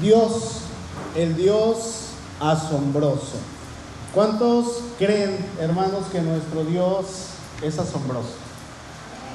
Dios, 0.00 0.62
el 1.16 1.36
Dios 1.36 2.06
asombroso. 2.40 3.36
¿Cuántos 4.14 4.80
creen, 4.98 5.36
hermanos, 5.60 6.04
que 6.10 6.20
nuestro 6.20 6.64
Dios 6.64 7.04
es 7.62 7.78
asombroso? 7.78 8.34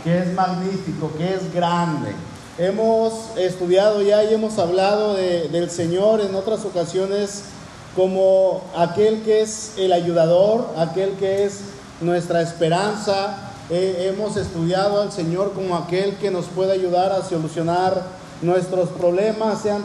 Que 0.04 0.20
es 0.20 0.34
magnífico, 0.34 1.12
que 1.18 1.34
es 1.34 1.54
grande. 1.54 2.12
Hemos 2.58 3.38
estudiado 3.38 4.02
ya 4.02 4.24
y 4.24 4.34
hemos 4.34 4.58
hablado 4.58 5.14
del 5.14 5.70
Señor 5.70 6.22
en 6.22 6.34
otras 6.34 6.66
ocasiones 6.66 7.44
como 7.96 8.64
aquel 8.76 9.24
que 9.24 9.42
es 9.42 9.74
el 9.78 9.94
ayudador, 9.94 10.68
aquel 10.78 11.12
que 11.14 11.46
es 11.46 11.62
nuestra 12.02 12.42
esperanza. 12.42 13.52
hemos 13.70 14.38
estudiado 14.38 15.02
al 15.02 15.12
Señor 15.12 15.54
como 15.54 15.76
aquel 15.76 16.16
que 16.18 16.32
nos 16.32 16.46
puede 16.46 16.71
ayudar 16.71 17.12
a 17.12 17.24
solucionar 17.24 18.04
nuestros 18.42 18.90
problemas, 18.90 19.62
sean 19.62 19.84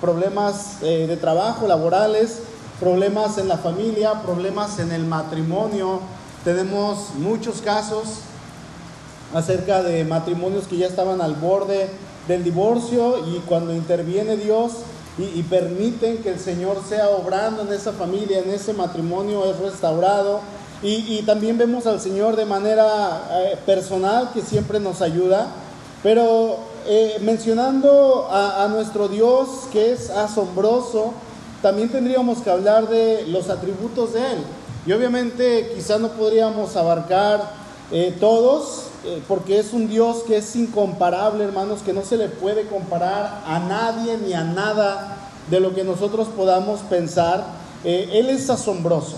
problemas 0.00 0.78
eh, 0.82 1.06
de 1.06 1.16
trabajo, 1.16 1.66
laborales, 1.66 2.40
problemas 2.78 3.38
en 3.38 3.48
la 3.48 3.58
familia, 3.58 4.22
problemas 4.22 4.78
en 4.78 4.92
el 4.92 5.04
matrimonio. 5.04 6.00
Tenemos 6.44 7.14
muchos 7.18 7.62
casos 7.62 8.20
acerca 9.34 9.82
de 9.82 10.04
matrimonios 10.04 10.66
que 10.66 10.76
ya 10.76 10.86
estaban 10.86 11.20
al 11.20 11.34
borde 11.34 11.88
del 12.28 12.44
divorcio 12.44 13.26
y 13.26 13.40
cuando 13.40 13.74
interviene 13.74 14.36
Dios 14.36 14.72
y, 15.18 15.42
permiten 15.44 16.18
que 16.18 16.28
el 16.28 16.38
Señor 16.38 16.82
sea 16.86 17.08
obrando 17.08 17.62
en 17.62 17.72
esa 17.72 17.92
familia, 17.92 18.40
en 18.40 18.50
ese 18.50 18.74
matrimonio, 18.74 19.50
es 19.50 19.58
restaurado. 19.58 20.40
Y, 20.82 21.22
también 21.22 21.56
vemos 21.56 21.86
al 21.86 22.02
Señor 22.02 22.36
de 22.36 22.44
manera 22.44 23.22
eh, 23.30 23.56
personal 23.64 24.30
que 24.34 24.42
siempre 24.42 24.78
nos 24.78 25.00
ayuda. 25.00 25.48
Pero 26.02 26.58
eh, 26.88 27.18
mencionando 27.20 28.28
a, 28.30 28.68
nuestro 28.68 29.08
Dios 29.08 29.68
que 29.72 29.92
es 29.92 30.10
asombroso, 30.10 31.12
también 31.60 31.88
tendríamos 31.88 32.38
que 32.38 32.50
hablar 32.50 32.88
de 32.88 33.24
los 33.26 33.50
atributos 33.50 34.12
de 34.12 34.20
Él. 34.20 34.38
Y 34.86 34.92
obviamente 34.92 35.72
quizá 35.74 35.98
no 35.98 36.10
podríamos 36.10 36.76
abarcar 36.76 37.52
eh, 37.90 38.16
todos, 38.20 38.84
eh, 39.04 39.22
porque 39.26 39.58
es 39.58 39.72
un 39.72 39.88
Dios 39.88 40.22
que 40.26 40.36
es 40.36 40.54
incomparable, 40.54 41.44
hermanos, 41.44 41.80
que 41.84 41.92
no 41.92 42.04
se 42.04 42.16
le 42.16 42.28
puede 42.28 42.66
comparar 42.66 43.42
a 43.46 43.58
nadie 43.58 44.16
ni 44.18 44.32
a 44.32 44.44
nada 44.44 45.16
de 45.50 45.60
lo 45.60 45.74
que 45.74 45.84
nosotros 45.84 46.28
podamos 46.36 46.80
pensar. 46.80 47.44
él 47.84 48.30
es 48.30 48.50
asombroso, 48.50 49.16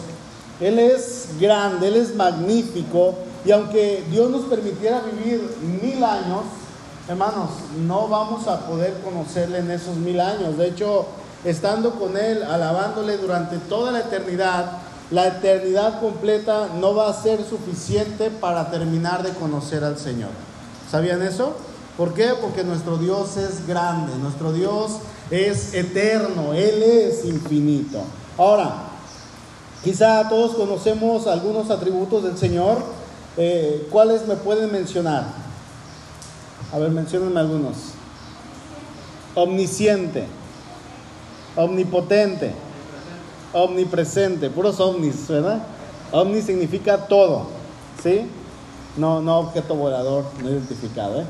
Él 0.61 0.79
es 0.79 1.29
grande, 1.41 1.89
Él 1.89 1.97
es 1.97 2.15
magnífico, 2.15 3.15
y 3.45 3.53
aunque 3.53 4.05
Dios 4.11 4.31
nos 4.31 4.43
permitiera 4.43 5.01
vivir 5.01 5.41
mil 5.83 6.03
años, 6.05 6.43
hermanos, 7.09 7.49
no 7.87 8.09
vamos 8.09 8.47
a 8.47 8.67
poder 8.67 9.01
conocerle 9.03 9.59
en 9.59 9.71
esos 9.71 9.97
mil 9.97 10.21
años. 10.21 10.59
De 10.59 10.69
hecho, 10.69 11.07
estando 11.45 11.93
con 11.93 12.17
Él, 12.17 12.43
alabándole 12.43 13.17
durante 13.17 13.57
toda 13.57 13.91
la 13.91 14.01
eternidad, 14.01 14.73
la 15.11 15.27
eternidad 15.27 16.01
completa 16.01 16.69
no 16.79 16.95
va 16.95 17.09
a 17.09 17.15
ser 17.15 17.43
suficiente 17.49 18.31
para 18.31 18.71
terminar 18.71 19.23
de 19.23 19.31
conocer 19.31 19.83
al 19.85 19.99
Señor. 19.99 20.31
¿Sabían 20.91 21.23
eso? 21.23 21.55
¿Por 21.97 22.13
qué? 22.13 22.33
Porque 22.41 22.63
nuestro 22.63 22.99
Dios 22.99 23.39
es 23.39 23.67
grande, 23.67 24.15
nuestro 24.17 24.53
Dios 24.53 24.99
es 25.31 25.73
eterno, 25.73 26.53
Él 26.53 26.83
es 26.83 27.25
infinito. 27.25 28.03
Ahora, 28.37 28.73
quizá 29.83 30.29
todos 30.29 30.55
conocemos 30.55 31.27
algunos 31.27 31.71
atributos 31.71 32.23
del 32.23 32.37
Señor. 32.37 32.77
Eh, 33.39 33.89
¿Cuáles 33.91 34.27
me 34.27 34.37
pueden 34.37 34.71
mencionar? 34.71 35.48
A 36.73 36.79
ver, 36.79 36.91
menciónenme 36.91 37.41
algunos. 37.41 37.77
Omnisciente, 39.35 40.27
omnipotente, 41.57 42.53
omnipresente, 43.53 44.51
puros 44.51 44.79
omnis, 44.81 45.29
¿verdad? 45.29 45.63
Omni 46.13 46.43
significa 46.43 47.07
todo, 47.07 47.47
¿sí? 48.03 48.29
No, 48.97 49.21
no 49.21 49.39
objeto 49.39 49.75
volador, 49.75 50.25
no 50.43 50.51
identificado, 50.51 51.21
¿eh? 51.21 51.27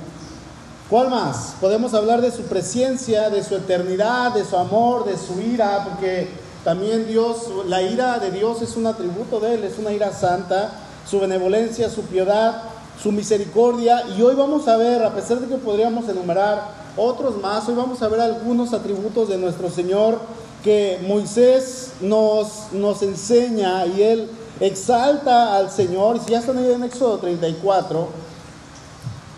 ¿Cuál 0.91 1.11
más? 1.11 1.55
Podemos 1.61 1.93
hablar 1.93 2.23
de 2.23 2.33
su 2.33 2.43
presencia, 2.45 3.29
de 3.29 3.45
su 3.45 3.55
eternidad, 3.55 4.33
de 4.33 4.45
su 4.45 4.57
amor, 4.57 5.05
de 5.05 5.19
su 5.19 5.39
ira, 5.39 5.85
porque 5.85 6.29
también 6.65 7.07
Dios, 7.07 7.51
la 7.67 7.83
ira 7.83 8.19
de 8.19 8.31
Dios 8.31 8.63
es 8.63 8.75
un 8.75 8.87
atributo 8.87 9.39
de 9.39 9.55
Él, 9.55 9.65
es 9.65 9.79
una 9.79 9.93
ira 9.93 10.13
santa, 10.13 10.73
su 11.07 11.21
benevolencia, 11.21 11.91
su 11.91 12.03
piedad, 12.03 12.63
su 13.03 13.13
misericordia. 13.13 14.05
Y 14.17 14.23
hoy 14.23 14.35
vamos 14.35 14.69
a 14.69 14.77
ver, 14.77 15.03
a 15.05 15.15
pesar 15.15 15.41
de 15.41 15.47
que 15.49 15.57
podríamos 15.57 16.09
enumerar 16.09 16.89
otros 16.97 17.41
más, 17.41 17.69
hoy 17.69 17.75
vamos 17.75 18.03
a 18.03 18.09
ver 18.09 18.21
algunos 18.21 18.73
atributos 18.73 19.29
de 19.29 19.39
nuestro 19.39 19.71
Señor 19.71 20.19
que 20.65 20.99
Moisés 21.07 21.93
nos, 22.01 22.73
nos 22.73 23.03
enseña 23.03 23.87
y 23.87 24.03
él 24.03 24.31
exalta 24.61 25.57
al 25.57 25.71
Señor. 25.71 26.17
Y 26.17 26.21
si 26.21 26.33
ya 26.33 26.41
están 26.41 26.59
ahí 26.59 26.73
en 26.73 26.83
Éxodo 26.83 27.19
34, 27.19 28.09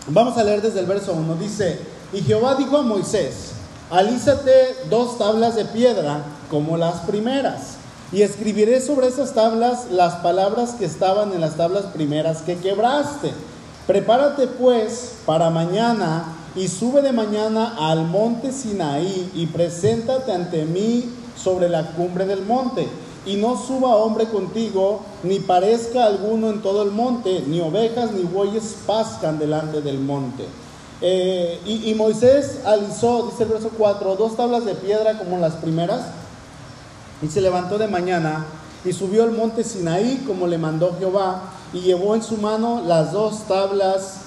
vamos 0.07 0.37
a 0.37 0.43
leer 0.43 0.61
desde 0.61 0.79
el 0.79 0.87
verso 0.87 1.13
1. 1.13 1.35
Dice, 1.35 1.79
y 2.13 2.21
Jehová 2.21 2.55
dijo 2.55 2.77
a 2.77 2.81
Moisés, 2.81 3.51
alízate 3.89 4.75
dos 4.89 5.17
tablas 5.17 5.55
de 5.55 5.65
piedra 5.65 6.23
como 6.49 6.77
las 6.77 7.01
primeras. 7.01 7.75
Y 8.11 8.23
escribiré 8.23 8.81
sobre 8.81 9.07
esas 9.07 9.33
tablas 9.33 9.89
las 9.89 10.15
palabras 10.15 10.71
que 10.71 10.83
estaban 10.83 11.31
en 11.31 11.39
las 11.39 11.55
tablas 11.55 11.85
primeras 11.93 12.41
que 12.41 12.57
quebraste. 12.57 13.31
Prepárate 13.91 14.47
pues 14.47 15.15
para 15.25 15.49
mañana 15.49 16.23
y 16.55 16.69
sube 16.69 17.01
de 17.01 17.11
mañana 17.11 17.75
al 17.77 18.05
monte 18.05 18.53
Sinaí 18.53 19.29
y 19.35 19.47
preséntate 19.47 20.31
ante 20.31 20.63
mí 20.63 21.09
sobre 21.35 21.67
la 21.67 21.91
cumbre 21.91 22.25
del 22.25 22.41
monte. 22.43 22.87
Y 23.25 23.35
no 23.35 23.57
suba 23.57 23.97
hombre 23.97 24.27
contigo, 24.27 25.01
ni 25.23 25.39
parezca 25.39 26.05
alguno 26.05 26.51
en 26.51 26.61
todo 26.61 26.83
el 26.83 26.91
monte, 26.91 27.43
ni 27.47 27.59
ovejas 27.59 28.13
ni 28.13 28.21
bueyes 28.21 28.77
pascan 28.87 29.37
delante 29.37 29.81
del 29.81 29.99
monte. 29.99 30.45
Eh, 31.01 31.59
y, 31.65 31.91
y, 31.91 31.93
Moisés 31.93 32.61
alisó, 32.63 33.27
dice 33.29 33.43
el 33.43 33.49
verso 33.49 33.71
4, 33.77 34.15
dos 34.15 34.37
tablas 34.37 34.63
de 34.63 34.75
piedra 34.75 35.17
como 35.17 35.37
las 35.37 35.55
primeras, 35.55 36.03
y 37.21 37.27
se 37.27 37.41
levantó 37.41 37.77
de 37.77 37.89
mañana 37.89 38.45
y 38.83 38.93
subió 38.93 39.23
al 39.23 39.31
monte 39.31 39.63
Sinaí 39.63 40.23
como 40.25 40.47
le 40.47 40.57
mandó 40.57 40.95
Jehová 40.97 41.53
y 41.73 41.81
llevó 41.81 42.15
en 42.15 42.23
su 42.23 42.37
mano 42.37 42.81
las 42.85 43.11
dos 43.11 43.47
tablas 43.47 44.21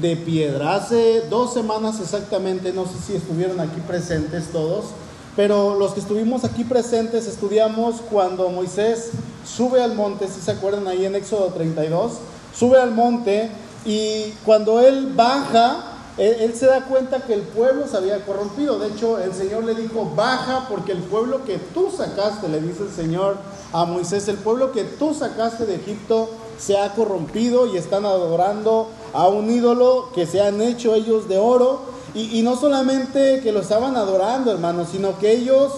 de 0.00 0.16
piedra. 0.16 0.76
Hace 0.76 1.22
dos 1.28 1.54
semanas 1.54 2.00
exactamente, 2.00 2.72
no 2.72 2.84
sé 2.84 2.94
si 3.06 3.16
estuvieron 3.16 3.60
aquí 3.60 3.80
presentes 3.86 4.52
todos, 4.52 4.86
pero 5.34 5.78
los 5.78 5.92
que 5.92 6.00
estuvimos 6.00 6.44
aquí 6.44 6.64
presentes 6.64 7.26
estudiamos 7.26 8.00
cuando 8.10 8.48
Moisés 8.50 9.10
sube 9.44 9.82
al 9.82 9.94
monte, 9.94 10.28
si 10.28 10.40
se 10.40 10.50
acuerdan 10.50 10.86
ahí 10.88 11.04
en 11.04 11.14
Éxodo 11.14 11.46
32, 11.48 12.12
sube 12.54 12.80
al 12.80 12.92
monte 12.92 13.50
y 13.84 14.32
cuando 14.44 14.80
él 14.80 15.12
baja, 15.14 15.95
él, 16.18 16.54
se 16.54 16.66
da 16.66 16.82
cuenta 16.82 17.20
que 17.20 17.34
el 17.34 17.42
pueblo 17.42 17.86
se 17.86 17.96
había 17.96 18.24
corrompido. 18.24 18.78
De 18.78 18.88
hecho, 18.88 19.18
el 19.18 19.34
Señor 19.34 19.64
le 19.64 19.74
dijo, 19.74 20.10
baja 20.16 20.66
porque 20.68 20.92
el 20.92 21.02
pueblo 21.02 21.44
que 21.44 21.58
tú 21.58 21.90
sacaste, 21.94 22.48
le 22.48 22.60
dice 22.60 22.84
el 22.84 22.90
Señor 22.90 23.36
a 23.72 23.84
Moisés, 23.84 24.26
el 24.28 24.38
pueblo 24.38 24.72
que 24.72 24.84
tú 24.84 25.12
sacaste 25.12 25.66
de 25.66 25.74
Egipto 25.74 26.30
se 26.58 26.78
ha 26.78 26.94
corrompido 26.94 27.66
y 27.66 27.76
están 27.76 28.06
adorando 28.06 28.88
a 29.12 29.28
un 29.28 29.50
ídolo 29.50 30.10
que 30.14 30.26
se 30.26 30.40
han 30.40 30.62
hecho 30.62 30.94
ellos 30.94 31.28
de 31.28 31.36
oro. 31.38 31.82
Y, 32.14 32.40
no 32.40 32.56
solamente 32.56 33.40
que 33.42 33.52
lo 33.52 33.60
estaban 33.60 33.94
adorando, 33.94 34.50
hermanos, 34.50 34.88
sino 34.90 35.18
que 35.18 35.32
ellos 35.32 35.70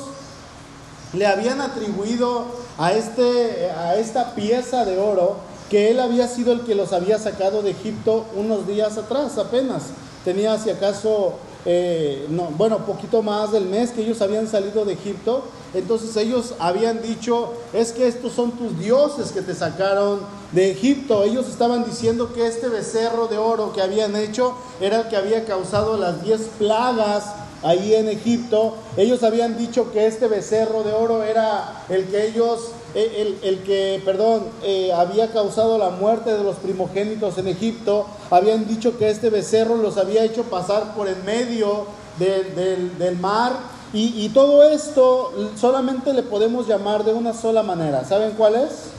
le 1.15 1.27
habían 1.27 1.61
atribuido 1.61 2.45
a, 2.79 2.93
este, 2.93 3.73
a 3.73 3.97
esta 3.97 4.37
pieza 4.37 4.85
de 4.85 4.99
oro 4.99 5.37
que 5.69 5.91
él 5.91 5.99
había 5.99 6.29
sido 6.29 6.53
el 6.53 6.61
que 6.61 6.77
los 6.77 6.93
había 6.93 7.19
sacado 7.19 7.63
de 7.63 7.73
Egipto 7.73 8.25
unos 8.37 8.69
días 8.69 8.97
atrás 8.99 9.37
apenas. 9.37 9.87
Tenía 10.25 10.59
si 10.59 10.71
acaso 10.71 11.35
eh, 11.71 12.27
no, 12.31 12.45
bueno, 12.57 12.79
poquito 12.87 13.23
más 13.23 13.53
del 13.53 13.67
mes 13.67 13.91
que 13.91 14.03
ellos 14.03 14.23
habían 14.23 14.47
salido 14.49 14.85
de 14.85 14.95
Egipto. 14.95 15.45
Entonces 15.75 16.17
ellos 16.17 16.55
habían 16.59 17.03
dicho, 17.03 17.53
es 17.73 17.93
que 17.93 18.07
estos 18.07 18.33
son 18.33 18.53
tus 18.53 18.79
dioses 18.79 19.33
que 19.33 19.43
te 19.43 19.55
sacaron 19.55 20.21
de 20.53 20.71
Egipto. 20.71 21.25
Ellos 21.25 21.49
estaban 21.49 21.85
diciendo 21.85 22.33
que 22.33 22.47
este 22.47 22.69
becerro 22.69 23.27
de 23.27 23.37
oro 23.37 23.73
que 23.73 23.83
habían 23.83 24.17
hecho 24.17 24.55
era 24.81 25.01
el 25.01 25.09
que 25.09 25.17
había 25.17 25.45
causado 25.45 25.99
las 25.99 26.23
diez 26.23 26.49
plagas 26.59 27.35
ahí 27.63 27.95
en 27.95 28.09
Egipto. 28.09 28.77
Ellos 28.97 29.23
habían 29.23 29.59
dicho 29.59 29.93
que 29.93 30.07
este 30.07 30.29
becerro 30.29 30.83
de 30.83 30.93
oro 30.93 31.23
era 31.23 31.85
el 31.89 32.07
que 32.07 32.27
ellos 32.27 32.73
el, 32.95 33.63
que, 33.65 34.03
perdón, 34.05 34.45
eh, 34.63 34.93
había 34.93 35.31
causado 35.31 35.79
la 35.79 35.91
muerte 35.91 36.33
de 36.33 36.43
los 36.43 36.57
primogénitos 36.57 37.39
en 37.39 37.49
Egipto, 37.49 38.07
habían 38.31 38.67
dicho 38.67 38.99
que 38.99 39.11
este 39.11 39.31
becerro 39.31 39.77
los 39.77 39.99
había 39.99 40.25
hecho 40.25 40.45
pasar 40.45 40.95
por 40.95 41.09
el 41.09 41.23
medio 41.23 41.87
del, 42.19 43.19
mar, 43.21 43.53
y, 43.93 44.29
todo 44.31 44.69
esto 44.69 45.33
solamente 45.57 46.13
le 46.13 46.23
podemos 46.23 46.67
llamar 46.67 47.05
de 47.05 47.13
una 47.13 47.33
sola 47.33 47.63
manera. 47.63 48.05
¿Saben 48.05 48.33
cuál 48.33 48.57
es? 48.57 48.91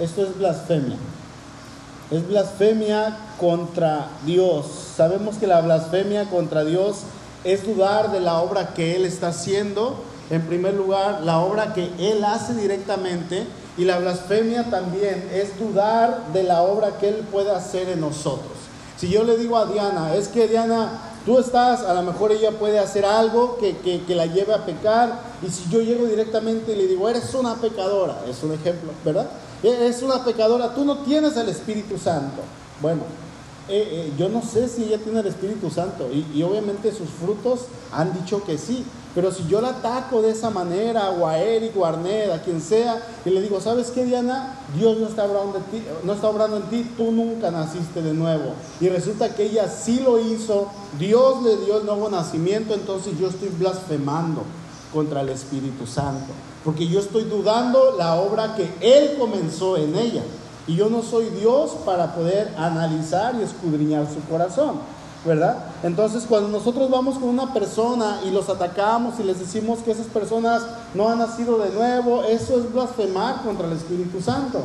Esto 0.00 0.22
es 0.22 0.38
blasfemia. 0.38 0.96
Es 2.10 2.26
blasfemia 2.28 3.16
contra 3.40 4.08
Dios. 4.24 4.66
Sabemos 4.96 5.36
que 5.36 5.48
la 5.48 5.60
blasfemia 5.60 6.26
contra 6.26 6.64
Dios 6.64 6.98
es 7.42 7.66
dudar 7.66 8.12
de 8.12 8.20
la 8.20 8.40
obra 8.40 8.74
que 8.74 8.94
Él 8.94 9.04
está 9.04 9.28
haciendo. 9.28 9.96
En 10.30 10.42
primer 10.42 10.74
lugar, 10.74 11.22
la 11.24 11.40
obra 11.40 11.74
que 11.74 11.90
Él 11.98 12.22
hace 12.24 12.54
directamente. 12.54 13.46
Y 13.76 13.84
la 13.84 13.98
blasfemia 13.98 14.70
también 14.70 15.28
es 15.34 15.58
dudar 15.58 16.32
de 16.32 16.44
la 16.44 16.62
obra 16.62 16.96
que 16.98 17.08
Él 17.08 17.26
puede 17.30 17.50
hacer 17.50 17.88
en 17.88 18.00
nosotros. 18.00 18.52
Si 18.96 19.08
yo 19.08 19.24
le 19.24 19.36
digo 19.36 19.56
a 19.58 19.66
Diana, 19.66 20.14
es 20.14 20.28
que 20.28 20.46
Diana, 20.46 20.92
tú 21.26 21.38
estás, 21.38 21.82
a 21.82 21.92
lo 21.92 22.02
mejor 22.02 22.30
ella 22.30 22.52
puede 22.52 22.78
hacer 22.78 23.04
algo 23.04 23.58
que, 23.58 23.76
que, 23.76 24.14
la 24.14 24.26
lleve 24.26 24.54
a 24.54 24.64
pecar. 24.64 25.20
Y 25.46 25.50
si 25.50 25.68
yo 25.68 25.80
llego 25.80 26.06
directamente 26.06 26.72
y 26.72 26.76
le 26.76 26.86
digo, 26.86 27.08
eres 27.08 27.34
una 27.34 27.56
pecadora, 27.56 28.20
es 28.30 28.42
un 28.44 28.52
ejemplo, 28.52 28.92
¿verdad? 29.04 29.26
Es 29.62 30.02
una 30.02 30.24
pecadora, 30.24 30.74
tú 30.74 30.84
no 30.84 30.98
tienes 30.98 31.36
el 31.36 31.48
Espíritu 31.48 31.98
Santo. 31.98 32.42
Bueno, 32.80 33.02
eh, 33.68 33.88
eh, 33.90 34.12
yo 34.16 34.28
no 34.28 34.42
sé 34.42 34.68
si 34.68 34.84
ella 34.84 34.98
tiene 34.98 35.18
el 35.18 35.26
Espíritu 35.26 35.70
Santo 35.70 36.08
y, 36.12 36.40
obviamente 36.44 36.92
sus 36.92 37.08
frutos 37.08 37.62
han 37.90 38.12
dicho 38.12 38.44
que 38.44 38.58
sí, 38.58 38.84
pero 39.12 39.32
si 39.32 39.44
yo 39.48 39.60
la 39.60 39.70
ataco 39.70 40.22
de 40.22 40.30
esa 40.30 40.50
manera, 40.50 41.10
o 41.10 41.26
a 41.26 41.38
Eric, 41.38 41.76
o 41.76 41.84
a 41.84 41.88
Arned, 41.88 42.30
a 42.30 42.42
quien 42.42 42.60
sea, 42.60 43.02
y 43.24 43.30
le 43.30 43.40
digo, 43.40 43.60
¿sabes 43.60 43.90
qué, 43.90 44.04
Diana? 44.04 44.60
Dios 44.76 44.98
no 44.98 45.08
está, 45.08 45.24
obrando 45.24 45.58
en 45.58 45.64
ti, 45.64 45.82
no 46.04 46.12
está 46.12 46.28
obrando 46.28 46.58
en 46.58 46.62
ti, 46.64 46.92
tú 46.96 47.10
nunca 47.10 47.50
naciste 47.50 48.02
de 48.02 48.14
nuevo. 48.14 48.52
Y 48.80 48.88
resulta 48.88 49.34
que 49.34 49.44
ella 49.46 49.68
sí 49.68 49.98
lo 49.98 50.20
hizo, 50.20 50.68
Dios 50.98 51.42
le 51.42 51.56
dio 51.64 51.80
el 51.80 51.86
nuevo 51.86 52.08
nacimiento, 52.08 52.72
entonces 52.72 53.18
yo 53.18 53.28
estoy 53.28 53.48
blasfemando 53.48 54.44
contra 54.92 55.22
el 55.22 55.30
Espíritu 55.30 55.86
Santo, 55.88 56.32
porque 56.66 56.88
yo 56.88 56.98
estoy 56.98 57.22
dudando 57.22 57.94
la 57.96 58.16
obra 58.16 58.56
que 58.56 58.68
Él 58.80 59.16
comenzó 59.20 59.76
en 59.76 59.94
ella. 59.94 60.22
Y 60.66 60.74
yo 60.74 60.90
no 60.90 61.00
soy 61.00 61.26
Dios 61.26 61.76
para 61.84 62.12
poder 62.12 62.52
analizar 62.58 63.36
y 63.36 63.42
escudriñar 63.44 64.08
su 64.12 64.20
corazón, 64.28 64.80
¿verdad? 65.24 65.58
Entonces 65.84 66.24
cuando 66.28 66.48
nosotros 66.48 66.90
vamos 66.90 67.18
con 67.18 67.28
una 67.28 67.54
persona 67.54 68.18
y 68.26 68.32
los 68.32 68.48
atacamos 68.48 69.14
y 69.20 69.22
les 69.22 69.38
decimos 69.38 69.78
que 69.78 69.92
esas 69.92 70.08
personas 70.08 70.62
no 70.92 71.08
han 71.08 71.20
nacido 71.20 71.56
de 71.58 71.70
nuevo, 71.70 72.24
eso 72.24 72.58
es 72.58 72.72
blasfemar 72.72 73.42
contra 73.42 73.68
el 73.68 73.74
Espíritu 73.74 74.20
Santo. 74.20 74.62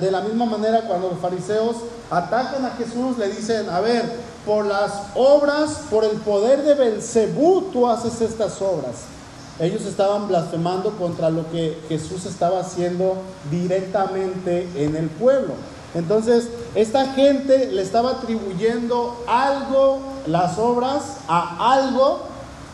De 0.00 0.10
la 0.12 0.20
misma 0.20 0.44
manera 0.44 0.82
cuando 0.82 1.08
los 1.08 1.18
fariseos 1.18 1.78
atacan 2.12 2.64
a 2.64 2.70
Jesús, 2.70 3.18
le 3.18 3.28
dicen, 3.28 3.68
a 3.70 3.80
ver, 3.80 4.04
por 4.46 4.66
las 4.66 4.92
obras, 5.16 5.80
por 5.90 6.04
el 6.04 6.16
poder 6.18 6.62
de 6.62 6.74
Belcebú, 6.74 7.72
tú 7.72 7.88
haces 7.88 8.20
estas 8.20 8.62
obras. 8.62 9.17
Ellos 9.60 9.84
estaban 9.86 10.28
blasfemando 10.28 10.92
contra 10.92 11.30
lo 11.30 11.50
que 11.50 11.78
Jesús 11.88 12.26
estaba 12.26 12.60
haciendo 12.60 13.16
directamente 13.50 14.68
en 14.76 14.94
el 14.94 15.08
pueblo. 15.08 15.54
Entonces, 15.94 16.48
esta 16.74 17.12
gente 17.14 17.66
le 17.72 17.82
estaba 17.82 18.12
atribuyendo 18.12 19.16
algo, 19.26 20.00
las 20.26 20.58
obras, 20.58 21.18
a 21.26 21.72
algo 21.72 22.20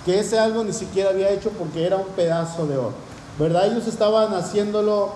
que 0.04 0.18
ese 0.20 0.38
algo 0.38 0.62
ni 0.64 0.72
siquiera 0.72 1.10
había 1.10 1.30
hecho 1.30 1.50
porque 1.50 1.86
era 1.86 1.96
un 1.96 2.08
pedazo 2.08 2.66
de 2.66 2.76
oro. 2.76 2.92
¿Verdad? 3.38 3.72
Ellos 3.72 3.86
estaban 3.86 4.34
haciéndolo 4.34 5.12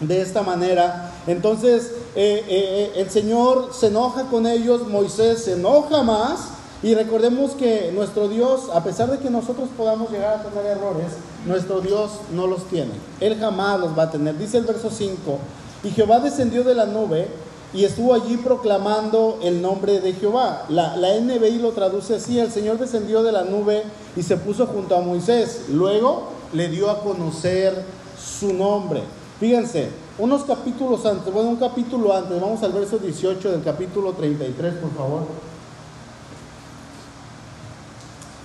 de 0.00 0.22
esta 0.22 0.42
manera. 0.42 1.12
Entonces, 1.26 1.92
eh, 2.14 2.44
eh, 2.46 2.46
eh, 2.48 2.92
el 2.96 3.10
Señor 3.10 3.70
se 3.72 3.88
enoja 3.88 4.24
con 4.24 4.46
ellos, 4.46 4.86
Moisés 4.88 5.44
se 5.44 5.52
enoja 5.52 6.02
más 6.02 6.57
y 6.82 6.94
recordemos 6.94 7.52
que 7.52 7.90
nuestro 7.92 8.28
Dios, 8.28 8.70
a 8.72 8.84
pesar 8.84 9.10
de 9.10 9.18
que 9.18 9.30
nosotros 9.30 9.68
podamos 9.76 10.10
llegar 10.10 10.34
a 10.34 10.42
tener 10.42 10.66
errores, 10.66 11.06
nuestro 11.44 11.80
Dios 11.80 12.12
no 12.32 12.46
los 12.46 12.64
tiene. 12.66 12.92
Él 13.20 13.36
jamás 13.38 13.80
los 13.80 13.98
va 13.98 14.04
a 14.04 14.10
tener. 14.10 14.38
Dice 14.38 14.58
el 14.58 14.64
verso 14.64 14.88
5, 14.90 15.38
y 15.82 15.90
Jehová 15.90 16.20
descendió 16.20 16.62
de 16.62 16.74
la 16.74 16.86
nube 16.86 17.28
y 17.74 17.84
estuvo 17.84 18.14
allí 18.14 18.36
proclamando 18.36 19.38
el 19.42 19.60
nombre 19.60 20.00
de 20.00 20.12
Jehová. 20.12 20.64
La, 20.68 20.96
la 20.96 21.18
NBI 21.18 21.58
lo 21.58 21.72
traduce 21.72 22.14
así, 22.14 22.38
el 22.38 22.50
Señor 22.50 22.78
descendió 22.78 23.22
de 23.22 23.32
la 23.32 23.42
nube 23.42 23.82
y 24.16 24.22
se 24.22 24.36
puso 24.36 24.66
junto 24.66 24.96
a 24.96 25.00
Moisés. 25.00 25.66
Luego 25.70 26.28
le 26.52 26.68
dio 26.68 26.90
a 26.90 27.00
conocer 27.00 27.74
su 28.18 28.54
nombre. 28.54 29.02
Fíjense, 29.40 29.88
unos 30.18 30.44
capítulos 30.44 31.04
antes, 31.06 31.32
bueno, 31.32 31.50
un 31.50 31.56
capítulo 31.56 32.14
antes, 32.14 32.40
vamos 32.40 32.62
al 32.62 32.72
verso 32.72 32.98
18 32.98 33.52
del 33.52 33.62
capítulo 33.62 34.12
33, 34.12 34.74
por 34.74 34.90
favor. 34.94 35.47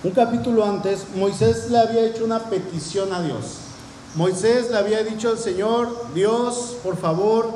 Un 0.04 0.10
capítulo 0.10 0.66
antes, 0.66 1.06
Moisés 1.16 1.70
le 1.70 1.78
había 1.78 2.04
hecho 2.04 2.26
una 2.26 2.50
petición 2.50 3.10
a 3.14 3.22
Dios. 3.22 3.56
Moisés 4.14 4.70
le 4.70 4.76
había 4.76 5.02
dicho 5.02 5.30
al 5.30 5.38
Señor, 5.38 6.08
Dios, 6.14 6.76
por 6.82 6.98
favor, 6.98 7.48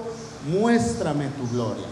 muéstrame 0.50 1.28
tu 1.38 1.46
gloria. 1.54 1.84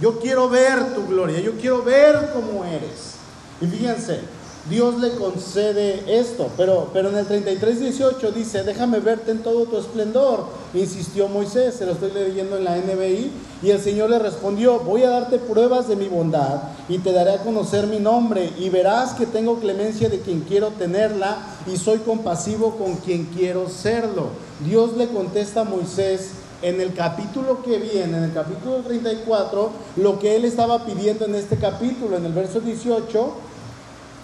Yo 0.00 0.20
quiero 0.20 0.48
ver 0.48 0.94
tu 0.94 1.08
gloria, 1.08 1.40
yo 1.40 1.56
quiero 1.58 1.82
ver 1.82 2.30
cómo 2.32 2.64
eres. 2.64 3.16
Y 3.60 3.66
fíjense, 3.66 4.20
Dios 4.68 4.98
le 4.98 5.12
concede 5.12 6.18
esto, 6.18 6.48
pero, 6.56 6.88
pero 6.92 7.10
en 7.10 7.18
el 7.18 7.26
33, 7.26 7.78
18 7.78 8.32
dice, 8.32 8.64
déjame 8.64 8.98
verte 8.98 9.30
en 9.30 9.44
todo 9.44 9.64
tu 9.66 9.76
esplendor, 9.76 10.44
insistió 10.74 11.28
Moisés, 11.28 11.76
se 11.76 11.86
lo 11.86 11.92
estoy 11.92 12.10
leyendo 12.10 12.56
en 12.56 12.64
la 12.64 12.76
NBI, 12.76 13.30
y 13.62 13.70
el 13.70 13.80
Señor 13.80 14.10
le 14.10 14.18
respondió, 14.18 14.80
voy 14.80 15.04
a 15.04 15.10
darte 15.10 15.38
pruebas 15.38 15.86
de 15.86 15.94
mi 15.94 16.08
bondad 16.08 16.62
y 16.88 16.98
te 16.98 17.12
daré 17.12 17.34
a 17.34 17.42
conocer 17.42 17.86
mi 17.86 18.00
nombre, 18.00 18.52
y 18.58 18.68
verás 18.68 19.14
que 19.14 19.26
tengo 19.26 19.60
clemencia 19.60 20.08
de 20.08 20.18
quien 20.18 20.40
quiero 20.40 20.70
tenerla 20.70 21.38
y 21.72 21.76
soy 21.76 21.98
compasivo 21.98 22.76
con 22.76 22.96
quien 22.96 23.26
quiero 23.26 23.68
serlo. 23.68 24.30
Dios 24.64 24.96
le 24.96 25.06
contesta 25.06 25.60
a 25.60 25.64
Moisés 25.64 26.30
en 26.62 26.80
el 26.80 26.92
capítulo 26.92 27.62
que 27.62 27.78
viene, 27.78 28.16
en 28.16 28.24
el 28.24 28.32
capítulo 28.32 28.78
34, 28.78 29.70
lo 29.96 30.18
que 30.18 30.34
él 30.34 30.44
estaba 30.44 30.84
pidiendo 30.84 31.26
en 31.26 31.36
este 31.36 31.56
capítulo, 31.56 32.16
en 32.16 32.24
el 32.24 32.32
verso 32.32 32.60
18 32.60 33.45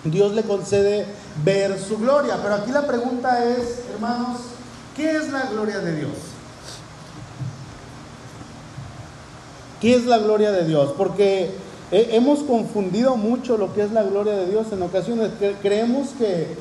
Dios 0.05 0.33
le 0.33 0.43
concede 0.43 1.07
ver 1.45 1.79
su 1.79 1.99
gloria. 1.99 2.39
Pero 2.43 2.55
aquí 2.55 2.73
la 2.73 2.87
pregunta 2.87 3.45
es, 3.45 3.83
hermanos, 3.93 4.39
¿qué 4.97 5.17
es 5.17 5.31
la 5.31 5.47
gloria 5.47 5.79
de 5.79 5.97
Dios? 5.97 6.13
¿Qué 9.81 9.95
es 9.95 10.05
la 10.05 10.19
gloria 10.19 10.53
de 10.53 10.67
Dios? 10.67 10.93
Porque 10.97 11.51
hemos 11.91 12.41
confundido 12.41 13.17
mucho 13.17 13.59
lo 13.59 13.75
que 13.75 13.83
es 13.83 13.93
la 13.93 14.03
gloria 14.03 14.35
de 14.35 14.47
Dios 14.47 14.67
en 14.73 14.83
ocasiones. 14.83 15.31
Creemos 15.61 16.11
que, 16.19 16.57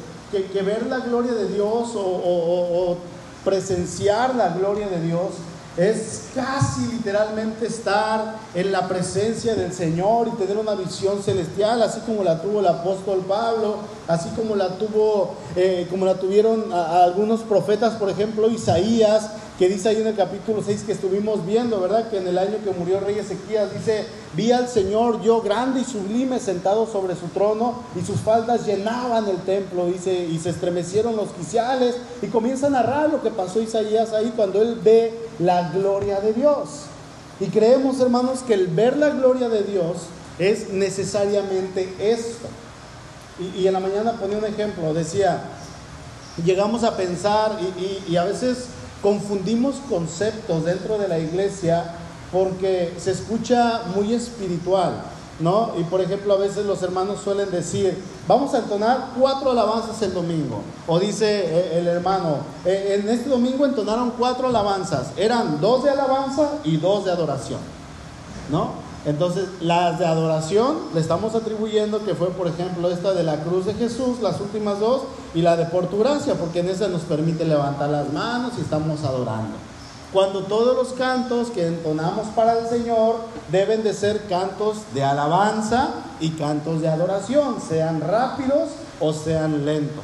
ver 0.63 0.85
la 0.87 0.99
gloria 0.99 1.33
de 1.33 1.47
Dios 1.49 1.91
o 1.95 2.97
presenciar 3.43 4.35
la 4.35 4.49
gloria 4.49 4.87
de 4.87 5.01
Dios 5.01 5.31
es 5.77 6.23
casi 6.35 6.85
literalmente 6.91 7.65
estar 7.65 8.35
en 8.53 8.71
la 8.71 8.87
presencia 8.89 9.55
del 9.55 9.71
Señor 9.71 10.27
y 10.27 10.37
tener 10.37 10.57
una 10.57 10.75
visión 10.75 11.23
celestial, 11.23 11.81
así 11.81 12.01
como 12.01 12.23
la 12.23 12.41
tuvo 12.41 12.59
el 12.59 12.67
apóstol 12.67 13.23
Pablo, 13.27 13.77
así 14.07 14.29
como 14.35 14.55
la 14.55 14.77
tuvo, 14.77 15.35
eh, 15.55 15.87
como 15.89 16.05
la 16.05 16.15
tuvieron 16.15 16.73
algunos 16.73 17.41
profetas, 17.41 17.93
por 17.93 18.09
ejemplo 18.09 18.49
Isaías, 18.49 19.29
que 19.57 19.69
dice 19.69 19.89
ahí 19.89 20.01
en 20.01 20.07
el 20.07 20.15
capítulo 20.15 20.63
6 20.63 20.83
que 20.85 20.93
estuvimos 20.93 21.45
viendo, 21.45 21.79
¿verdad? 21.79 22.09
Que 22.09 22.17
en 22.17 22.27
el 22.27 22.37
año 22.37 22.57
que 22.63 22.71
murió 22.71 22.99
rey 22.99 23.19
Ezequías 23.19 23.73
dice, 23.73 24.05
vi 24.33 24.51
al 24.51 24.67
Señor 24.67 25.21
yo 25.21 25.41
grande 25.41 25.81
y 25.81 25.83
sublime 25.83 26.39
sentado 26.39 26.87
sobre 26.87 27.15
su 27.15 27.27
trono 27.27 27.83
y 27.95 28.03
sus 28.03 28.19
faldas 28.21 28.65
llenaban 28.65 29.27
el 29.27 29.37
templo, 29.37 29.85
dice, 29.85 30.25
y 30.25 30.39
se 30.39 30.49
estremecieron 30.49 31.15
los 31.15 31.29
quiciales 31.29 31.95
y 32.21 32.27
comienza 32.27 32.67
a 32.67 32.71
narrar 32.71 33.09
lo 33.11 33.21
que 33.21 33.29
pasó 33.29 33.61
Isaías 33.61 34.13
ahí 34.13 34.33
cuando 34.35 34.61
él 34.61 34.79
ve 34.83 35.13
la 35.39 35.69
gloria 35.69 36.19
de 36.21 36.33
Dios. 36.33 36.85
Y 37.39 37.47
creemos, 37.47 37.99
hermanos, 37.99 38.39
que 38.39 38.53
el 38.53 38.67
ver 38.67 38.97
la 38.97 39.09
gloria 39.09 39.49
de 39.49 39.63
Dios 39.63 39.97
es 40.39 40.69
necesariamente 40.69 41.93
esto. 41.99 42.47
Y, 43.39 43.65
en 43.65 43.73
la 43.73 43.79
mañana 43.79 44.13
ponía 44.13 44.37
un 44.37 44.45
ejemplo, 44.45 44.93
decía, 44.93 45.41
llegamos 46.43 46.83
a 46.83 46.95
pensar 46.95 47.57
y 48.07 48.15
a 48.15 48.23
veces 48.23 48.67
confundimos 49.01 49.75
conceptos 49.89 50.65
dentro 50.65 50.97
de 50.97 51.07
la 51.07 51.19
iglesia 51.19 51.95
porque 52.31 52.93
se 52.97 53.11
escucha 53.11 53.81
muy 53.95 54.13
espiritual, 54.13 55.01
¿no? 55.39 55.73
Y 55.77 55.83
por 55.83 56.01
ejemplo, 56.01 56.33
a 56.33 56.37
veces 56.37 56.65
los 56.65 56.81
hermanos 56.81 57.19
suelen 57.21 57.51
decir, 57.51 57.97
vamos 58.27 58.53
a 58.53 58.59
entonar 58.59 59.09
cuatro 59.19 59.51
alabanzas 59.51 60.01
el 60.01 60.13
domingo. 60.13 60.61
O 60.87 60.99
dice 60.99 61.25
eh, 61.27 61.79
el 61.79 61.87
hermano, 61.87 62.37
eh, 62.63 62.99
en 63.01 63.09
este 63.09 63.29
domingo 63.29 63.65
entonaron 63.65 64.11
cuatro 64.11 64.47
alabanzas. 64.47 65.11
Eran 65.17 65.59
dos 65.59 65.83
de 65.83 65.89
alabanza 65.89 66.51
y 66.63 66.77
dos 66.77 67.05
de 67.05 67.11
adoración, 67.11 67.59
¿no? 68.49 68.90
Entonces, 69.05 69.47
las 69.61 69.97
de 69.97 70.05
adoración 70.05 70.77
le 70.93 70.99
estamos 70.99 71.33
atribuyendo 71.33 72.03
que 72.05 72.13
fue, 72.13 72.29
por 72.29 72.47
ejemplo, 72.47 72.91
esta 72.91 73.13
de 73.13 73.23
la 73.23 73.37
cruz 73.37 73.65
de 73.65 73.73
Jesús, 73.73 74.21
las 74.21 74.39
últimas 74.39 74.79
dos, 74.79 75.03
y 75.33 75.41
la 75.41 75.57
de 75.57 75.65
por 75.65 75.87
tu 75.87 75.99
gracia, 75.99 76.35
porque 76.35 76.59
en 76.59 76.69
esa 76.69 76.87
nos 76.87 77.01
permite 77.01 77.43
levantar 77.45 77.89
las 77.89 78.13
manos 78.13 78.53
y 78.57 78.61
estamos 78.61 79.03
adorando. 79.03 79.55
Cuando 80.13 80.43
todos 80.43 80.75
los 80.75 80.89
cantos 80.93 81.49
que 81.49 81.65
entonamos 81.65 82.27
para 82.35 82.59
el 82.59 82.67
Señor 82.67 83.15
deben 83.49 83.81
de 83.81 83.93
ser 83.93 84.27
cantos 84.27 84.77
de 84.93 85.03
alabanza 85.03 85.89
y 86.19 86.31
cantos 86.31 86.81
de 86.81 86.89
adoración, 86.89 87.55
sean 87.67 88.01
rápidos 88.01 88.69
o 88.99 89.13
sean 89.13 89.65
lentos. 89.65 90.03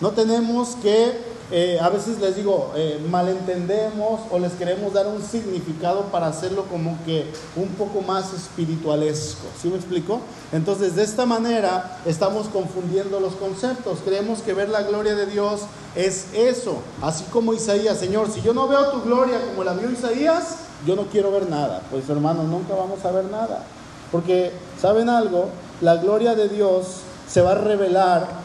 No 0.00 0.12
tenemos 0.12 0.76
que 0.76 1.33
eh, 1.50 1.78
a 1.80 1.90
veces 1.90 2.18
les 2.20 2.36
digo, 2.36 2.72
eh, 2.74 3.04
malentendemos 3.10 4.20
o 4.30 4.38
les 4.38 4.52
queremos 4.52 4.94
dar 4.94 5.06
un 5.06 5.22
significado 5.22 6.04
para 6.04 6.28
hacerlo 6.28 6.64
como 6.70 6.96
que 7.04 7.26
un 7.54 7.68
poco 7.68 8.00
más 8.00 8.32
espiritualesco. 8.32 9.46
¿Sí 9.60 9.68
me 9.68 9.76
explico? 9.76 10.20
Entonces, 10.52 10.96
de 10.96 11.02
esta 11.02 11.26
manera 11.26 11.98
estamos 12.06 12.48
confundiendo 12.48 13.20
los 13.20 13.34
conceptos. 13.34 13.98
Creemos 14.04 14.40
que 14.40 14.54
ver 14.54 14.70
la 14.70 14.82
gloria 14.82 15.14
de 15.14 15.26
Dios 15.26 15.62
es 15.94 16.26
eso. 16.32 16.78
Así 17.02 17.24
como 17.24 17.52
Isaías, 17.52 17.98
Señor, 17.98 18.30
si 18.30 18.40
yo 18.40 18.54
no 18.54 18.66
veo 18.66 18.90
tu 18.90 19.02
gloria 19.02 19.40
como 19.46 19.64
la 19.64 19.74
vio 19.74 19.90
Isaías, 19.90 20.56
yo 20.86 20.96
no 20.96 21.04
quiero 21.04 21.30
ver 21.30 21.48
nada. 21.48 21.82
Pues 21.90 22.08
hermanos, 22.08 22.46
nunca 22.46 22.74
vamos 22.74 23.04
a 23.04 23.10
ver 23.10 23.24
nada. 23.26 23.64
Porque, 24.10 24.52
¿saben 24.80 25.08
algo? 25.08 25.50
La 25.80 25.96
gloria 25.96 26.34
de 26.34 26.48
Dios 26.48 26.86
se 27.28 27.42
va 27.42 27.52
a 27.52 27.56
revelar 27.56 28.43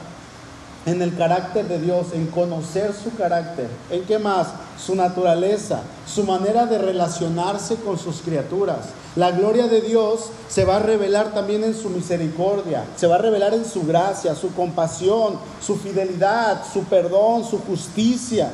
en 0.89 1.01
el 1.01 1.15
carácter 1.15 1.67
de 1.67 1.79
Dios, 1.79 2.07
en 2.13 2.27
conocer 2.27 2.93
su 2.93 3.15
carácter. 3.15 3.67
¿En 3.91 4.03
qué 4.05 4.17
más? 4.17 4.47
Su 4.83 4.95
naturaleza, 4.95 5.81
su 6.07 6.23
manera 6.23 6.65
de 6.65 6.77
relacionarse 6.77 7.75
con 7.75 7.99
sus 7.99 8.21
criaturas. 8.21 8.87
La 9.15 9.31
gloria 9.31 9.67
de 9.67 9.81
Dios 9.81 10.29
se 10.47 10.65
va 10.65 10.77
a 10.77 10.79
revelar 10.79 11.33
también 11.33 11.63
en 11.63 11.75
su 11.75 11.89
misericordia, 11.89 12.85
se 12.95 13.07
va 13.07 13.15
a 13.15 13.19
revelar 13.19 13.53
en 13.53 13.65
su 13.65 13.83
gracia, 13.85 14.35
su 14.35 14.53
compasión, 14.53 15.37
su 15.61 15.75
fidelidad, 15.75 16.63
su 16.71 16.83
perdón, 16.85 17.43
su 17.43 17.59
justicia. 17.59 18.51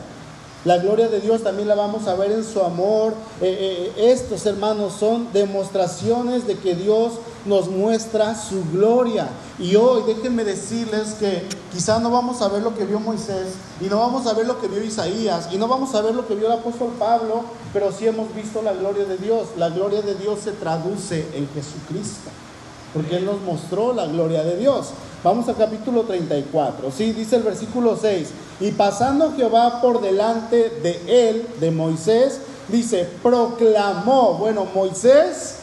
La 0.65 0.77
gloria 0.77 1.07
de 1.07 1.21
Dios 1.21 1.43
también 1.43 1.67
la 1.67 1.75
vamos 1.75 2.07
a 2.07 2.15
ver 2.15 2.31
en 2.31 2.43
su 2.43 2.59
amor. 2.61 3.13
Eh, 3.39 3.91
eh, 3.97 4.11
estos 4.11 4.45
hermanos 4.47 4.93
son 4.99 5.31
demostraciones 5.31 6.47
de 6.47 6.57
que 6.57 6.73
Dios 6.73 7.13
nos 7.45 7.69
muestra 7.69 8.35
su 8.35 8.63
gloria. 8.71 9.29
Y 9.59 9.75
hoy 9.75 10.03
déjenme 10.07 10.43
decirles 10.43 11.15
que 11.19 11.47
quizá 11.71 11.99
no 11.99 12.11
vamos 12.11 12.41
a 12.41 12.47
ver 12.49 12.61
lo 12.61 12.75
que 12.75 12.85
vio 12.85 12.99
Moisés 12.99 13.53
y 13.79 13.85
no 13.85 13.99
vamos 13.99 14.27
a 14.27 14.33
ver 14.33 14.47
lo 14.47 14.59
que 14.59 14.67
vio 14.67 14.83
Isaías 14.83 15.49
y 15.51 15.57
no 15.57 15.67
vamos 15.67 15.93
a 15.95 16.01
ver 16.01 16.15
lo 16.15 16.27
que 16.27 16.35
vio 16.35 16.47
el 16.47 16.53
apóstol 16.53 16.89
Pablo, 16.99 17.43
pero 17.73 17.91
sí 17.91 18.07
hemos 18.07 18.33
visto 18.33 18.61
la 18.61 18.73
gloria 18.73 19.05
de 19.05 19.17
Dios. 19.17 19.49
La 19.57 19.69
gloria 19.69 20.01
de 20.01 20.15
Dios 20.15 20.39
se 20.43 20.51
traduce 20.51 21.27
en 21.33 21.47
Jesucristo, 21.53 22.29
porque 22.93 23.17
Él 23.17 23.25
nos 23.25 23.41
mostró 23.41 23.93
la 23.93 24.07
gloria 24.07 24.43
de 24.43 24.57
Dios. 24.57 24.89
Vamos 25.25 25.47
al 25.47 25.57
capítulo 25.57 26.03
34. 26.03 26.91
Sí, 26.91 27.11
dice 27.11 27.37
el 27.37 27.41
versículo 27.41 27.97
6. 27.99 28.29
Y 28.59 28.71
pasando 28.73 29.33
Jehová 29.35 29.81
por 29.81 29.99
delante 29.99 30.69
de 30.69 31.29
él, 31.29 31.47
de 31.59 31.71
Moisés, 31.71 32.41
dice, 32.67 33.09
proclamó. 33.23 34.35
Bueno, 34.35 34.67
Moisés, 34.75 35.55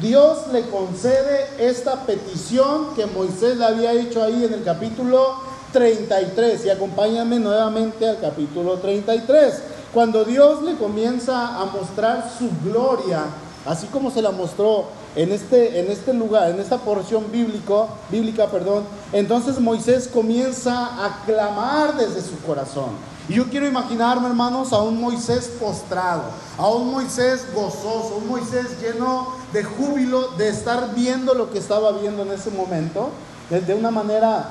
Dios 0.00 0.48
le 0.52 0.68
concede 0.68 1.48
esta 1.58 2.04
petición 2.04 2.94
que 2.94 3.06
Moisés 3.06 3.56
le 3.56 3.64
había 3.64 3.92
hecho 3.92 4.22
ahí 4.22 4.44
en 4.44 4.52
el 4.52 4.62
capítulo 4.62 5.36
33. 5.72 6.66
Y 6.66 6.70
acompáñame 6.70 7.38
nuevamente 7.38 8.06
al 8.06 8.20
capítulo 8.20 8.74
33. 8.74 9.62
Cuando 9.94 10.24
Dios 10.24 10.62
le 10.62 10.76
comienza 10.76 11.58
a 11.58 11.64
mostrar 11.64 12.30
su 12.38 12.50
gloria, 12.62 13.24
así 13.64 13.86
como 13.86 14.10
se 14.10 14.20
la 14.20 14.32
mostró 14.32 14.84
en 15.14 15.32
este, 15.32 15.80
en 15.80 15.90
este 15.90 16.12
lugar, 16.12 16.50
en 16.50 16.60
esta 16.60 16.76
porción 16.76 17.32
bíblico, 17.32 17.88
bíblica, 18.10 18.48
perdón, 18.48 18.84
entonces 19.12 19.58
Moisés 19.58 20.08
comienza 20.12 21.06
a 21.06 21.24
clamar 21.24 21.96
desde 21.96 22.20
su 22.20 22.38
corazón. 22.46 23.15
Y 23.28 23.34
yo 23.34 23.48
quiero 23.50 23.66
imaginarme, 23.66 24.28
hermanos, 24.28 24.72
a 24.72 24.82
un 24.82 25.00
Moisés 25.00 25.50
postrado, 25.60 26.22
a 26.56 26.68
un 26.68 26.92
Moisés 26.92 27.46
gozoso, 27.54 28.20
un 28.22 28.28
Moisés 28.28 28.80
lleno 28.80 29.28
de 29.52 29.64
júbilo 29.64 30.28
de 30.38 30.48
estar 30.48 30.94
viendo 30.94 31.34
lo 31.34 31.50
que 31.50 31.58
estaba 31.58 31.92
viendo 31.92 32.22
en 32.22 32.32
ese 32.32 32.50
momento, 32.50 33.10
de 33.50 33.74
una 33.74 33.90
manera 33.90 34.50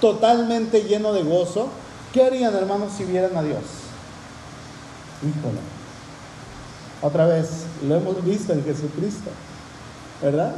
totalmente 0.00 0.84
lleno 0.84 1.12
de 1.12 1.22
gozo. 1.22 1.68
¿Qué 2.12 2.24
harían, 2.24 2.54
hermanos, 2.54 2.92
si 2.96 3.04
vieran 3.04 3.36
a 3.36 3.42
Dios? 3.42 3.62
Híjole. 5.22 5.58
Otra 7.02 7.26
vez, 7.26 7.48
lo 7.86 7.96
hemos 7.96 8.24
visto 8.24 8.52
en 8.52 8.64
Jesucristo. 8.64 9.30
¿verdad? 10.22 10.54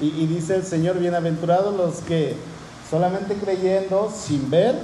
Y, 0.00 0.26
dice 0.26 0.56
el 0.56 0.64
Señor, 0.64 0.98
bienaventurados 0.98 1.76
los 1.76 1.96
que 2.00 2.34
solamente 2.90 3.34
creyendo, 3.34 4.12
sin 4.14 4.50
ver, 4.50 4.74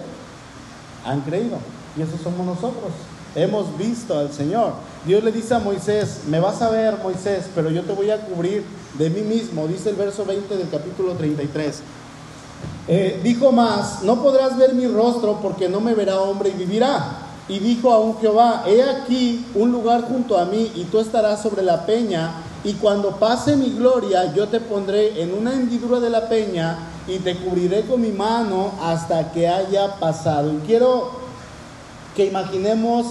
han 1.11 1.23
creído. 1.23 1.59
Y 1.97 2.03
eso 2.03 2.13
somos 2.23 2.47
nosotros. 2.47 2.93
Hemos 3.35 3.77
visto 3.77 4.19
al 4.19 4.33
Señor. 4.33 4.73
Dios 5.05 5.23
le 5.23 5.33
dice 5.33 5.55
a 5.55 5.59
Moisés, 5.59 6.23
me 6.29 6.41
vas 6.41 6.61
a 6.63 6.71
ver 6.71 6.99
Moisés, 7.03 7.47
pero 7.55 7.71
yo 7.71 7.83
te 7.83 7.93
voy 7.93 8.11
a 8.11 8.21
cubrir 8.21 8.65
de 8.99 9.11
mí 9.11 9.21
mismo, 9.21 9.67
dice 9.67 9.91
el 9.91 9.97
verso 9.97 10.25
20 10.25 10.57
del 10.57 10.69
capítulo 10.69 11.13
33. 11.13 11.83
Eh, 12.89 13.21
dijo 13.23 13.53
más, 13.53 14.03
no 14.03 14.23
podrás 14.23 14.57
ver 14.57 14.75
mi 14.75 14.87
rostro 14.87 15.41
porque 15.43 15.69
no 15.69 15.81
me 15.81 15.95
verá 15.95 16.21
hombre 16.21 16.51
y 16.51 16.53
vivirá. 16.53 17.19
Y 17.49 17.59
dijo 17.59 17.93
a 17.93 18.01
un 18.01 18.19
Jehová, 18.19 18.65
he 18.67 18.83
aquí 18.83 19.47
un 19.55 19.73
lugar 19.73 20.03
junto 20.03 20.39
a 20.39 20.45
mí 20.45 20.73
y 20.75 20.85
tú 20.85 20.99
estarás 20.99 21.43
sobre 21.43 21.63
la 21.63 21.87
peña 21.87 22.33
y 22.65 22.75
cuando 22.75 23.13
pase 23.13 23.57
mi 23.57 23.71
gloria, 23.71 24.35
yo 24.35 24.49
te 24.49 24.61
pondré 24.61 25.23
en 25.23 25.33
una 25.33 25.55
hendidura 25.55 26.01
de 26.01 26.11
la 26.11 26.29
peña 26.29 26.77
y 27.09 27.19
te 27.19 27.37
cubriré 27.37 27.83
con 27.83 28.03
mi 28.03 28.13
mano 28.13 28.73
hasta 28.83 29.33
que 29.33 29.49
haya 29.49 29.97
pasado. 29.97 30.53
Y 30.53 30.59
quiero 30.67 31.11
que 32.15 32.27
imaginemos 32.27 33.07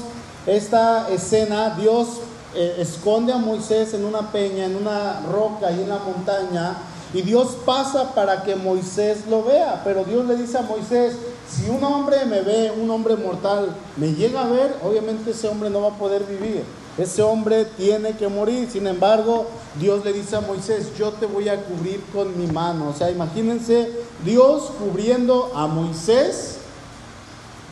esta 0.45 1.09
escena. 1.09 1.71
Dios 1.71 2.07
eh, 2.55 2.75
esconde 2.79 3.33
a 3.33 3.37
Moisés 3.37 3.95
en 3.95 4.05
una 4.05 4.31
peña, 4.31 4.65
en 4.65 4.75
una 4.75 5.21
roca 5.21 5.71
y 5.71 5.81
en 5.81 5.89
la 5.89 5.97
montaña. 5.97 6.77
Y 7.13 7.23
Dios 7.23 7.57
pasa 7.65 8.13
para 8.13 8.43
que 8.43 8.55
Moisés 8.55 9.25
lo 9.27 9.43
vea. 9.43 9.81
Pero 9.83 10.03
Dios 10.03 10.25
le 10.27 10.35
dice 10.35 10.59
a 10.59 10.61
Moisés, 10.61 11.15
si 11.49 11.67
un 11.69 11.83
hombre 11.83 12.23
me 12.25 12.41
ve, 12.41 12.71
un 12.79 12.89
hombre 12.91 13.15
mortal, 13.15 13.75
me 13.95 14.13
llega 14.13 14.41
a 14.41 14.47
ver, 14.47 14.75
obviamente 14.83 15.31
ese 15.31 15.47
hombre 15.47 15.69
no 15.71 15.81
va 15.81 15.89
a 15.89 15.97
poder 15.97 16.23
vivir. 16.25 16.63
Ese 16.97 17.21
hombre 17.21 17.65
tiene 17.77 18.13
que 18.13 18.27
morir. 18.27 18.69
Sin 18.71 18.87
embargo, 18.87 19.47
Dios 19.79 20.03
le 20.03 20.13
dice 20.13 20.35
a 20.35 20.41
Moisés, 20.41 20.97
yo 20.97 21.11
te 21.11 21.27
voy 21.27 21.47
a 21.47 21.63
cubrir 21.63 22.01
con 22.11 22.37
mi 22.37 22.47
mano. 22.47 22.89
O 22.89 22.93
sea, 22.93 23.11
imagínense 23.11 23.91
Dios 24.25 24.71
cubriendo 24.79 25.51
a 25.55 25.67
Moisés 25.67 26.57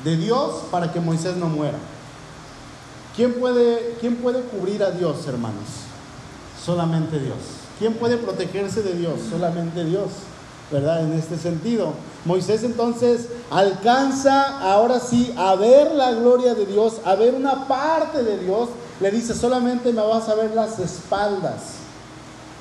de 0.04 0.16
Dios 0.18 0.64
para 0.70 0.92
que 0.94 1.00
Moisés 1.00 1.36
no 1.38 1.48
muera. 1.48 1.78
¿Quién 3.16 3.34
puede, 3.34 3.96
quién 4.00 4.18
puede 4.18 4.42
cubrir 4.42 4.84
a 4.84 4.92
Dios, 4.92 5.26
hermanos? 5.28 5.66
Solamente 6.64 7.18
Dios. 7.18 7.38
¿Quién 7.80 7.94
puede 7.96 8.18
protegerse 8.18 8.84
de 8.84 8.94
Dios? 8.94 9.14
Solamente 9.30 9.84
Dios. 9.86 10.10
¿Verdad? 10.72 11.04
En 11.04 11.14
este 11.14 11.38
sentido. 11.38 11.94
Moisés 12.26 12.64
entonces 12.64 13.28
alcanza 13.50 14.60
ahora 14.60 15.00
sí 15.00 15.34
a 15.38 15.56
ver 15.56 15.92
la 15.92 16.12
gloria 16.12 16.56
de 16.56 16.66
Dios, 16.66 16.96
a 17.06 17.16
ver 17.16 17.34
una 17.34 17.68
parte 17.68 18.24
de 18.24 18.40
Dios 18.40 18.70
le 19.00 19.12
dice, 19.12 19.34
solamente 19.34 19.92
me 19.92 20.02
vas 20.02 20.30
a 20.30 20.36
ver 20.36 20.52
las 20.56 20.80
espaldas. 20.80 21.76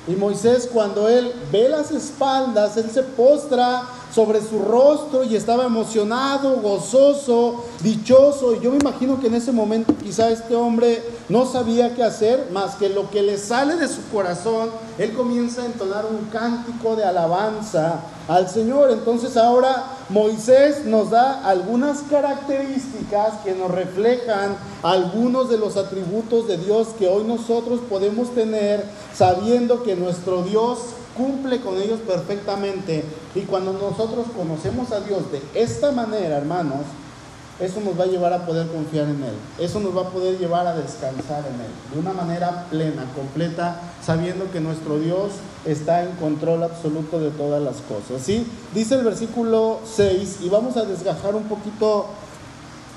Y 0.07 0.11
Moisés 0.11 0.69
cuando 0.71 1.09
él 1.09 1.33
ve 1.51 1.67
las 1.69 1.91
espaldas, 1.91 2.77
él 2.77 2.91
se 2.91 3.01
postra 3.03 3.83
sobre 4.15 4.41
su 4.41 4.59
rostro 4.59 5.25
y 5.25 5.35
estaba 5.35 5.65
emocionado, 5.65 6.61
gozoso, 6.61 7.65
dichoso. 7.83 8.55
Y 8.55 8.61
yo 8.61 8.71
me 8.71 8.77
imagino 8.77 9.19
que 9.19 9.27
en 9.27 9.35
ese 9.35 9.51
momento 9.51 9.93
quizá 10.01 10.29
este 10.29 10.55
hombre 10.55 11.03
no 11.27 11.45
sabía 11.45 11.93
qué 11.93 12.01
hacer, 12.01 12.47
más 12.53 12.75
que 12.75 12.87
lo 12.87 13.09
que 13.09 13.21
le 13.21 13.37
sale 13.37 13.75
de 13.75 13.89
su 13.89 14.01
corazón, 14.13 14.69
él 14.97 15.11
comienza 15.13 15.63
a 15.63 15.65
entonar 15.65 16.05
un 16.05 16.29
cántico 16.29 16.95
de 16.95 17.03
alabanza 17.03 17.99
al 18.29 18.47
Señor. 18.47 18.89
Entonces 18.91 19.35
ahora 19.35 19.83
Moisés 20.07 20.85
nos 20.85 21.09
da 21.09 21.45
algunas 21.45 21.99
características 22.03 23.33
que 23.43 23.53
nos 23.53 23.69
reflejan 23.69 24.55
algunos 24.81 25.49
de 25.49 25.57
los 25.57 25.75
atributos 25.75 26.47
de 26.47 26.57
Dios 26.57 26.87
que 26.97 27.09
hoy 27.09 27.25
nosotros 27.25 27.81
podemos 27.89 28.33
tener 28.33 28.85
sabiendo 29.13 29.83
que 29.83 29.97
nuestro 29.97 30.43
Dios 30.43 30.79
cumple 31.15 31.61
con 31.61 31.77
ellos 31.81 31.99
perfectamente. 32.05 33.03
Y 33.33 33.41
cuando 33.41 33.73
nosotros 33.73 34.27
conocemos 34.35 34.91
a 34.91 35.01
Dios 35.01 35.31
de 35.31 35.41
esta 35.53 35.91
manera, 35.91 36.37
hermanos, 36.37 36.81
eso 37.59 37.79
nos 37.79 37.97
va 37.97 38.03
a 38.03 38.07
llevar 38.07 38.33
a 38.33 38.45
poder 38.45 38.67
confiar 38.67 39.05
en 39.05 39.23
Él. 39.23 39.33
Eso 39.59 39.79
nos 39.79 39.95
va 39.95 40.01
a 40.01 40.09
poder 40.09 40.37
llevar 40.37 40.67
a 40.67 40.75
descansar 40.75 41.45
en 41.47 41.61
Él. 41.61 41.71
De 41.93 41.99
una 41.99 42.11
manera 42.11 42.65
plena, 42.69 43.05
completa, 43.15 43.79
sabiendo 44.05 44.51
que 44.51 44.59
nuestro 44.59 44.99
Dios 44.99 45.31
está 45.63 46.03
en 46.03 46.11
control 46.17 46.63
absoluto 46.63 47.19
de 47.19 47.31
todas 47.31 47.61
las 47.61 47.77
cosas. 47.77 48.21
¿sí? 48.21 48.45
Dice 48.73 48.95
el 48.95 49.05
versículo 49.05 49.79
6, 49.85 50.39
y 50.41 50.49
vamos 50.49 50.75
a 50.75 50.83
desgajar 50.83 51.33
un 51.35 51.45
poquito 51.45 52.07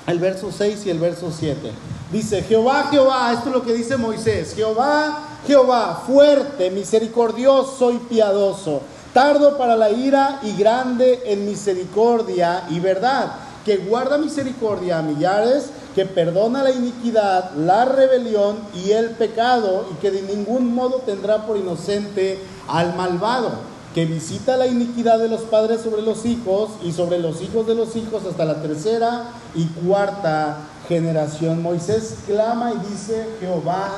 el 0.08 0.18
verso 0.18 0.50
6 0.50 0.87
y 0.87 0.90
el 0.90 0.98
verso 0.98 1.30
7. 1.30 1.70
Dice, 2.10 2.42
Jehová, 2.42 2.88
Jehová, 2.90 3.32
esto 3.32 3.50
es 3.50 3.54
lo 3.54 3.62
que 3.62 3.75
dice 3.75 3.96
Moisés, 3.96 4.54
Jehová, 4.56 5.27
Jehová, 5.47 6.02
fuerte, 6.07 6.71
misericordioso 6.71 7.90
y 7.90 7.99
piadoso, 7.99 8.83
tardo 9.14 9.57
para 9.57 9.76
la 9.76 9.90
ira 9.90 10.40
y 10.42 10.57
grande 10.57 11.23
en 11.26 11.47
misericordia 11.47 12.64
y 12.71 12.80
verdad 12.80 13.33
que 13.68 13.76
guarda 13.76 14.16
misericordia 14.16 14.99
a 14.99 15.02
millares, 15.02 15.66
que 15.95 16.07
perdona 16.07 16.62
la 16.62 16.71
iniquidad, 16.71 17.52
la 17.52 17.85
rebelión 17.85 18.57
y 18.75 18.92
el 18.92 19.11
pecado, 19.11 19.87
y 19.92 19.95
que 19.97 20.11
de 20.11 20.23
ningún 20.23 20.75
modo 20.75 21.02
tendrá 21.04 21.47
por 21.47 21.59
inocente 21.59 22.38
al 22.66 22.97
malvado, 22.97 23.50
que 23.95 24.07
visita 24.07 24.57
la 24.57 24.66
iniquidad 24.66 25.18
de 25.18 25.28
los 25.28 25.42
padres 25.42 25.83
sobre 25.83 26.00
los 26.00 26.25
hijos 26.25 26.71
y 26.83 26.92
sobre 26.92 27.18
los 27.18 27.42
hijos 27.42 27.66
de 27.66 27.75
los 27.75 27.95
hijos 27.95 28.23
hasta 28.25 28.47
la 28.47 28.62
tercera 28.62 29.25
y 29.54 29.66
cuarta 29.66 30.57
generación. 30.88 31.62
Moisés 31.62 32.16
clama 32.26 32.73
y 32.73 32.90
dice, 32.90 33.26
Jehová, 33.40 33.90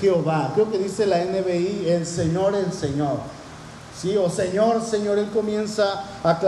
Jehová. 0.00 0.52
Creo 0.54 0.70
que 0.70 0.78
dice 0.78 1.04
la 1.06 1.24
NBI, 1.24 1.88
el 1.88 2.06
Señor, 2.06 2.54
el 2.54 2.72
Señor. 2.72 3.18
Sí, 4.00 4.16
o 4.16 4.28
Señor, 4.28 4.82
Señor, 4.82 5.18
Él 5.18 5.30
comienza 5.30 6.04
a 6.22 6.38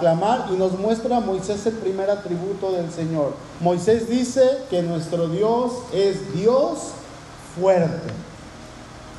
clamar 0.00 0.46
y 0.50 0.56
nos 0.56 0.78
muestra 0.78 1.18
a 1.18 1.20
Moisés 1.20 1.64
el 1.66 1.74
primer 1.74 2.10
atributo 2.10 2.72
del 2.72 2.90
Señor. 2.90 3.34
Moisés 3.60 4.08
dice 4.08 4.42
que 4.70 4.82
nuestro 4.82 5.28
Dios 5.28 5.72
es 5.92 6.34
Dios 6.34 6.78
fuerte. 7.60 8.10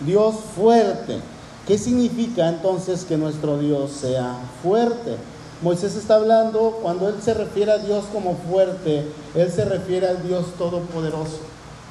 Dios 0.01 0.35
fuerte. 0.55 1.19
¿Qué 1.67 1.77
significa 1.77 2.49
entonces 2.49 3.05
que 3.05 3.17
nuestro 3.17 3.59
Dios 3.59 3.91
sea 3.91 4.35
fuerte? 4.63 5.17
Moisés 5.61 5.95
está 5.95 6.15
hablando, 6.15 6.79
cuando 6.81 7.07
él 7.07 7.15
se 7.21 7.33
refiere 7.33 7.71
a 7.71 7.77
Dios 7.77 8.05
como 8.11 8.35
fuerte, 8.35 9.05
él 9.35 9.51
se 9.51 9.65
refiere 9.65 10.07
al 10.07 10.21
Dios 10.27 10.45
todopoderoso. 10.57 11.39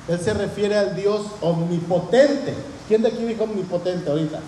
Él 0.07 0.21
se 0.21 0.35
refiere 0.35 0.77
al 0.77 0.95
Dios 0.95 1.23
omnipotente. 1.41 2.55
¿Quién 2.89 3.03
de 3.03 3.09
aquí 3.09 3.25
dijo 3.25 3.45
omnipotente 3.45 4.11
ahorita? 4.11 4.41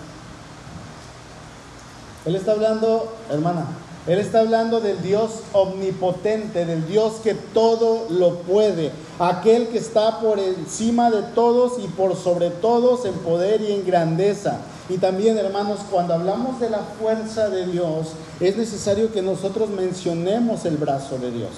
Él 2.25 2.35
está 2.35 2.51
hablando, 2.51 3.11
hermana, 3.31 3.65
él 4.05 4.19
está 4.19 4.39
hablando 4.39 4.79
del 4.79 5.01
Dios 5.01 5.41
omnipotente, 5.51 6.65
del 6.65 6.87
Dios 6.87 7.15
que 7.23 7.33
todo 7.33 8.05
lo 8.09 8.35
puede, 8.39 8.91
aquel 9.19 9.67
que 9.67 9.79
está 9.79 10.19
por 10.21 10.39
encima 10.39 11.09
de 11.09 11.23
todos 11.23 11.73
y 11.83 11.87
por 11.87 12.15
sobre 12.15 12.49
todos 12.49 13.05
en 13.05 13.13
poder 13.15 13.61
y 13.61 13.73
en 13.73 13.85
grandeza. 13.85 14.59
Y 14.89 14.97
también, 14.99 15.37
hermanos, 15.37 15.79
cuando 15.91 16.13
hablamos 16.13 16.59
de 16.59 16.69
la 16.69 16.79
fuerza 16.99 17.49
de 17.49 17.67
Dios, 17.67 18.07
es 18.39 18.55
necesario 18.55 19.11
que 19.11 19.21
nosotros 19.21 19.69
mencionemos 19.69 20.63
el 20.65 20.77
brazo 20.77 21.17
de 21.17 21.31
Dios. 21.31 21.51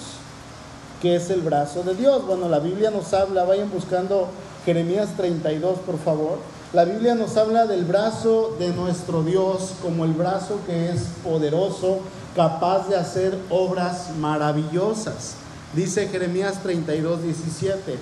¿Qué 1.02 1.16
es 1.16 1.30
el 1.30 1.42
brazo 1.42 1.84
de 1.84 1.96
Dios? 1.96 2.26
Bueno, 2.26 2.50
la 2.50 2.60
Biblia 2.60 2.90
nos 2.90 3.14
habla, 3.14 3.46
vayan 3.46 3.72
buscando 3.72 4.28
Jeremías 4.66 5.10
32, 5.16 5.80
por 5.80 6.00
favor. 6.00 6.40
La 6.74 6.86
Biblia 6.86 7.16
nos 7.16 7.38
habla 7.38 7.68
del 7.68 7.86
brazo 7.86 8.56
de 8.60 8.70
nuestro 8.70 9.24
Dios 9.24 9.74
como 9.82 10.06
el 10.06 10.14
brazo 10.14 10.60
que 10.66 10.90
es 10.90 11.04
poderoso, 11.24 12.00
capaz 12.36 12.88
de 12.90 12.96
hacer 12.96 13.38
obras 13.50 14.10
maravillosas. 14.20 15.36
Dice 15.74 16.08
Jeremías 16.08 16.62
32, 16.64 17.24
17, 17.24 17.96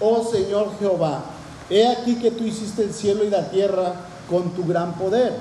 Oh 0.00 0.22
Señor 0.30 0.70
Jehová, 0.78 1.24
he 1.70 1.88
aquí 1.88 2.16
que 2.16 2.30
tú 2.30 2.44
hiciste 2.44 2.84
el 2.84 2.92
cielo 2.92 3.24
y 3.24 3.30
la 3.30 3.50
tierra 3.50 3.94
con 4.28 4.50
tu 4.50 4.64
gran 4.64 4.94
poder 4.94 5.36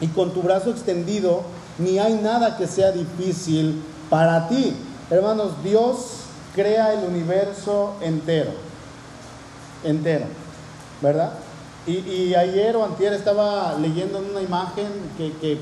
y 0.00 0.08
con 0.08 0.32
tu 0.32 0.42
brazo 0.42 0.70
extendido, 0.70 1.42
ni 1.78 1.98
hay 1.98 2.14
nada 2.14 2.56
que 2.56 2.66
sea 2.66 2.92
difícil 2.92 3.82
para 4.08 4.48
ti. 4.48 4.74
Hermanos, 5.10 5.52
Dios 5.62 6.20
crea 6.54 6.94
el 6.94 7.08
universo 7.08 7.94
entero, 8.00 8.52
entero, 9.84 10.26
¿verdad? 11.00 11.32
Y, 11.86 12.34
ayer 12.34 12.76
o 12.76 12.84
antier 12.84 13.12
estaba 13.14 13.74
leyendo 13.78 14.18
una 14.18 14.42
imagen 14.42 14.86
que, 15.16 15.32
que 15.38 15.58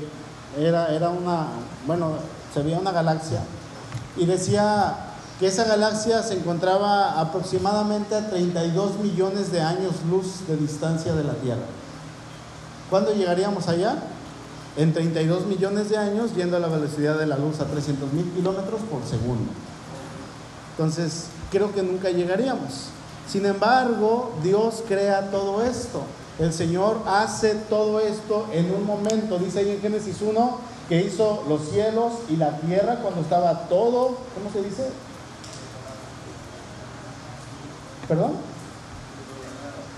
era, 0.59 0.93
era 0.93 1.09
una, 1.09 1.47
bueno, 1.87 2.13
se 2.53 2.61
veía 2.61 2.77
una 2.77 2.91
galaxia 2.91 3.39
y 4.17 4.25
decía 4.25 4.95
que 5.39 5.47
esa 5.47 5.63
galaxia 5.63 6.21
se 6.21 6.33
encontraba 6.33 7.19
aproximadamente 7.19 8.15
a 8.15 8.29
32 8.29 8.99
millones 8.99 9.51
de 9.51 9.61
años 9.61 9.93
luz 10.09 10.45
de 10.47 10.57
distancia 10.57 11.13
de 11.13 11.23
la 11.23 11.33
Tierra. 11.35 11.63
¿Cuándo 12.89 13.13
llegaríamos 13.13 13.67
allá? 13.67 13.95
En 14.77 14.93
32 14.93 15.45
millones 15.45 15.89
de 15.89 15.97
años 15.97 16.35
yendo 16.35 16.57
a 16.57 16.59
la 16.59 16.67
velocidad 16.67 17.17
de 17.17 17.25
la 17.25 17.37
luz 17.37 17.59
a 17.59 17.65
300 17.65 18.13
mil 18.13 18.25
kilómetros 18.31 18.81
por 18.89 19.03
segundo. 19.03 19.51
Entonces, 20.71 21.25
creo 21.51 21.73
que 21.73 21.83
nunca 21.83 22.09
llegaríamos. 22.09 22.89
Sin 23.27 23.45
embargo, 23.45 24.31
Dios 24.43 24.83
crea 24.87 25.29
todo 25.29 25.63
esto. 25.63 26.01
El 26.39 26.53
Señor 26.53 27.01
hace 27.05 27.53
todo 27.55 27.99
esto 27.99 28.47
en 28.53 28.73
un 28.73 28.85
momento. 28.85 29.37
Dice 29.37 29.59
ahí 29.59 29.71
en 29.71 29.81
Génesis 29.81 30.21
1 30.21 30.57
que 30.87 31.01
hizo 31.03 31.43
los 31.47 31.69
cielos 31.69 32.13
y 32.29 32.37
la 32.37 32.57
tierra 32.57 32.99
cuando 33.01 33.21
estaba 33.21 33.67
todo, 33.67 34.17
¿cómo 34.33 34.51
se 34.51 34.63
dice? 34.63 34.89
¿Perdón? 38.07 38.48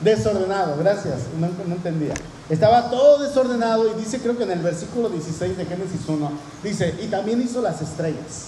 Desordenado, 0.03 0.77
gracias, 0.77 1.19
no, 1.39 1.73
entendía. 1.73 2.15
Estaba 2.49 2.89
todo 2.89 3.19
desordenado 3.19 3.87
y 3.87 3.99
dice, 3.99 4.19
creo 4.19 4.35
que 4.35 4.43
en 4.43 4.51
el 4.51 4.59
versículo 4.59 5.09
16 5.09 5.57
de 5.57 5.65
Génesis 5.65 6.01
1, 6.07 6.31
dice, 6.63 6.95
y 7.01 7.07
también 7.07 7.39
hizo 7.39 7.61
las 7.61 7.81
estrellas, 7.81 8.47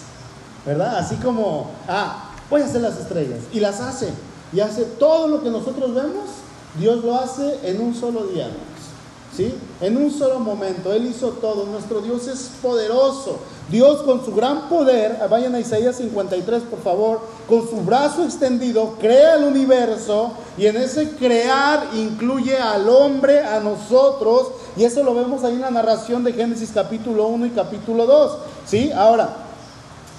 ¿verdad? 0.65 0.97
Así 0.97 1.15
como, 1.17 1.69
ah, 1.87 2.31
voy 2.49 2.63
a 2.63 2.65
hacer 2.65 2.81
las 2.81 2.97
estrellas, 2.97 3.39
y 3.53 3.59
las 3.59 3.81
hace, 3.81 4.09
y 4.51 4.61
hace 4.61 4.83
todo 4.83 5.27
lo 5.27 5.43
que 5.43 5.51
nosotros 5.51 5.93
vemos, 5.93 6.25
Dios 6.79 7.03
lo 7.03 7.19
hace 7.19 7.59
en 7.63 7.81
un 7.81 7.93
solo 7.93 8.25
día, 8.25 8.49
¿sí? 9.35 9.53
En 9.81 9.97
un 9.97 10.11
solo 10.11 10.39
momento, 10.39 10.93
Él 10.93 11.07
hizo 11.07 11.29
todo, 11.29 11.65
nuestro 11.65 12.01
Dios 12.01 12.27
es 12.27 12.51
poderoso, 12.61 13.39
Dios 13.69 14.03
con 14.03 14.23
su 14.23 14.33
gran 14.33 14.69
poder, 14.69 15.17
vayan 15.29 15.55
a 15.55 15.59
Isaías 15.59 15.97
53 15.97 16.63
por 16.63 16.81
favor, 16.81 17.21
con 17.47 17.67
su 17.67 17.77
brazo 17.77 18.23
extendido 18.23 18.95
crea 18.99 19.35
el 19.35 19.45
universo 19.45 20.31
y 20.57 20.67
en 20.67 20.77
ese 20.77 21.11
crear 21.11 21.89
incluye 21.93 22.57
al 22.57 22.87
hombre, 22.89 23.43
a 23.43 23.59
nosotros, 23.59 24.49
y 24.77 24.83
eso 24.83 25.03
lo 25.03 25.15
vemos 25.15 25.43
ahí 25.43 25.53
en 25.53 25.61
la 25.61 25.71
narración 25.71 26.23
de 26.23 26.33
Génesis 26.33 26.71
capítulo 26.73 27.27
1 27.27 27.47
y 27.47 27.49
capítulo 27.51 28.05
2, 28.05 28.37
¿sí? 28.65 28.91
Ahora, 28.91 29.37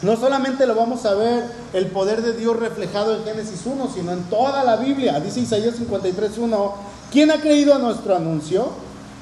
no 0.02 0.16
solamente 0.16 0.66
lo 0.66 0.74
vamos 0.74 1.06
a 1.06 1.14
ver 1.14 1.44
el 1.72 1.86
poder 1.86 2.20
de 2.20 2.34
Dios 2.34 2.56
reflejado 2.56 3.16
en 3.16 3.24
Génesis 3.24 3.62
1, 3.64 3.88
sino 3.94 4.12
en 4.12 4.24
toda 4.24 4.62
la 4.62 4.76
Biblia. 4.76 5.18
Dice 5.18 5.40
Isaías 5.40 5.76
53.1, 5.80 6.72
¿quién 7.10 7.30
ha 7.30 7.40
creído 7.40 7.74
a 7.74 7.78
nuestro 7.78 8.14
anuncio? 8.14 8.68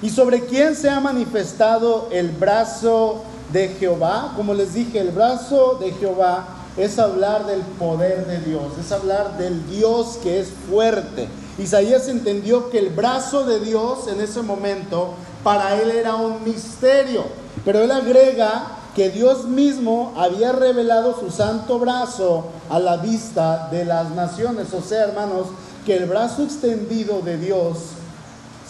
¿Y 0.02 0.10
sobre 0.10 0.46
quién 0.46 0.74
se 0.74 0.90
ha 0.90 0.98
manifestado 0.98 2.08
el 2.10 2.30
brazo 2.30 3.22
de 3.52 3.68
Jehová, 3.68 4.32
como 4.36 4.52
les 4.52 4.74
dije, 4.74 4.98
el 4.98 5.10
brazo 5.10 5.78
de 5.80 5.92
Jehová 5.92 6.48
es 6.76 6.98
hablar 6.98 7.46
del 7.46 7.60
poder 7.60 8.26
de 8.26 8.38
Dios, 8.40 8.72
es 8.80 8.90
hablar 8.90 9.36
del 9.38 9.64
Dios 9.68 10.18
que 10.22 10.40
es 10.40 10.48
fuerte. 10.68 11.28
Isaías 11.58 12.08
entendió 12.08 12.70
que 12.70 12.78
el 12.78 12.88
brazo 12.88 13.44
de 13.44 13.60
Dios 13.60 14.08
en 14.08 14.20
ese 14.20 14.42
momento 14.42 15.14
para 15.44 15.80
él 15.80 15.90
era 15.90 16.16
un 16.16 16.42
misterio, 16.44 17.24
pero 17.64 17.80
él 17.80 17.90
agrega 17.90 18.78
que 18.96 19.10
Dios 19.10 19.44
mismo 19.44 20.12
había 20.16 20.52
revelado 20.52 21.18
su 21.18 21.30
santo 21.30 21.78
brazo 21.78 22.46
a 22.70 22.78
la 22.78 22.96
vista 22.96 23.68
de 23.70 23.84
las 23.84 24.10
naciones. 24.10 24.72
O 24.74 24.82
sea, 24.82 25.04
hermanos, 25.04 25.46
que 25.86 25.96
el 25.96 26.06
brazo 26.06 26.42
extendido 26.42 27.20
de 27.20 27.38
Dios 27.38 27.76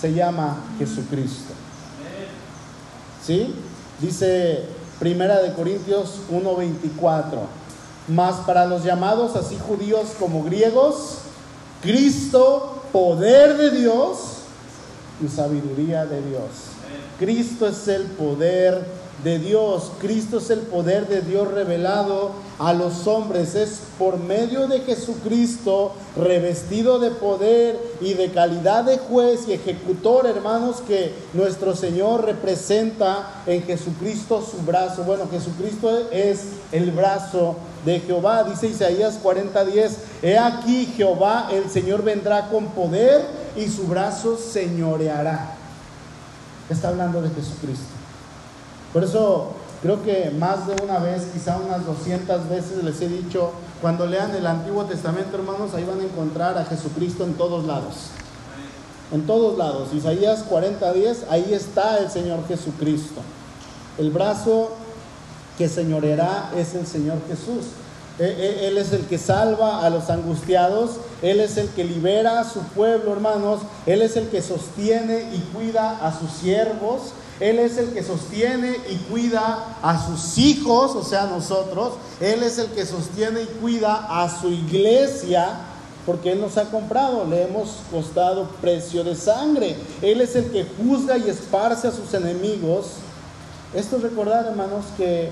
se 0.02 0.12
llama 0.12 0.56
Jesucristo. 0.80 1.54
¿Sí? 3.24 3.54
Dice 4.00 4.64
Primera 4.98 5.40
de 5.40 5.52
Corintios 5.52 6.22
1:24. 6.28 7.46
Mas 8.08 8.34
para 8.44 8.66
los 8.66 8.82
llamados 8.82 9.36
así 9.36 9.56
judíos 9.56 10.08
como 10.18 10.42
griegos, 10.42 11.18
Cristo, 11.82 12.82
poder 12.90 13.56
de 13.56 13.70
Dios 13.70 14.18
y 15.24 15.28
sabiduría 15.28 16.04
de 16.04 16.20
Dios. 16.20 16.50
Cristo 17.20 17.68
es 17.68 17.86
el 17.86 18.02
poder 18.02 18.84
de 19.24 19.38
Dios. 19.38 19.92
Cristo 20.00 20.38
es 20.38 20.50
el 20.50 20.60
poder 20.60 21.08
de 21.08 21.20
Dios 21.20 21.48
revelado 21.48 22.32
a 22.58 22.72
los 22.72 23.06
hombres. 23.06 23.54
Es 23.54 23.80
por 23.98 24.18
medio 24.18 24.66
de 24.66 24.80
Jesucristo, 24.80 25.92
revestido 26.16 26.98
de 26.98 27.10
poder 27.10 27.78
y 28.00 28.14
de 28.14 28.30
calidad 28.30 28.84
de 28.84 28.98
juez 28.98 29.48
y 29.48 29.52
ejecutor, 29.52 30.26
hermanos, 30.26 30.82
que 30.86 31.14
nuestro 31.32 31.76
Señor 31.76 32.24
representa 32.24 33.42
en 33.46 33.62
Jesucristo 33.62 34.44
su 34.48 34.58
brazo. 34.64 35.04
Bueno, 35.04 35.28
Jesucristo 35.30 36.08
es 36.10 36.40
el 36.72 36.90
brazo 36.90 37.56
de 37.84 38.00
Jehová. 38.00 38.44
Dice 38.44 38.68
Isaías 38.68 39.18
40:10, 39.22 39.92
he 40.22 40.38
aquí 40.38 40.86
Jehová, 40.96 41.48
el 41.52 41.70
Señor 41.70 42.02
vendrá 42.02 42.48
con 42.48 42.66
poder 42.66 43.24
y 43.56 43.68
su 43.68 43.84
brazo 43.84 44.36
señoreará. 44.36 45.56
Está 46.70 46.88
hablando 46.88 47.20
de 47.20 47.28
Jesucristo. 47.30 48.01
Por 48.92 49.04
eso 49.04 49.48
creo 49.80 50.02
que 50.02 50.30
más 50.30 50.66
de 50.66 50.76
una 50.82 50.98
vez, 50.98 51.24
quizá 51.32 51.58
unas 51.58 51.86
200 51.86 52.48
veces 52.48 52.84
les 52.84 53.00
he 53.00 53.08
dicho, 53.08 53.52
cuando 53.80 54.06
lean 54.06 54.34
el 54.34 54.46
Antiguo 54.46 54.84
Testamento, 54.84 55.36
hermanos, 55.36 55.74
ahí 55.74 55.84
van 55.84 56.00
a 56.00 56.04
encontrar 56.04 56.58
a 56.58 56.64
Jesucristo 56.64 57.24
en 57.24 57.34
todos 57.34 57.64
lados. 57.66 58.10
En 59.12 59.26
todos 59.26 59.58
lados. 59.58 59.92
Isaías 59.92 60.44
40:10, 60.48 61.24
ahí 61.30 61.52
está 61.52 61.98
el 61.98 62.10
Señor 62.10 62.46
Jesucristo. 62.46 63.20
El 63.98 64.10
brazo 64.10 64.70
que 65.58 65.68
señoreará 65.68 66.50
es 66.56 66.74
el 66.74 66.86
Señor 66.86 67.18
Jesús. 67.28 67.66
E, 68.18 68.24
e, 68.24 68.68
él 68.68 68.78
es 68.78 68.92
el 68.92 69.06
que 69.06 69.18
salva 69.18 69.84
a 69.84 69.90
los 69.90 70.10
angustiados, 70.10 70.92
Él 71.22 71.40
es 71.40 71.56
el 71.56 71.68
que 71.70 71.84
libera 71.84 72.40
a 72.40 72.44
su 72.44 72.60
pueblo, 72.60 73.12
hermanos, 73.12 73.60
Él 73.86 74.02
es 74.02 74.16
el 74.16 74.28
que 74.28 74.42
sostiene 74.42 75.30
y 75.32 75.38
cuida 75.54 75.98
a 76.06 76.18
sus 76.18 76.30
siervos, 76.30 77.12
Él 77.42 77.58
es 77.58 77.76
el 77.76 77.92
que 77.92 78.04
sostiene 78.04 78.76
y 78.88 78.94
cuida 79.10 79.76
a 79.82 80.06
sus 80.06 80.38
hijos, 80.38 80.94
o 80.94 81.02
sea, 81.02 81.26
nosotros. 81.26 81.94
Él 82.20 82.40
es 82.44 82.56
el 82.58 82.68
que 82.68 82.86
sostiene 82.86 83.42
y 83.42 83.46
cuida 83.60 84.06
a 84.08 84.28
su 84.28 84.48
iglesia, 84.48 85.58
porque 86.06 86.30
Él 86.30 86.40
nos 86.40 86.56
ha 86.56 86.66
comprado, 86.70 87.24
le 87.24 87.42
hemos 87.42 87.78
costado 87.90 88.46
precio 88.60 89.02
de 89.02 89.16
sangre. 89.16 89.74
Él 90.02 90.20
es 90.20 90.36
el 90.36 90.52
que 90.52 90.64
juzga 90.64 91.18
y 91.18 91.28
esparce 91.28 91.88
a 91.88 91.90
sus 91.90 92.14
enemigos. 92.14 92.92
Esto 93.74 93.96
es 93.96 94.02
recordar, 94.02 94.46
hermanos, 94.46 94.84
que 94.96 95.30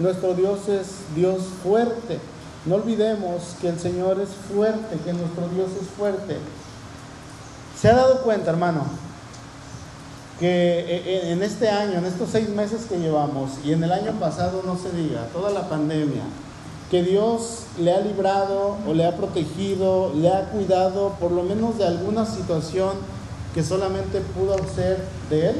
nuestro 0.00 0.34
Dios 0.34 0.68
es 0.68 0.88
Dios 1.14 1.42
fuerte. 1.62 2.18
No 2.66 2.74
olvidemos 2.74 3.54
que 3.60 3.68
el 3.68 3.78
Señor 3.78 4.20
es 4.20 4.30
fuerte, 4.52 4.96
que 5.04 5.12
nuestro 5.12 5.46
Dios 5.54 5.70
es 5.80 5.86
fuerte. 5.96 6.38
¿Se 7.80 7.88
ha 7.88 7.94
dado 7.94 8.22
cuenta, 8.22 8.50
hermano? 8.50 9.11
Que 10.42 10.80
eh, 10.80 11.02
eh, 11.06 11.32
en 11.34 11.42
este 11.44 11.70
año, 11.70 11.98
en 11.98 12.04
estos 12.04 12.30
seis 12.30 12.48
meses 12.48 12.86
que 12.88 12.98
llevamos, 12.98 13.52
y 13.64 13.74
en 13.74 13.84
el 13.84 13.92
año 13.92 14.10
pasado 14.18 14.64
no 14.66 14.76
se 14.76 14.90
diga, 14.90 15.28
toda 15.32 15.50
la 15.50 15.68
pandemia, 15.68 16.24
que 16.90 17.04
Dios 17.04 17.66
le 17.78 17.94
ha 17.94 18.00
librado 18.00 18.76
o 18.84 18.92
le 18.92 19.06
ha 19.06 19.16
protegido, 19.16 20.12
le 20.16 20.28
ha 20.28 20.46
cuidado 20.46 21.14
por 21.20 21.30
lo 21.30 21.44
menos 21.44 21.78
de 21.78 21.86
alguna 21.86 22.26
situación 22.26 22.96
que 23.54 23.62
solamente 23.62 24.20
pudo 24.20 24.56
ser 24.74 25.06
de 25.30 25.50
Él? 25.50 25.56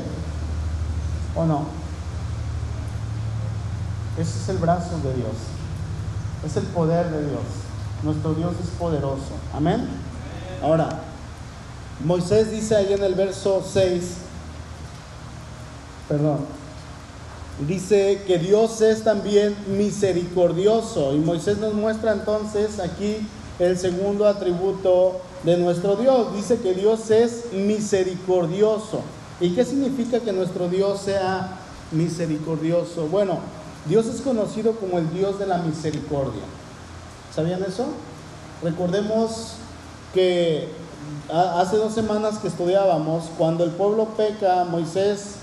¿O 1.36 1.44
no? 1.44 1.66
Ese 4.18 4.36
es 4.40 4.48
el 4.48 4.56
brazo 4.56 4.98
de 5.04 5.14
Dios. 5.14 5.36
Es 6.44 6.56
el 6.56 6.64
poder 6.64 7.08
de 7.08 7.20
Dios. 7.28 7.44
Nuestro 8.02 8.34
Dios 8.34 8.54
es 8.60 8.68
poderoso. 8.70 9.30
Amén. 9.54 9.86
Ahora, 10.60 10.88
Moisés 12.04 12.50
dice 12.50 12.74
ahí 12.74 12.92
en 12.92 13.04
el 13.04 13.14
verso 13.14 13.64
6, 13.64 14.16
perdón, 16.12 16.40
dice 17.66 18.20
que 18.26 18.36
Dios 18.36 18.82
es 18.82 19.02
también 19.02 19.56
misericordioso. 19.66 21.14
Y 21.14 21.18
Moisés 21.18 21.56
nos 21.56 21.72
muestra 21.72 22.12
entonces 22.12 22.80
aquí 22.80 23.26
el 23.58 23.78
segundo 23.78 24.26
atributo 24.26 25.22
de 25.42 25.56
nuestro 25.56 25.96
Dios. 25.96 26.34
Dice 26.34 26.58
que 26.58 26.74
Dios 26.74 27.10
es 27.10 27.54
misericordioso. 27.54 29.00
¿Y 29.40 29.54
qué 29.54 29.64
significa 29.64 30.20
que 30.20 30.34
nuestro 30.34 30.68
Dios 30.68 31.00
sea 31.00 31.60
misericordioso? 31.92 33.06
Bueno, 33.06 33.38
Dios 33.86 34.04
es 34.04 34.20
conocido 34.20 34.72
como 34.72 34.98
el 34.98 35.10
Dios 35.14 35.38
de 35.38 35.46
la 35.46 35.56
misericordia. 35.56 36.42
¿Sabían 37.34 37.62
eso? 37.62 37.86
Recordemos 38.62 39.54
que 40.12 40.68
hace 41.32 41.78
dos 41.78 41.94
semanas 41.94 42.36
que 42.36 42.48
estudiábamos, 42.48 43.30
cuando 43.38 43.64
el 43.64 43.70
pueblo 43.70 44.08
peca, 44.08 44.64
Moisés 44.64 45.36